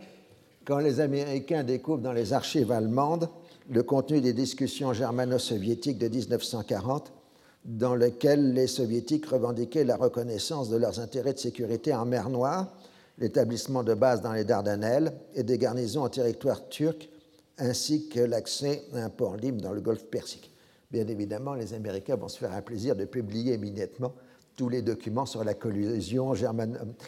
[0.64, 3.28] quand les Américains découvrent dans les archives allemandes
[3.70, 7.12] le contenu des discussions germano-soviétiques de 1940
[7.64, 12.72] dans lesquelles les soviétiques revendiquaient la reconnaissance de leurs intérêts de sécurité en mer Noire
[13.18, 17.08] l'établissement de bases dans les Dardanelles et des garnisons en territoire turc,
[17.58, 20.52] ainsi que l'accès à un port libre dans le golfe Persique.
[20.90, 24.14] Bien évidemment, les Américains vont se faire un plaisir de publier immédiatement
[24.56, 26.32] tous les documents sur la collusion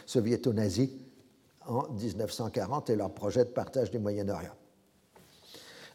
[0.05, 0.91] soviéto-nazie
[1.67, 4.53] en 1940 et leur projet de partage du Moyen-Orient.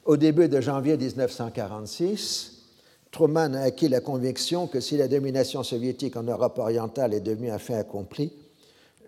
[0.05, 2.63] Au début de janvier 1946,
[3.11, 7.51] Truman a acquis la conviction que si la domination soviétique en Europe orientale est devenue
[7.51, 8.33] un fait accompli,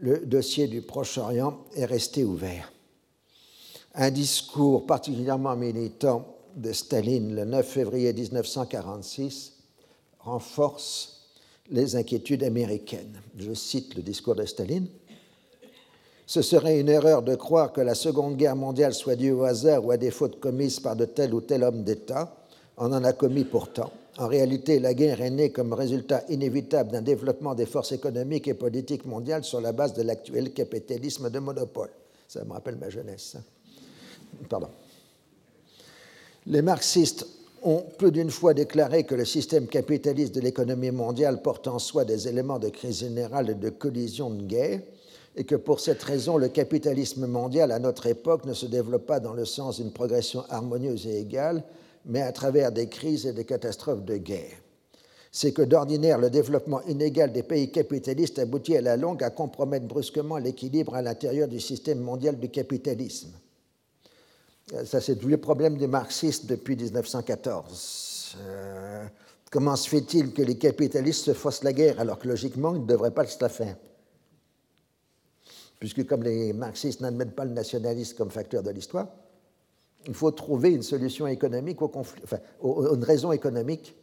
[0.00, 2.72] le dossier du Proche-Orient est resté ouvert.
[3.94, 9.54] Un discours particulièrement militant de Staline le 9 février 1946
[10.20, 11.26] renforce
[11.70, 13.20] les inquiétudes américaines.
[13.36, 14.88] Je cite le discours de Staline.
[16.26, 19.84] Ce serait une erreur de croire que la Seconde Guerre mondiale soit due au hasard
[19.84, 22.36] ou à des fautes commises par de tel ou tel homme d'État.
[22.76, 23.90] On en a commis pourtant.
[24.18, 28.54] En réalité, la guerre est née comme résultat inévitable d'un développement des forces économiques et
[28.54, 31.90] politiques mondiales sur la base de l'actuel capitalisme de monopole.
[32.26, 33.36] Ça me rappelle ma jeunesse.
[34.48, 34.68] Pardon.
[36.46, 37.26] Les marxistes
[37.62, 42.04] ont plus d'une fois déclaré que le système capitaliste de l'économie mondiale porte en soi
[42.04, 44.80] des éléments de crise générale et de collision de guerre,
[45.36, 49.20] et que pour cette raison, le capitalisme mondial à notre époque ne se développe pas
[49.20, 51.62] dans le sens d'une progression harmonieuse et égale,
[52.08, 54.56] mais à travers des crises et des catastrophes de guerre.
[55.30, 59.86] c'est que d'ordinaire, le développement inégal des pays capitalistes aboutit à la longue à compromettre
[59.86, 63.30] brusquement l'équilibre à l'intérieur du système mondial du capitalisme.
[64.72, 68.36] Euh, ça, c'est le problème des marxistes depuis 1914.
[68.40, 69.06] Euh,
[69.50, 72.86] comment se fait-il que les capitalistes se fassent la guerre alors que logiquement, ils ne
[72.86, 73.76] devraient pas se la faire?
[75.78, 79.08] Puisque comme les marxistes n'admettent pas le nationalisme comme facteur de l'histoire,
[80.08, 83.94] il faut trouver une solution économique au conflit, enfin, une raison économique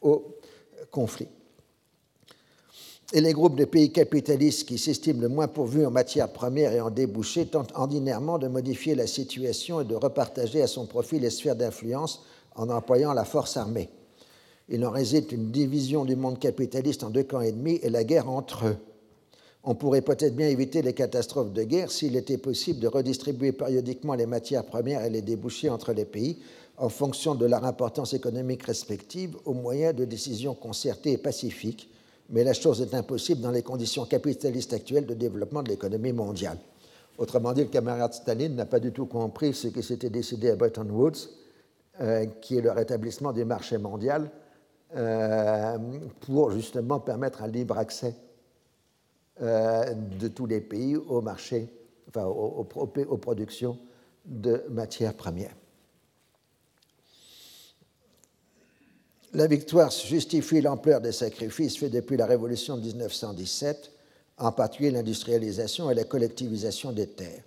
[0.00, 0.36] au
[0.90, 1.28] conflit.
[3.12, 6.80] Et les groupes de pays capitalistes qui s'estiment le moins pourvus en matière première et
[6.80, 11.30] en débouchés tentent ordinairement de modifier la situation et de repartager à son profit les
[11.30, 12.24] sphères d'influence
[12.56, 13.90] en employant la force armée.
[14.70, 18.30] Il en résulte une division du monde capitaliste en deux camps ennemis et la guerre
[18.30, 18.76] entre eux.
[19.66, 24.14] On pourrait peut-être bien éviter les catastrophes de guerre s'il était possible de redistribuer périodiquement
[24.14, 26.38] les matières premières et les débouchés entre les pays
[26.76, 31.88] en fonction de leur importance économique respective au moyen de décisions concertées et pacifiques
[32.30, 36.58] mais la chose est impossible dans les conditions capitalistes actuelles de développement de l'économie mondiale.
[37.18, 40.56] Autrement dit, le camarade Staline n'a pas du tout compris ce qui s'était décidé à
[40.56, 41.28] Bretton Woods,
[42.00, 44.30] euh, qui est le rétablissement du marché mondial,
[44.96, 45.78] euh,
[46.20, 48.14] pour justement permettre un libre accès
[49.40, 51.68] de tous les pays au marché,
[52.08, 53.78] enfin aux productions
[54.24, 55.54] de matières premières.
[59.32, 63.90] La victoire justifie l'ampleur des sacrifices faits depuis la Révolution de 1917,
[64.38, 67.42] en particulier l'industrialisation et la collectivisation des terres.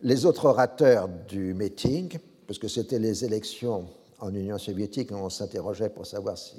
[0.00, 2.18] Les autres orateurs du meeting,
[2.48, 3.86] parce que c'était les élections
[4.18, 6.56] en Union soviétique, on s'interrogeait pour savoir si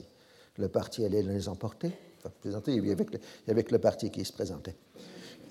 [0.58, 1.92] le parti allait les emporter.
[2.26, 2.92] Enfin, il y
[3.52, 4.76] avait le, parti qui se présentait.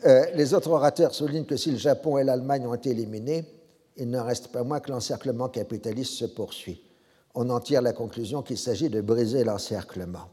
[0.06, 3.44] Euh, les autres orateurs soulignent que si le Japon et l'Allemagne ont été éliminés,
[3.96, 6.82] il ne reste pas moins que l'encerclement capitaliste se poursuit
[7.34, 10.28] on en tire la conclusion qu'il s'agit de briser l'encerclement.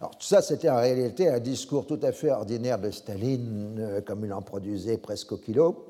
[0.00, 4.00] Alors tout ça, c'était en réalité un discours tout à fait ordinaire de Staline, euh,
[4.02, 5.86] comme il en produisait presque au kilo.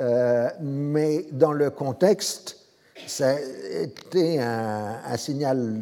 [0.00, 2.58] Euh, mais dans le contexte,
[3.06, 3.38] ça a
[3.82, 5.80] été un, signal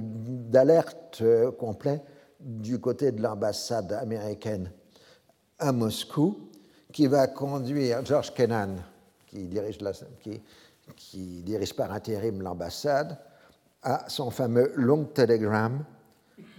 [0.51, 1.23] d'alerte
[1.59, 2.01] complet
[2.41, 4.71] du côté de l'ambassade américaine
[5.59, 6.49] à Moscou,
[6.93, 8.77] qui va conduire George Kennan,
[9.27, 9.79] qui dirige
[11.75, 13.19] par intérim l'ambassade,
[13.83, 15.85] à son fameux long télégramme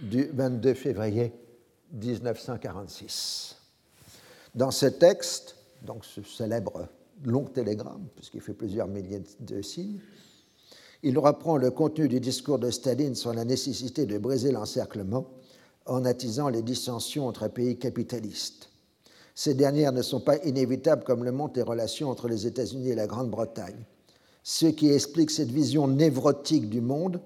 [0.00, 1.32] du 22 février
[1.92, 3.56] 1946.
[4.54, 6.88] Dans ce texte, donc ce célèbre
[7.24, 10.00] long télégramme, puisqu'il fait plusieurs milliers de signes,
[11.02, 15.26] il reprend le contenu du discours de Staline sur la nécessité de briser l'encerclement
[15.86, 18.70] en attisant les dissensions entre pays capitalistes.
[19.34, 22.94] Ces dernières ne sont pas inévitables comme le montrent les relations entre les États-Unis et
[22.94, 23.84] la Grande-Bretagne.
[24.42, 27.20] Ce qui explique cette vision névrotique du monde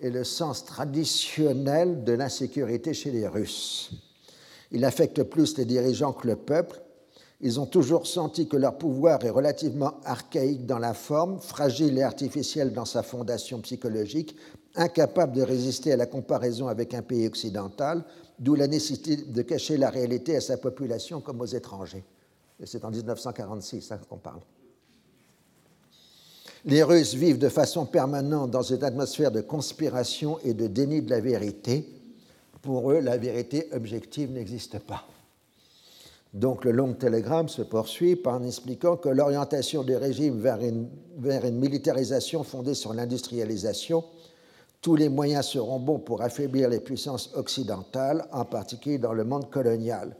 [0.00, 3.90] est le sens traditionnel de l'insécurité chez les Russes.
[4.70, 6.80] Il affecte plus les dirigeants que le peuple.
[7.40, 12.02] Ils ont toujours senti que leur pouvoir est relativement archaïque dans la forme, fragile et
[12.02, 14.36] artificiel dans sa fondation psychologique,
[14.76, 18.04] incapable de résister à la comparaison avec un pays occidental,
[18.38, 22.04] d'où la nécessité de cacher la réalité à sa population comme aux étrangers.
[22.64, 24.40] C'est en 1946 hein, qu'on parle.
[26.64, 31.10] Les Russes vivent de façon permanente dans une atmosphère de conspiration et de déni de
[31.10, 31.88] la vérité.
[32.60, 35.06] Pour eux, la vérité objective n'existe pas.
[36.34, 40.88] Donc le long télégramme se poursuit en expliquant que l'orientation du régime vers une,
[41.18, 44.04] vers une militarisation fondée sur l'industrialisation,
[44.80, 49.50] tous les moyens seront bons pour affaiblir les puissances occidentales, en particulier dans le monde
[49.50, 50.16] colonial.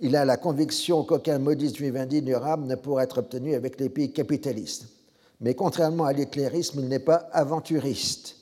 [0.00, 4.12] Il a la conviction qu'aucun modiste vivendi durable ne pourra être obtenu avec les pays
[4.12, 4.88] capitalistes
[5.40, 8.36] mais contrairement à l'éclairisme, il n'est pas aventuriste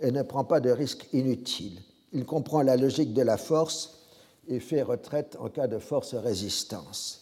[0.00, 1.80] et ne prend pas de risques inutiles.
[2.12, 4.00] Il comprend la logique de la force
[4.48, 7.20] et fait retraite en cas de force résistance.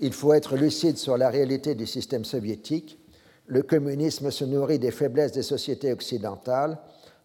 [0.00, 2.98] Il faut être lucide sur la réalité du système soviétique.
[3.46, 6.78] Le communisme se nourrit des faiblesses des sociétés occidentales,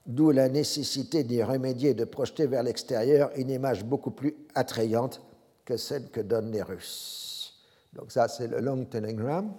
[0.06, 5.22] d'où la nécessité d'y remédier et de projeter vers l'extérieur une image beaucoup plus attrayante
[5.65, 7.53] que celle que donnent les Russes.
[7.93, 9.52] Donc ça, c'est le long telegram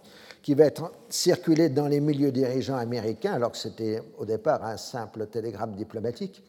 [0.43, 4.77] qui va être circulé dans les milieux dirigeants américains, alors que c'était au départ un
[4.77, 6.43] simple télégramme diplomatique.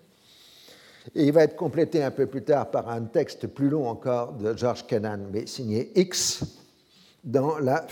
[1.15, 4.34] Et il va être complété un peu plus tard par un texte plus long encore
[4.34, 6.44] de George Kennan, mais signé X,
[7.23, 7.85] dans la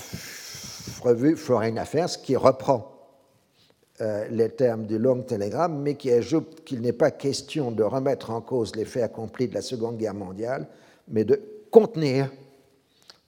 [1.01, 2.91] revue Foreign Affairs, qui reprend
[4.01, 8.31] euh, les termes du long télégramme, mais qui ajoute qu'il n'est pas question de remettre
[8.31, 10.67] en cause les faits accomplis de la Seconde Guerre mondiale,
[11.07, 12.31] mais de contenir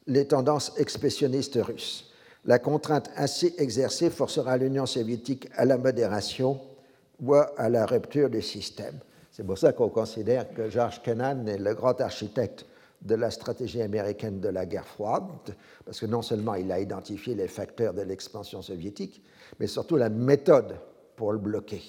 [0.07, 2.11] les tendances expressionnistes russes.
[2.45, 6.59] La contrainte ainsi exercée forcera l'Union soviétique à la modération
[7.21, 8.99] ou à la rupture du système.
[9.31, 12.65] C'est pour ça qu'on considère que George Kennan est le grand architecte
[13.03, 15.55] de la stratégie américaine de la guerre froide,
[15.85, 19.21] parce que non seulement il a identifié les facteurs de l'expansion soviétique,
[19.59, 20.79] mais surtout la méthode
[21.15, 21.81] pour le bloquer.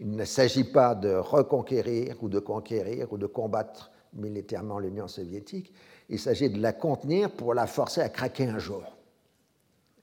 [0.00, 5.72] Il ne s'agit pas de reconquérir ou de conquérir ou de combattre militairement l'Union soviétique,
[6.08, 8.84] il s'agit de la contenir pour la forcer à craquer un jour.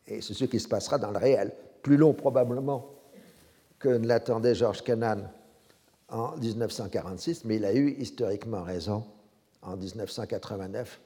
[0.08, 1.54] Et c'est ce qui se passera dans le réel,
[1.84, 2.90] plus long probablement
[3.78, 5.30] que ne l'attendait George Kennan
[6.08, 9.04] en 1946, mais il a eu historiquement raison
[9.62, 11.00] en 1989,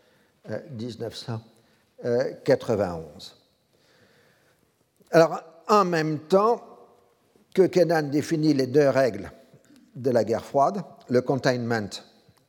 [0.71, 3.37] 1991.
[5.11, 5.39] Alors,
[5.69, 6.61] en même temps
[7.53, 9.31] que Kennan définit les deux règles
[9.95, 11.89] de la guerre froide, le containment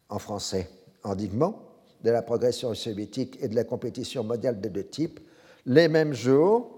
[0.08, 0.70] en français,
[1.02, 1.60] endiguement,
[2.02, 5.20] de la progression soviétique et de la compétition mondiale de deux types,
[5.66, 6.70] les mêmes jours,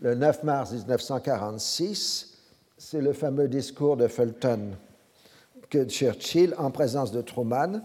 [0.00, 2.38] le 9 mars 1946,
[2.78, 4.72] c'est le fameux discours de Fulton
[5.68, 7.82] que Churchill, en présence de Truman,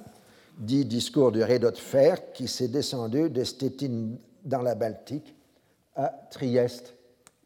[0.58, 4.12] dit discours du rideau de fer qui s'est descendu de Stettin
[4.44, 5.36] dans la Baltique
[5.96, 6.94] à Trieste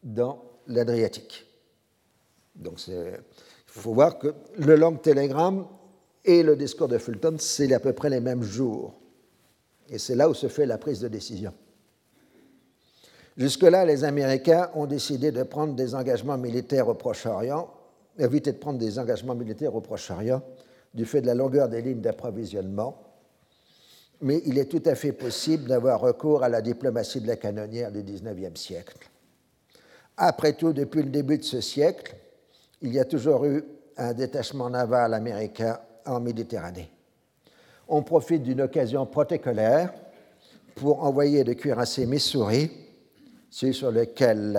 [0.02, 1.46] dans l'Adriatique.
[2.54, 3.22] Donc il
[3.66, 5.66] faut voir que le long télégramme
[6.24, 8.94] et le discours de Fulton, c'est à peu près les mêmes jours.
[9.88, 11.52] Et c'est là où se fait la prise de décision.
[13.36, 17.72] Jusque-là, les Américains ont décidé de prendre des engagements militaires au Proche-Orient,
[18.18, 20.42] éviter de prendre des engagements militaires au Proche-Orient
[20.94, 23.02] du fait de la longueur des lignes d'approvisionnement,
[24.20, 27.90] mais il est tout à fait possible d'avoir recours à la diplomatie de la canonnière
[27.90, 28.96] du XIXe siècle.
[30.16, 32.16] Après tout, depuis le début de ce siècle,
[32.82, 33.64] il y a toujours eu
[33.96, 36.90] un détachement naval américain en Méditerranée.
[37.88, 39.92] On profite d'une occasion protocolaire
[40.74, 42.70] pour envoyer de cuirassés Missouri,
[43.48, 44.52] celui sur lequel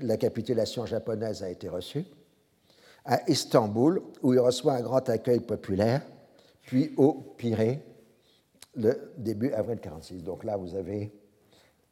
[0.00, 2.04] la capitulation japonaise a été reçue,
[3.04, 6.02] à Istanbul, où il reçoit un grand accueil populaire,
[6.62, 7.82] puis au Pirée,
[8.76, 10.22] le début avril 1946.
[10.22, 11.12] Donc là, vous avez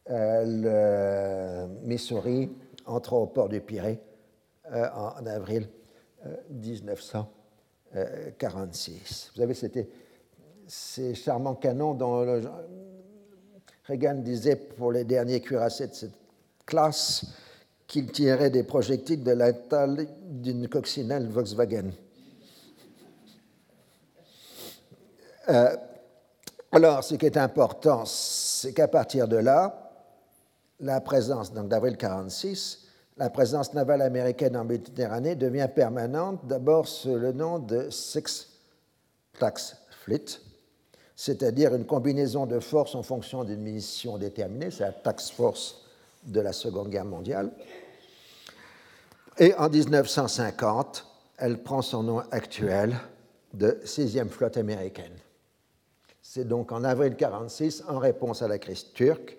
[0.09, 2.49] euh, le Missouri
[2.85, 3.99] entrant au port du Pirée
[4.71, 5.67] euh, en, avril
[6.49, 7.27] 1946.
[7.95, 8.31] Euh,
[9.35, 9.53] vous avez
[10.67, 12.41] ces charmants canons dont
[13.85, 16.15] Reagan disait pour les derniers cuirassés de cette
[16.65, 17.25] classe
[17.87, 21.91] qu'il tirait des projectiles de la taille d'une coccinelle Volkswagen.
[25.49, 25.75] Euh,
[26.73, 29.93] alors, ce qui est important, c'est qu'à partir de là,
[30.81, 32.83] la présence, donc d'avril 1946,
[33.15, 38.49] la présence navale américaine en Méditerranée devient permanente, d'abord sous le nom de Six
[39.39, 40.25] Tax Fleet,
[41.15, 45.86] c'est-à-dire une combinaison de forces en fonction d'une mission déterminée, c'est la Tax Force
[46.27, 47.51] de la Seconde Guerre mondiale.
[49.39, 51.05] Et en 1950,
[51.37, 52.95] elle prend son nom actuel
[53.53, 55.13] de 6e flotte américaine.
[56.21, 59.37] C'est donc en avril 1946, en réponse à la crise turque,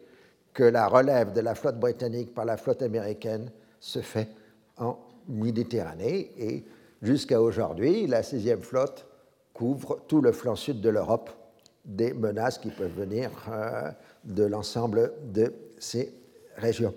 [0.55, 3.51] que la relève de la flotte britannique par la flotte américaine
[3.81, 4.28] se fait
[4.77, 4.98] en
[5.28, 6.32] Méditerranée.
[6.39, 6.65] Et
[7.02, 9.06] jusqu'à aujourd'hui, la 6e flotte
[9.52, 11.31] couvre tout le flanc sud de l'Europe
[11.85, 13.90] des menaces qui peuvent venir euh,
[14.24, 16.15] de l'ensemble de ces
[16.59, 16.94] région.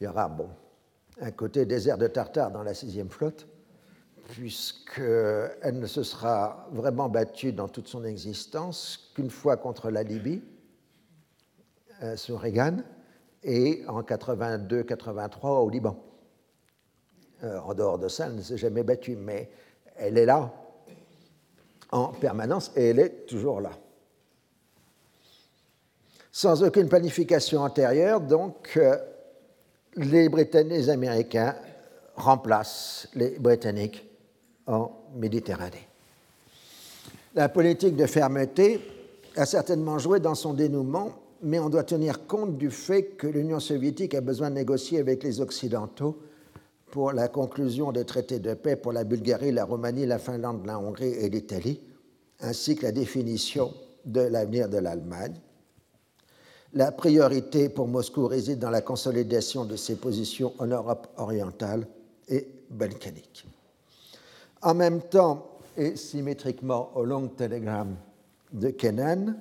[0.00, 0.30] Il y aura,
[1.20, 3.46] un côté désert de Tartare dans la sixième flotte,
[4.28, 10.42] puisqu'elle ne se sera vraiment battue dans toute son existence qu'une fois contre la Libye,
[12.02, 12.78] euh, sous Reagan,
[13.42, 16.02] et en 82-83 au Liban.
[17.42, 19.50] Euh, en dehors de ça, elle ne s'est jamais battue, mais
[19.96, 20.52] elle est là
[21.90, 23.72] en permanence et elle est toujours là
[26.32, 28.20] sans aucune planification antérieure.
[28.20, 28.96] Donc, euh,
[29.96, 31.56] les Britanniques les Américains
[32.16, 34.04] remplacent les Britanniques
[34.66, 35.88] en Méditerranée.
[37.34, 38.80] La politique de fermeté
[39.36, 41.12] a certainement joué dans son dénouement,
[41.42, 45.22] mais on doit tenir compte du fait que l'Union soviétique a besoin de négocier avec
[45.22, 46.18] les Occidentaux
[46.90, 50.78] pour la conclusion des traités de paix pour la Bulgarie, la Roumanie, la Finlande, la
[50.78, 51.80] Hongrie et l'Italie,
[52.40, 53.72] ainsi que la définition
[54.04, 55.34] de l'avenir de l'Allemagne.
[56.74, 61.84] La priorité pour Moscou réside dans la consolidation de ses positions en Europe orientale
[62.28, 63.44] et balkanique.
[64.62, 67.96] En même temps, et symétriquement au long télégramme
[68.52, 69.36] de Kennan,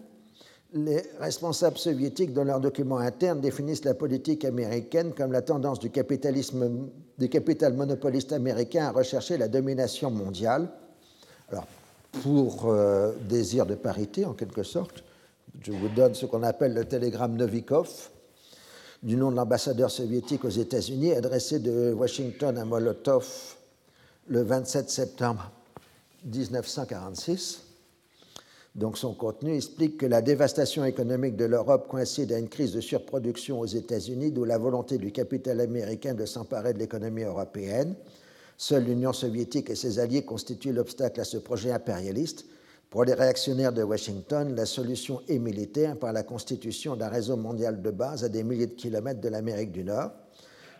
[0.73, 5.89] les responsables soviétiques, dans leurs documents internes, définissent la politique américaine comme la tendance du
[5.89, 10.69] capitalisme, du capital monopoliste américain à rechercher la domination mondiale.
[11.51, 11.65] Alors,
[12.23, 15.03] pour euh, désir de parité, en quelque sorte,
[15.61, 17.89] je vous donne ce qu'on appelle le télégramme Novikov,
[19.03, 23.55] du nom de l'ambassadeur soviétique aux États-Unis, adressé de Washington à Molotov
[24.27, 25.51] le 27 septembre
[26.25, 27.63] 1946.
[28.75, 32.81] Donc son contenu explique que la dévastation économique de l'Europe coïncide à une crise de
[32.81, 37.95] surproduction aux États-Unis, d'où la volonté du capital américain de s'emparer de l'économie européenne.
[38.57, 42.45] Seule l'Union soviétique et ses alliés constituent l'obstacle à ce projet impérialiste.
[42.89, 47.83] Pour les réactionnaires de Washington, la solution est militaire par la constitution d'un réseau mondial
[47.83, 50.09] de base à des milliers de kilomètres de l'Amérique du Nord.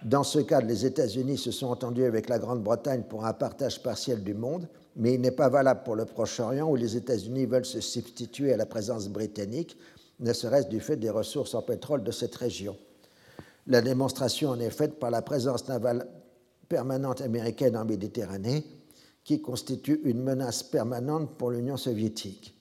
[0.03, 4.23] Dans ce cadre, les États-Unis se sont entendus avec la Grande-Bretagne pour un partage partiel
[4.23, 7.80] du monde, mais il n'est pas valable pour le Proche-Orient où les États-Unis veulent se
[7.80, 9.77] substituer à la présence britannique,
[10.19, 12.76] ne serait-ce du fait des ressources en pétrole de cette région.
[13.68, 16.07] La démonstration en est faite par la présence navale
[16.69, 18.65] permanente américaine en Méditerranée,
[19.30, 22.60] qui constitue une menace permanente pour l'Union soviétique.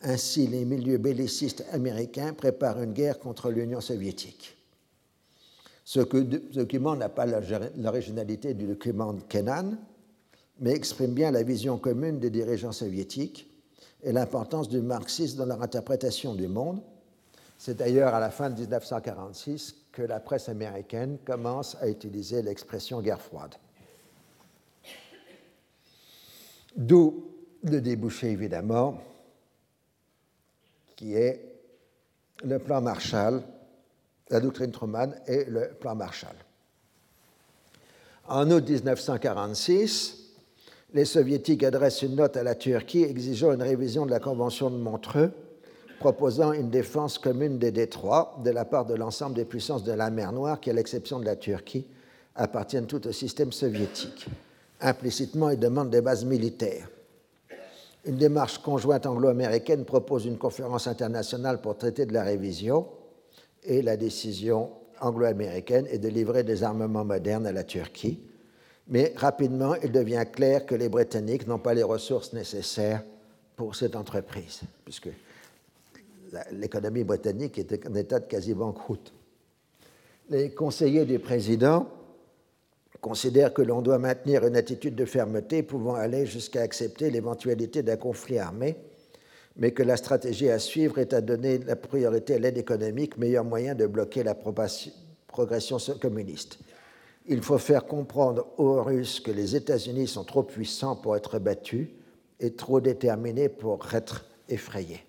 [0.00, 4.56] Ainsi, les milieux bellicistes américains préparent une guerre contre l'Union soviétique.
[5.84, 5.98] Ce
[6.52, 9.76] document n'a pas l'originalité du document de Kennan,
[10.60, 13.50] mais exprime bien la vision commune des dirigeants soviétiques
[14.04, 16.80] et l'importance du marxisme dans leur interprétation du monde.
[17.58, 23.02] C'est d'ailleurs à la fin de 1946 que la presse américaine commence à utiliser l'expression
[23.02, 23.56] guerre froide.
[26.76, 27.24] D'où
[27.62, 29.00] le débouché, évidemment,
[30.96, 31.40] qui est
[32.44, 33.42] le plan Marshall
[34.30, 36.34] la doctrine Truman et le plan Marshall.
[38.26, 40.32] En août 1946,
[40.94, 44.76] les soviétiques adressent une note à la Turquie exigeant une révision de la Convention de
[44.76, 45.30] Montreux,
[46.00, 50.10] proposant une défense commune des détroits de la part de l'ensemble des puissances de la
[50.10, 51.86] mer Noire qui, à l'exception de la Turquie,
[52.34, 54.26] appartiennent toutes au système soviétique.
[54.80, 56.88] Implicitement, ils demandent des bases militaires.
[58.04, 62.86] Une démarche conjointe anglo-américaine propose une conférence internationale pour traiter de la révision
[63.62, 64.70] et la décision
[65.00, 68.20] anglo-américaine est de livrer des armements modernes à la Turquie.
[68.88, 73.02] Mais rapidement, il devient clair que les Britanniques n'ont pas les ressources nécessaires
[73.56, 75.08] pour cette entreprise, puisque
[76.52, 79.12] l'économie britannique est en état de quasi-banqueroute.
[80.28, 81.88] Les conseillers du président
[83.04, 87.98] considèrent que l'on doit maintenir une attitude de fermeté pouvant aller jusqu'à accepter l'éventualité d'un
[87.98, 88.78] conflit armé
[89.56, 93.44] mais que la stratégie à suivre est à donner la priorité à l'aide économique, meilleur
[93.44, 96.58] moyen de bloquer la progression communiste.
[97.26, 101.88] Il faut faire comprendre aux Russes que les États-Unis sont trop puissants pour être battus
[102.40, 105.06] et trop déterminés pour être effrayés.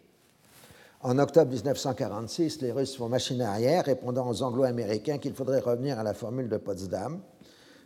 [1.01, 6.03] En octobre 1946, les Russes font machine arrière, répondant aux Anglo-Américains qu'il faudrait revenir à
[6.03, 7.19] la formule de Potsdam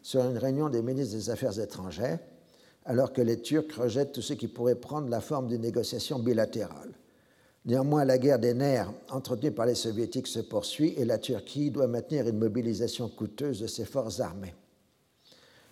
[0.01, 2.19] sur une réunion des ministres des Affaires étrangères
[2.85, 6.91] alors que les Turcs rejettent tout ce qui pourrait prendre la forme d'une négociation bilatérale.
[7.65, 11.87] Néanmoins, la guerre des nerfs entretenue par les Soviétiques se poursuit et la Turquie doit
[11.87, 14.55] maintenir une mobilisation coûteuse de ses forces armées.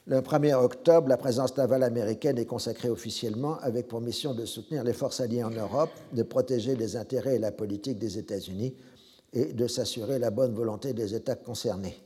[0.06, 4.84] Le 1er octobre, la présence navale américaine est consacrée officiellement avec pour mission de soutenir
[4.84, 8.76] les forces alliées en Europe, de protéger les intérêts et la politique des États-Unis
[9.34, 11.98] et de s'assurer la bonne volonté des États concernés.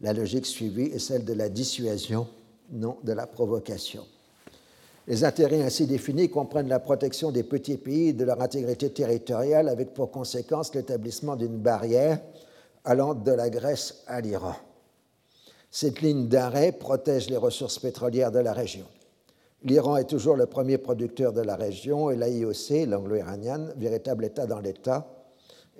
[0.00, 2.26] La logique suivie est celle de la dissuasion,
[2.72, 4.04] non de la provocation.
[5.06, 9.68] Les intérêts ainsi définis comprennent la protection des petits pays et de leur intégrité territoriale,
[9.68, 12.20] avec pour conséquence l'établissement d'une barrière
[12.84, 14.54] allant de la Grèce à l'Iran.
[15.70, 18.86] Cette ligne d'arrêt protège les ressources pétrolières de la région.
[19.62, 24.60] L'Iran est toujours le premier producteur de la région et l'AIOC, l'anglo-iranienne, véritable État dans
[24.60, 25.06] l'État,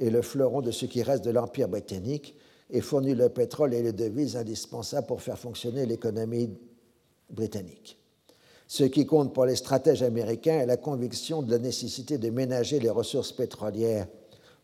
[0.01, 2.35] est le fleuron de ce qui reste de l'Empire britannique
[2.75, 6.51] et fournit le pétrole et les devises indispensables pour faire fonctionner l'économie
[7.31, 8.01] britannique.
[8.67, 12.81] Ce qui compte pour les stratèges américains est la conviction de la nécessité de ménager
[12.81, 14.09] les ressources pétrolières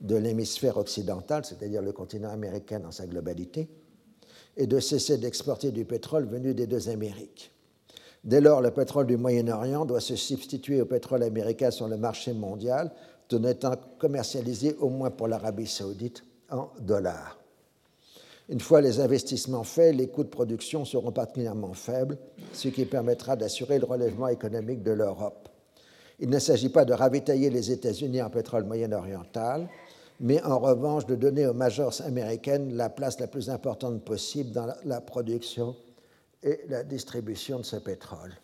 [0.00, 3.68] de l'hémisphère occidental, c'est-à-dire le continent américain dans sa globalité,
[4.56, 7.52] et de cesser d'exporter du pétrole venu des deux Amériques.
[8.24, 12.32] Dès lors, le pétrole du Moyen-Orient doit se substituer au pétrole américain sur le marché
[12.32, 12.90] mondial,
[13.28, 17.39] tout étant commercialisé au moins pour l'Arabie saoudite en dollars.
[18.50, 22.18] Une fois les investissements faits, les coûts de production seront particulièrement faibles,
[22.52, 25.48] ce qui permettra d'assurer le relèvement économique de l'Europe.
[26.18, 29.68] Il ne s'agit pas de ravitailler les États-Unis en pétrole moyen-oriental,
[30.18, 34.66] mais en revanche de donner aux majors américaines la place la plus importante possible dans
[34.84, 35.76] la production
[36.42, 38.34] et la distribution de ce pétrole.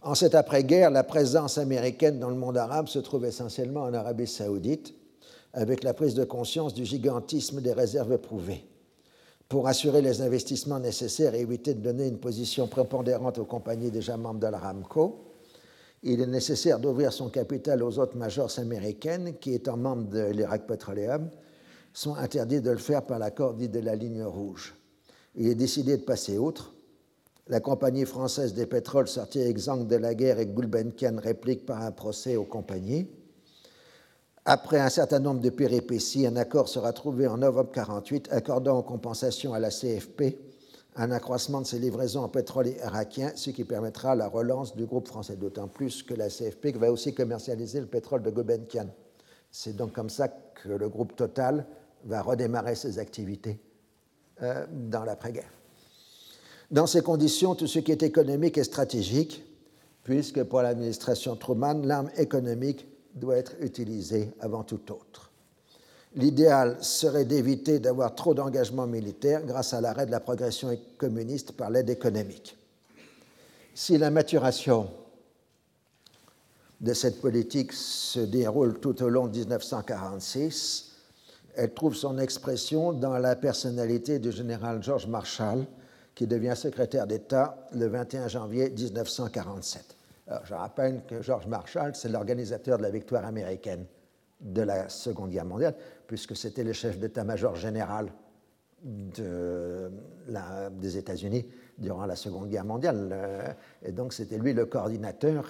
[0.00, 4.26] En cette après-guerre, la présence américaine dans le monde arabe se trouve essentiellement en Arabie
[4.26, 4.94] saoudite,
[5.52, 8.64] avec la prise de conscience du gigantisme des réserves prouvées.
[9.48, 14.16] Pour assurer les investissements nécessaires et éviter de donner une position prépondérante aux compagnies déjà
[14.16, 15.24] membres de l'Aramco,
[16.02, 20.66] il est nécessaire d'ouvrir son capital aux autres majors américaines qui, étant membres de l'Irak
[20.66, 21.30] Petroleum,
[21.92, 24.74] sont interdits de le faire par l'accord dit de la ligne rouge.
[25.34, 26.74] Il est décidé de passer outre
[27.48, 31.90] La compagnie française des pétroles sortie exsangue de la guerre et Gulbenkian réplique par un
[31.90, 33.08] procès aux compagnies.
[34.50, 38.82] Après un certain nombre de péripéties, un accord sera trouvé en novembre 1948 accordant en
[38.82, 40.38] compensation à la CFP
[40.96, 45.06] un accroissement de ses livraisons en pétrole irakien, ce qui permettra la relance du groupe
[45.06, 48.86] français, d'autant plus que la CFP va aussi commercialiser le pétrole de Gulbenkian.
[49.50, 51.66] C'est donc comme ça que le groupe Total
[52.06, 53.60] va redémarrer ses activités
[54.40, 55.52] euh, dans l'après-guerre.
[56.70, 59.44] Dans ces conditions, tout ce qui est économique est stratégique,
[60.04, 62.86] puisque pour l'administration Truman, l'arme économique
[63.18, 65.30] doit être utilisée avant tout autre.
[66.14, 71.70] L'idéal serait d'éviter d'avoir trop d'engagement militaire grâce à l'arrêt de la progression communiste par
[71.70, 72.56] l'aide économique.
[73.74, 74.90] Si la maturation
[76.80, 80.96] de cette politique se déroule tout au long de 1946,
[81.56, 85.66] elle trouve son expression dans la personnalité du général George Marshall,
[86.14, 89.97] qui devient secrétaire d'État le 21 janvier 1947.
[90.44, 93.86] Je rappelle que George Marshall, c'est l'organisateur de la victoire américaine
[94.40, 95.74] de la Seconde Guerre mondiale,
[96.06, 98.08] puisque c'était le chef d'état-major général
[98.84, 101.46] des États-Unis
[101.78, 103.10] durant la Seconde Guerre mondiale.
[103.12, 103.52] Euh,
[103.82, 105.46] et donc, c'était lui le coordinateur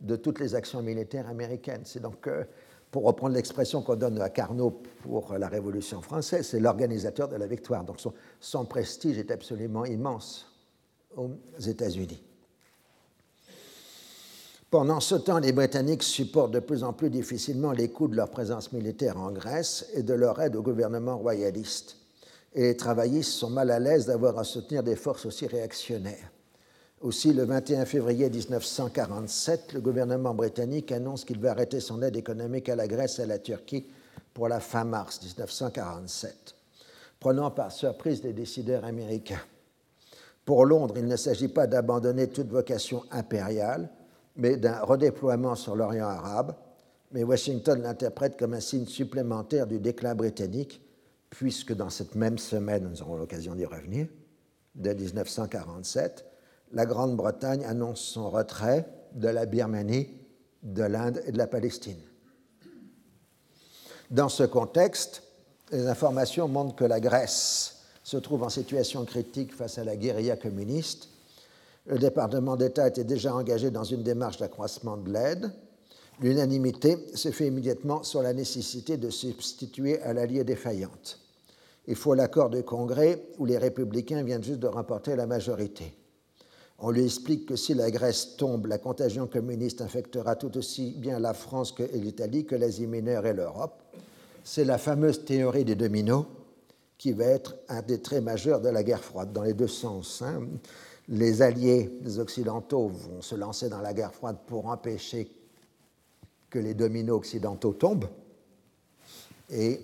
[0.00, 1.82] de toutes les actions militaires américaines.
[1.84, 2.44] C'est donc, euh,
[2.90, 7.46] pour reprendre l'expression qu'on donne à Carnot pour la Révolution française, c'est l'organisateur de la
[7.46, 7.84] victoire.
[7.84, 7.98] Donc,
[8.40, 10.52] son prestige est absolument immense
[11.16, 12.22] aux États-Unis.
[14.74, 18.28] Pendant ce temps, les Britanniques supportent de plus en plus difficilement les coûts de leur
[18.28, 21.96] présence militaire en Grèce et de leur aide au gouvernement royaliste.
[22.56, 26.28] Et les travaillistes sont mal à l'aise d'avoir à soutenir des forces aussi réactionnaires.
[27.02, 32.68] Aussi, le 21 février 1947, le gouvernement britannique annonce qu'il va arrêter son aide économique
[32.68, 33.86] à la Grèce et à la Turquie
[34.32, 36.56] pour la fin mars 1947,
[37.20, 39.42] prenant par surprise les décideurs américains.
[40.44, 43.88] Pour Londres, il ne s'agit pas d'abandonner toute vocation impériale,
[44.36, 46.54] mais d'un redéploiement sur l'Orient arabe,
[47.12, 50.80] mais Washington l'interprète comme un signe supplémentaire du déclin britannique,
[51.30, 54.08] puisque dans cette même semaine, nous aurons l'occasion d'y revenir,
[54.74, 56.24] de 1947,
[56.72, 60.08] la Grande-Bretagne annonce son retrait de la Birmanie,
[60.62, 62.00] de l'Inde et de la Palestine.
[64.10, 65.22] Dans ce contexte,
[65.70, 70.36] les informations montrent que la Grèce se trouve en situation critique face à la guérilla
[70.36, 71.08] communiste
[71.86, 75.50] le département d'État était déjà engagé dans une démarche d'accroissement de l'aide.
[76.20, 81.20] L'unanimité se fait immédiatement sur la nécessité de substituer à l'allié défaillante.
[81.86, 85.94] Il faut l'accord du Congrès où les républicains viennent juste de remporter la majorité.
[86.78, 91.18] On lui explique que si la Grèce tombe, la contagion communiste infectera tout aussi bien
[91.18, 93.82] la France que l'Italie, que l'Asie mineure et l'Europe.
[94.42, 96.24] C'est la fameuse théorie des dominos
[96.96, 100.22] qui va être un des traits majeurs de la guerre froide, dans les deux sens.
[100.22, 100.46] Hein
[101.08, 105.30] les alliés occidentaux vont se lancer dans la guerre froide pour empêcher
[106.48, 108.08] que les dominos occidentaux tombent.
[109.50, 109.80] Et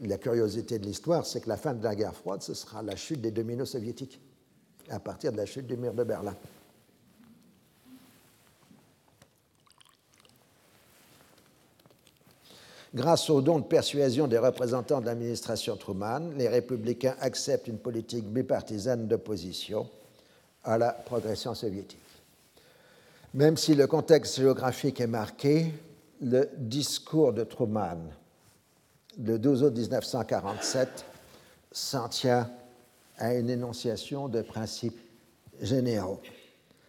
[0.00, 2.94] la curiosité de l'histoire, c'est que la fin de la guerre froide, ce sera la
[2.94, 4.20] chute des dominos soviétiques,
[4.90, 6.36] à partir de la chute du mur de Berlin.
[12.94, 18.24] Grâce aux dons de persuasion des représentants de l'administration Truman, les républicains acceptent une politique
[18.24, 19.90] bipartisane d'opposition
[20.68, 21.98] à la progression soviétique.
[23.34, 25.72] Même si le contexte géographique est marqué,
[26.20, 27.98] le discours de Truman
[29.24, 31.04] le 12 août 1947
[31.72, 32.48] s'en tient
[33.16, 34.98] à une énonciation de principes
[35.60, 36.20] généraux.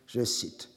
[0.06, 0.70] Je cite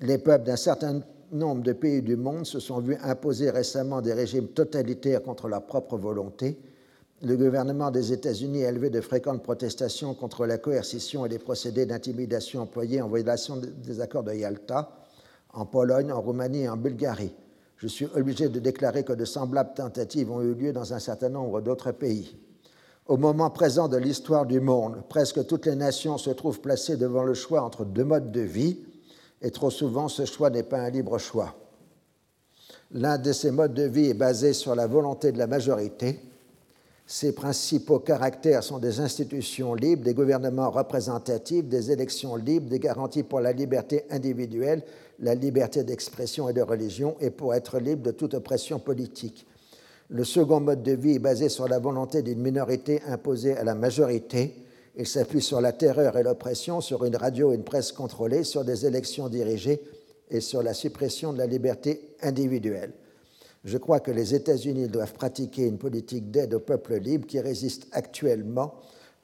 [0.00, 1.00] Les peuples d'un certain
[1.32, 5.62] nombre de pays du monde se sont vus imposer récemment des régimes totalitaires contre leur
[5.62, 6.58] propre volonté
[7.22, 11.84] le gouvernement des États-Unis a élevé de fréquentes protestations contre la coercition et les procédés
[11.84, 14.90] d'intimidation employés en violation des accords de Yalta
[15.52, 17.34] en Pologne, en Roumanie et en Bulgarie.
[17.76, 21.28] Je suis obligé de déclarer que de semblables tentatives ont eu lieu dans un certain
[21.28, 22.36] nombre d'autres pays.
[23.06, 27.22] Au moment présent de l'histoire du monde, presque toutes les nations se trouvent placées devant
[27.22, 28.78] le choix entre deux modes de vie,
[29.40, 31.56] et trop souvent ce choix n'est pas un libre choix.
[32.92, 36.20] L'un de ces modes de vie est basé sur la volonté de la majorité,
[37.10, 43.22] ses principaux caractères sont des institutions libres, des gouvernements représentatifs, des élections libres, des garanties
[43.22, 44.82] pour la liberté individuelle,
[45.18, 49.46] la liberté d'expression et de religion, et pour être libre de toute oppression politique.
[50.10, 53.74] Le second mode de vie est basé sur la volonté d'une minorité imposée à la
[53.74, 54.54] majorité.
[54.94, 58.64] Il s'appuie sur la terreur et l'oppression, sur une radio et une presse contrôlée, sur
[58.64, 59.80] des élections dirigées
[60.30, 62.92] et sur la suppression de la liberté individuelle.
[63.64, 67.88] Je crois que les États-Unis doivent pratiquer une politique d'aide au peuple libre qui résiste
[67.92, 68.74] actuellement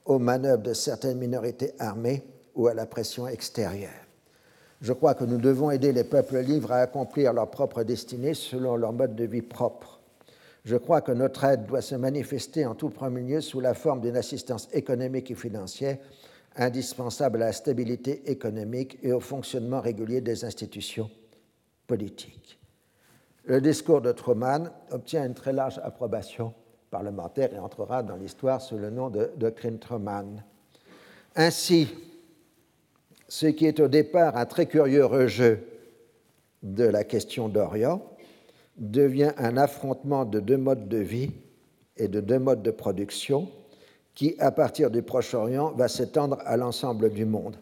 [0.04, 2.22] aux manœuvres de certaines minorités armées
[2.54, 3.90] ou à la pression extérieure.
[4.80, 8.76] Je crois que nous devons aider les peuples libres à accomplir leur propre destinée selon
[8.76, 10.00] leur mode de vie propre.
[10.64, 14.00] Je crois que notre aide doit se manifester en tout premier lieu sous la forme
[14.00, 15.98] d'une assistance économique et financière
[16.56, 21.10] indispensable à la stabilité économique et au fonctionnement régulier des institutions
[21.86, 22.58] politiques.
[23.46, 26.54] Le discours de Truman obtient une très large approbation
[26.90, 30.42] parlementaire et entrera dans l'histoire sous le nom de doctrine Truman.
[31.36, 31.88] Ainsi,
[33.28, 35.66] ce qui est au départ un très curieux rejeu
[36.62, 38.02] de la question d'Orient
[38.78, 41.30] devient un affrontement de deux modes de vie
[41.98, 43.50] et de deux modes de production
[44.14, 47.58] qui, à partir du Proche-Orient, va s'étendre à l'ensemble du monde.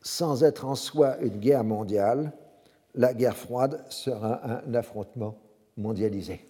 [0.00, 2.32] Sans être en soi une guerre mondiale,
[2.94, 5.38] la guerre froide sera un affrontement
[5.76, 6.40] mondialisé.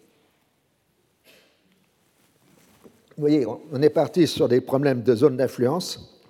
[3.16, 6.20] Vous voyez, on est parti sur des problèmes de zone d'influence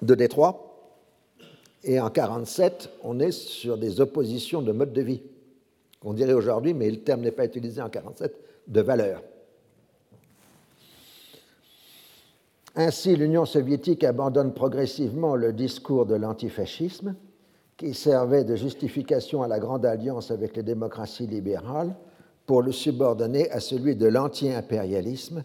[0.00, 0.64] de Détroit,
[1.84, 5.22] et en 1947, on est sur des oppositions de mode de vie,
[6.00, 8.34] qu'on dirait aujourd'hui, mais le terme n'est pas utilisé en 1947,
[8.68, 9.22] de valeur.
[12.76, 17.16] Ainsi, l'Union soviétique abandonne progressivement le discours de l'antifascisme,
[17.78, 21.94] qui servait de justification à la grande alliance avec les démocraties libérales,
[22.44, 25.44] pour le subordonner à celui de l'anti-impérialisme,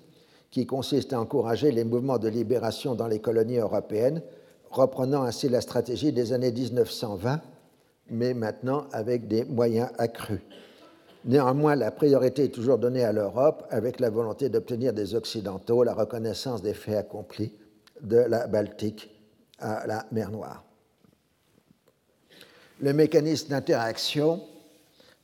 [0.50, 4.22] qui consiste à encourager les mouvements de libération dans les colonies européennes,
[4.72, 7.40] reprenant ainsi la stratégie des années 1920,
[8.10, 10.42] mais maintenant avec des moyens accrus.
[11.26, 15.94] Néanmoins, la priorité est toujours donnée à l'Europe avec la volonté d'obtenir des Occidentaux la
[15.94, 17.54] reconnaissance des faits accomplis
[18.02, 19.10] de la Baltique
[19.60, 20.66] à la mer Noire.
[22.84, 24.42] Le mécanisme d'interaction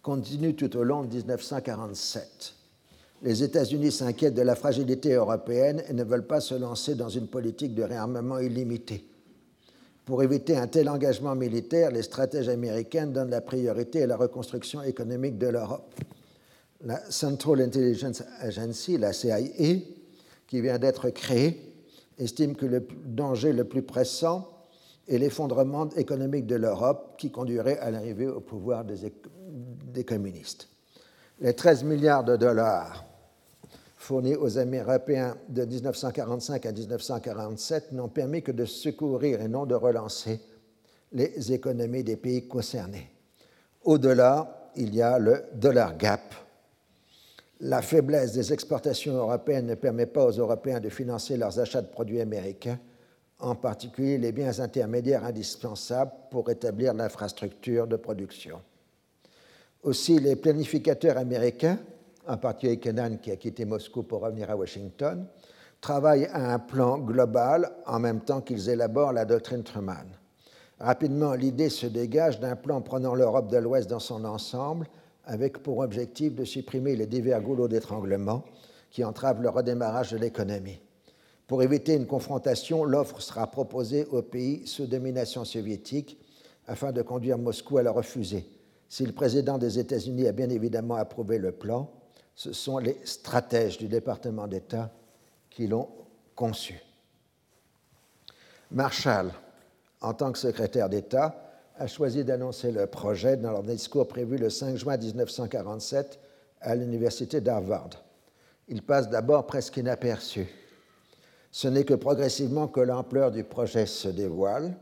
[0.02, 2.54] continue tout au long de 1947.
[3.22, 7.28] Les États-Unis s'inquiètent de la fragilité européenne et ne veulent pas se lancer dans une
[7.28, 9.04] politique de réarmement illimité.
[10.06, 14.82] Pour éviter un tel engagement militaire, les stratèges américains donnent la priorité à la reconstruction
[14.82, 15.94] économique de l'Europe.
[16.86, 19.40] La Central Intelligence Agency, la CIA,
[20.48, 21.74] qui vient d'être créée,
[22.18, 24.48] estime que le danger le plus pressant
[25.10, 29.12] est l'effondrement économique de l'Europe qui conduirait à l'arrivée au pouvoir des,
[29.92, 30.70] des communistes.
[31.42, 33.06] Les 13 milliards de dollars
[33.98, 39.76] fournis aux Européens de 1945 à 1947 n'ont permis que de secourir et non de
[39.76, 40.40] relancer
[41.12, 43.10] les économies des pays concernés.
[43.84, 46.36] Au-delà, il y a le dollar gap.
[47.62, 51.88] La faiblesse des exportations européennes ne permet pas aux Européens de financer leurs achats de
[51.88, 52.80] produits américains,
[53.40, 58.62] en particulier les biens intermédiaires indispensables pour établir l'infrastructure de production.
[59.84, 61.80] Aussi, les planificateurs américains
[62.30, 65.26] en particulier Kenan qui a quitté Moscou pour revenir à Washington,
[65.82, 70.06] travaillent à un plan global en même temps qu'ils élaborent la doctrine Truman.
[70.80, 74.88] Rapidement, l'idée se dégage d'un plan prenant l'Europe de l'Ouest dans son ensemble,
[75.26, 78.44] avec pour objectif de supprimer les divers goulots d'étranglement
[78.90, 80.80] qui entravent le redémarrage de l'économie.
[81.50, 86.20] Pour éviter une confrontation, l'offre sera proposée aux pays sous domination soviétique
[86.68, 88.46] afin de conduire Moscou à la refuser.
[88.88, 91.90] Si le président des États-Unis a bien évidemment approuvé le plan,
[92.36, 94.92] ce sont les stratèges du département d'État
[95.50, 95.90] qui l'ont
[96.36, 96.80] conçu.
[98.70, 99.32] Marshall,
[100.02, 104.52] en tant que secrétaire d'État, a choisi d'annoncer le projet dans leur discours prévu le
[104.52, 106.20] 5 juin 1947
[106.62, 107.90] à l'université d'Harvard.
[108.68, 110.59] Il passe d'abord presque inaperçu.
[111.52, 114.76] Ce n'est que progressivement que l'ampleur du projet se dévoile.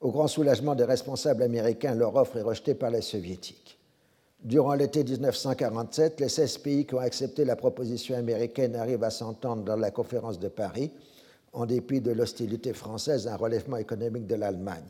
[0.00, 3.78] Au grand soulagement des responsables américains, leur offre est rejetée par les soviétiques.
[4.42, 9.62] Durant l'été 1947, les 16 pays qui ont accepté la proposition américaine arrivent à s'entendre
[9.62, 10.90] dans la conférence de Paris,
[11.54, 14.84] en dépit de l'hostilité française à un relèvement économique de l'Allemagne.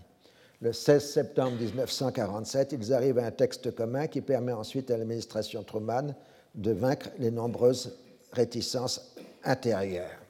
[0.60, 5.62] Le 16 septembre 1947, ils arrivent à un texte commun qui permet ensuite à l'administration
[5.62, 6.14] Truman
[6.56, 7.96] de vaincre les nombreuses
[8.32, 9.14] réticences
[9.44, 10.23] intérieures.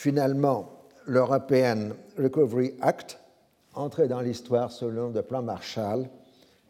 [0.00, 3.18] Finalement, l'European Recovery Act,
[3.74, 6.08] entré dans l'histoire selon le plan Marshall,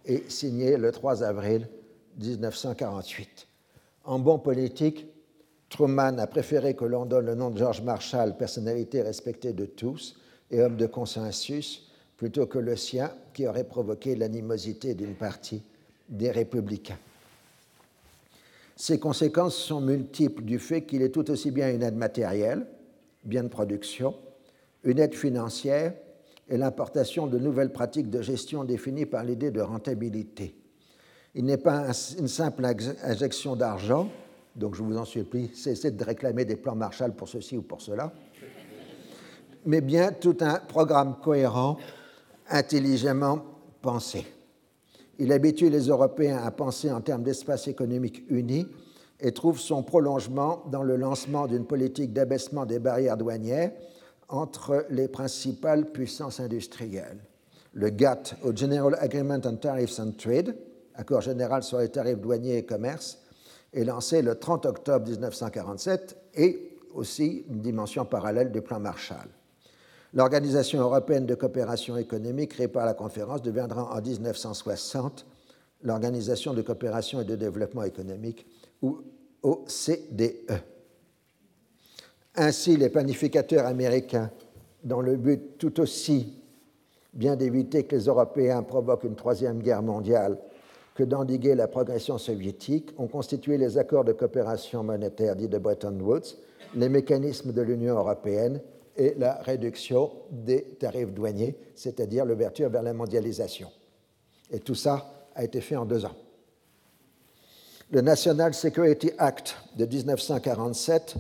[0.05, 1.69] et signé le 3 avril
[2.19, 3.47] 1948.
[4.07, 5.07] En bon politique,
[5.69, 10.17] Truman a préféré que l'on donne le nom de George Marshall, personnalité respectée de tous
[10.51, 15.63] et homme de consensus, plutôt que le sien, qui aurait provoqué l'animosité d'une partie
[16.09, 16.99] des républicains.
[18.75, 22.67] Ces conséquences sont multiples du fait qu'il est tout aussi bien une aide matérielle,
[23.25, 24.15] bien de production,
[24.85, 25.95] une aide financière
[26.49, 30.55] et l'importation de nouvelles pratiques de gestion définies par l'idée de rentabilité.
[31.35, 32.67] Il n'est pas une simple
[33.05, 34.09] injection d'argent,
[34.57, 37.81] donc je vous en supplie, cessez de réclamer des plans Marshall pour ceci ou pour
[37.81, 38.13] cela.
[39.65, 41.77] mais bien tout un programme cohérent,
[42.49, 43.45] intelligemment
[43.81, 44.27] pensé.
[45.19, 48.67] Il habitue les Européens à penser en termes d'espace économique uni
[49.21, 53.73] et trouve son prolongement dans le lancement d'une politique d'abaissement des barrières douanières
[54.29, 57.19] entre les principales puissances industrielles.
[57.73, 60.57] Le GATT, au General Agreement on Tariffs and Trade,
[60.95, 63.19] accord général sur les tarifs douaniers et commerce,
[63.73, 69.29] est lancé le 30 octobre 1947 et aussi une dimension parallèle du plan Marshall.
[70.13, 75.25] L'Organisation européenne de coopération économique, créée par la conférence, deviendra en 1960
[75.83, 78.47] l'Organisation de coopération et de développement économique,
[78.83, 78.99] ou
[79.43, 80.61] OCDE.
[82.37, 84.31] Ainsi, les planificateurs américains,
[84.85, 86.41] dans le but tout aussi
[87.13, 90.39] bien d'éviter que les Européens provoquent une troisième guerre mondiale
[90.95, 95.99] que d'endiguer la progression soviétique, ont constitué les accords de coopération monétaire dits de Bretton
[96.01, 96.37] Woods,
[96.75, 98.61] les mécanismes de l'Union européenne
[98.97, 103.71] et la réduction des tarifs douaniers, c'est-à-dire l'ouverture vers la mondialisation.
[104.51, 106.17] Et tout ça a été fait en deux ans.
[107.93, 111.17] Le National Security Act de 1947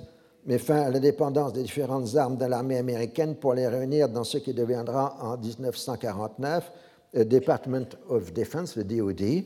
[0.46, 4.38] met fin à l'indépendance des différentes armes de l'armée américaine pour les réunir dans ce
[4.38, 6.70] qui deviendra en 1949
[7.14, 9.42] le Department of Defense, le DoD.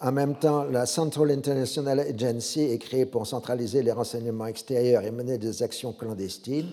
[0.00, 5.10] En même temps, la Central International Agency est créée pour centraliser les renseignements extérieurs et
[5.10, 6.70] mener des actions clandestines.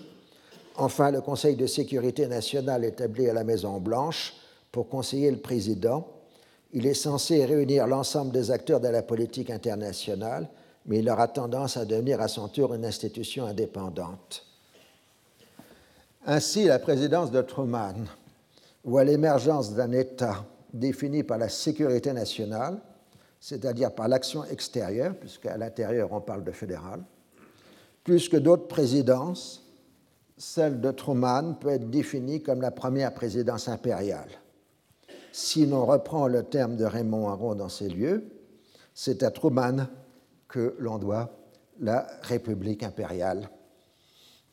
[0.76, 4.34] Enfin, le Conseil de sécurité nationale établi à la Maison-Blanche
[4.70, 6.06] pour conseiller le président.
[6.74, 10.48] Il est censé réunir l'ensemble des acteurs de la politique internationale
[10.86, 14.46] mais il aura tendance à devenir à son tour une institution indépendante.
[16.26, 17.94] Ainsi, la présidence de Truman
[18.84, 22.78] voit l'émergence d'un État défini par la sécurité nationale,
[23.40, 27.02] c'est-à-dire par l'action extérieure, puisqu'à l'intérieur on parle de fédéral,
[28.02, 29.62] plus que d'autres présidences,
[30.36, 34.28] celle de Truman peut être définie comme la première présidence impériale.
[35.36, 38.22] Si l'on reprend le terme de Raymond Aron dans ces lieux,
[38.94, 39.88] c'est à Truman
[40.46, 41.28] que l'on doit
[41.80, 43.50] la République impériale.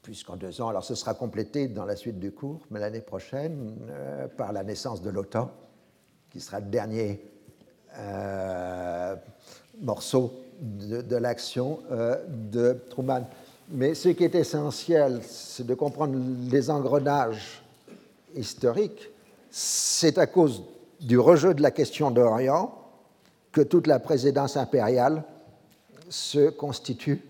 [0.01, 3.77] Puisqu'en deux ans, alors ce sera complété dans la suite du cours, mais l'année prochaine,
[3.91, 5.51] euh, par la naissance de l'OTAN,
[6.31, 7.23] qui sera le dernier
[7.99, 9.15] euh,
[9.81, 13.27] morceau de, l'action euh, de Truman.
[13.69, 16.17] Mais ce qui est essentiel, c'est de comprendre
[16.49, 17.61] les engrenages
[18.35, 19.10] historiques.
[19.51, 20.63] C'est à cause
[21.01, 22.73] du rejet de la question d'Orient
[23.51, 25.25] que toute la présidence impériale
[26.09, 27.21] se constitue.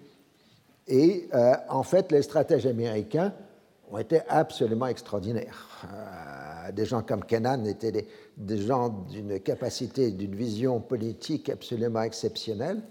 [0.87, 3.33] Et euh, en fait, les stratèges américains
[3.91, 5.67] ont été absolument extraordinaires.
[5.85, 8.07] Euh, des gens comme Kennan étaient
[8.37, 12.83] des, gens d'une capacité, d'une vision politique absolument exceptionnelle,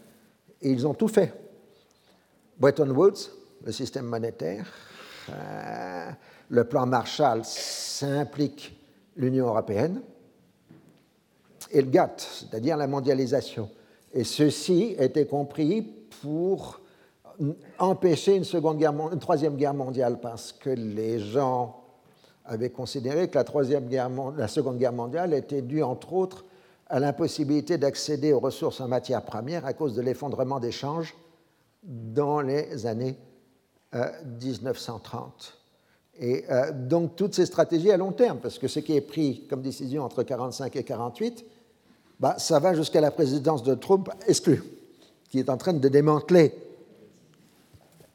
[0.61, 1.33] et ils ont tout fait.
[2.59, 3.31] Bretton Woods,
[3.65, 4.67] le système monétaire,
[5.31, 6.11] euh,
[6.49, 8.80] le plan Marshall, ça implique
[9.17, 10.03] l'Union européenne,
[11.71, 13.69] et le GATT, c'est-à-dire la mondialisation.
[14.13, 15.83] Et ceci était compris
[16.23, 16.81] pour
[17.79, 21.77] empêcher une, seconde guerre, une troisième guerre mondiale, parce que les gens
[22.45, 26.45] avaient considéré que la, troisième guerre, la seconde guerre mondiale était due, entre autres,
[26.89, 31.15] à l'impossibilité d'accéder aux ressources en matière première à cause de l'effondrement des changes
[31.85, 33.17] dans les années
[33.95, 35.60] 1930.
[36.21, 39.47] Et euh, donc toutes ces stratégies à long terme, parce que ce qui est pris
[39.49, 41.45] comme décision entre 1945 et 1948,
[42.21, 44.63] bah, ça va jusqu'à la présidence de Trump exclue,
[45.31, 46.53] qui est en train de démanteler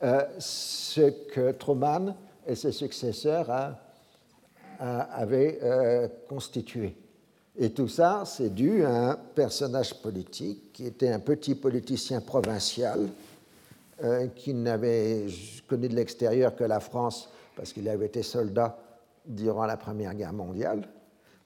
[0.04, 2.16] euh, ce que Truman
[2.46, 3.50] et ses successeurs
[4.80, 6.96] avaient euh, constitué.
[7.58, 13.08] Et tout ça, c'est dû à un personnage politique qui était un petit politicien provincial
[14.36, 15.26] qui n'avait
[15.66, 18.78] connu de l'extérieur que la France parce qu'il avait été soldat
[19.26, 20.88] durant la Première Guerre mondiale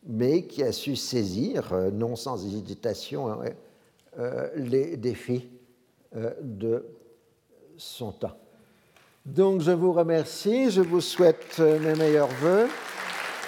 [0.06, 3.42] mais qui a su saisir, euh, non sans hésitation, hein,
[4.18, 5.50] euh, les défis
[6.16, 6.86] euh, de
[7.78, 8.36] son temps.
[9.26, 12.68] Donc je vous remercie, je vous souhaite mes meilleurs voeux.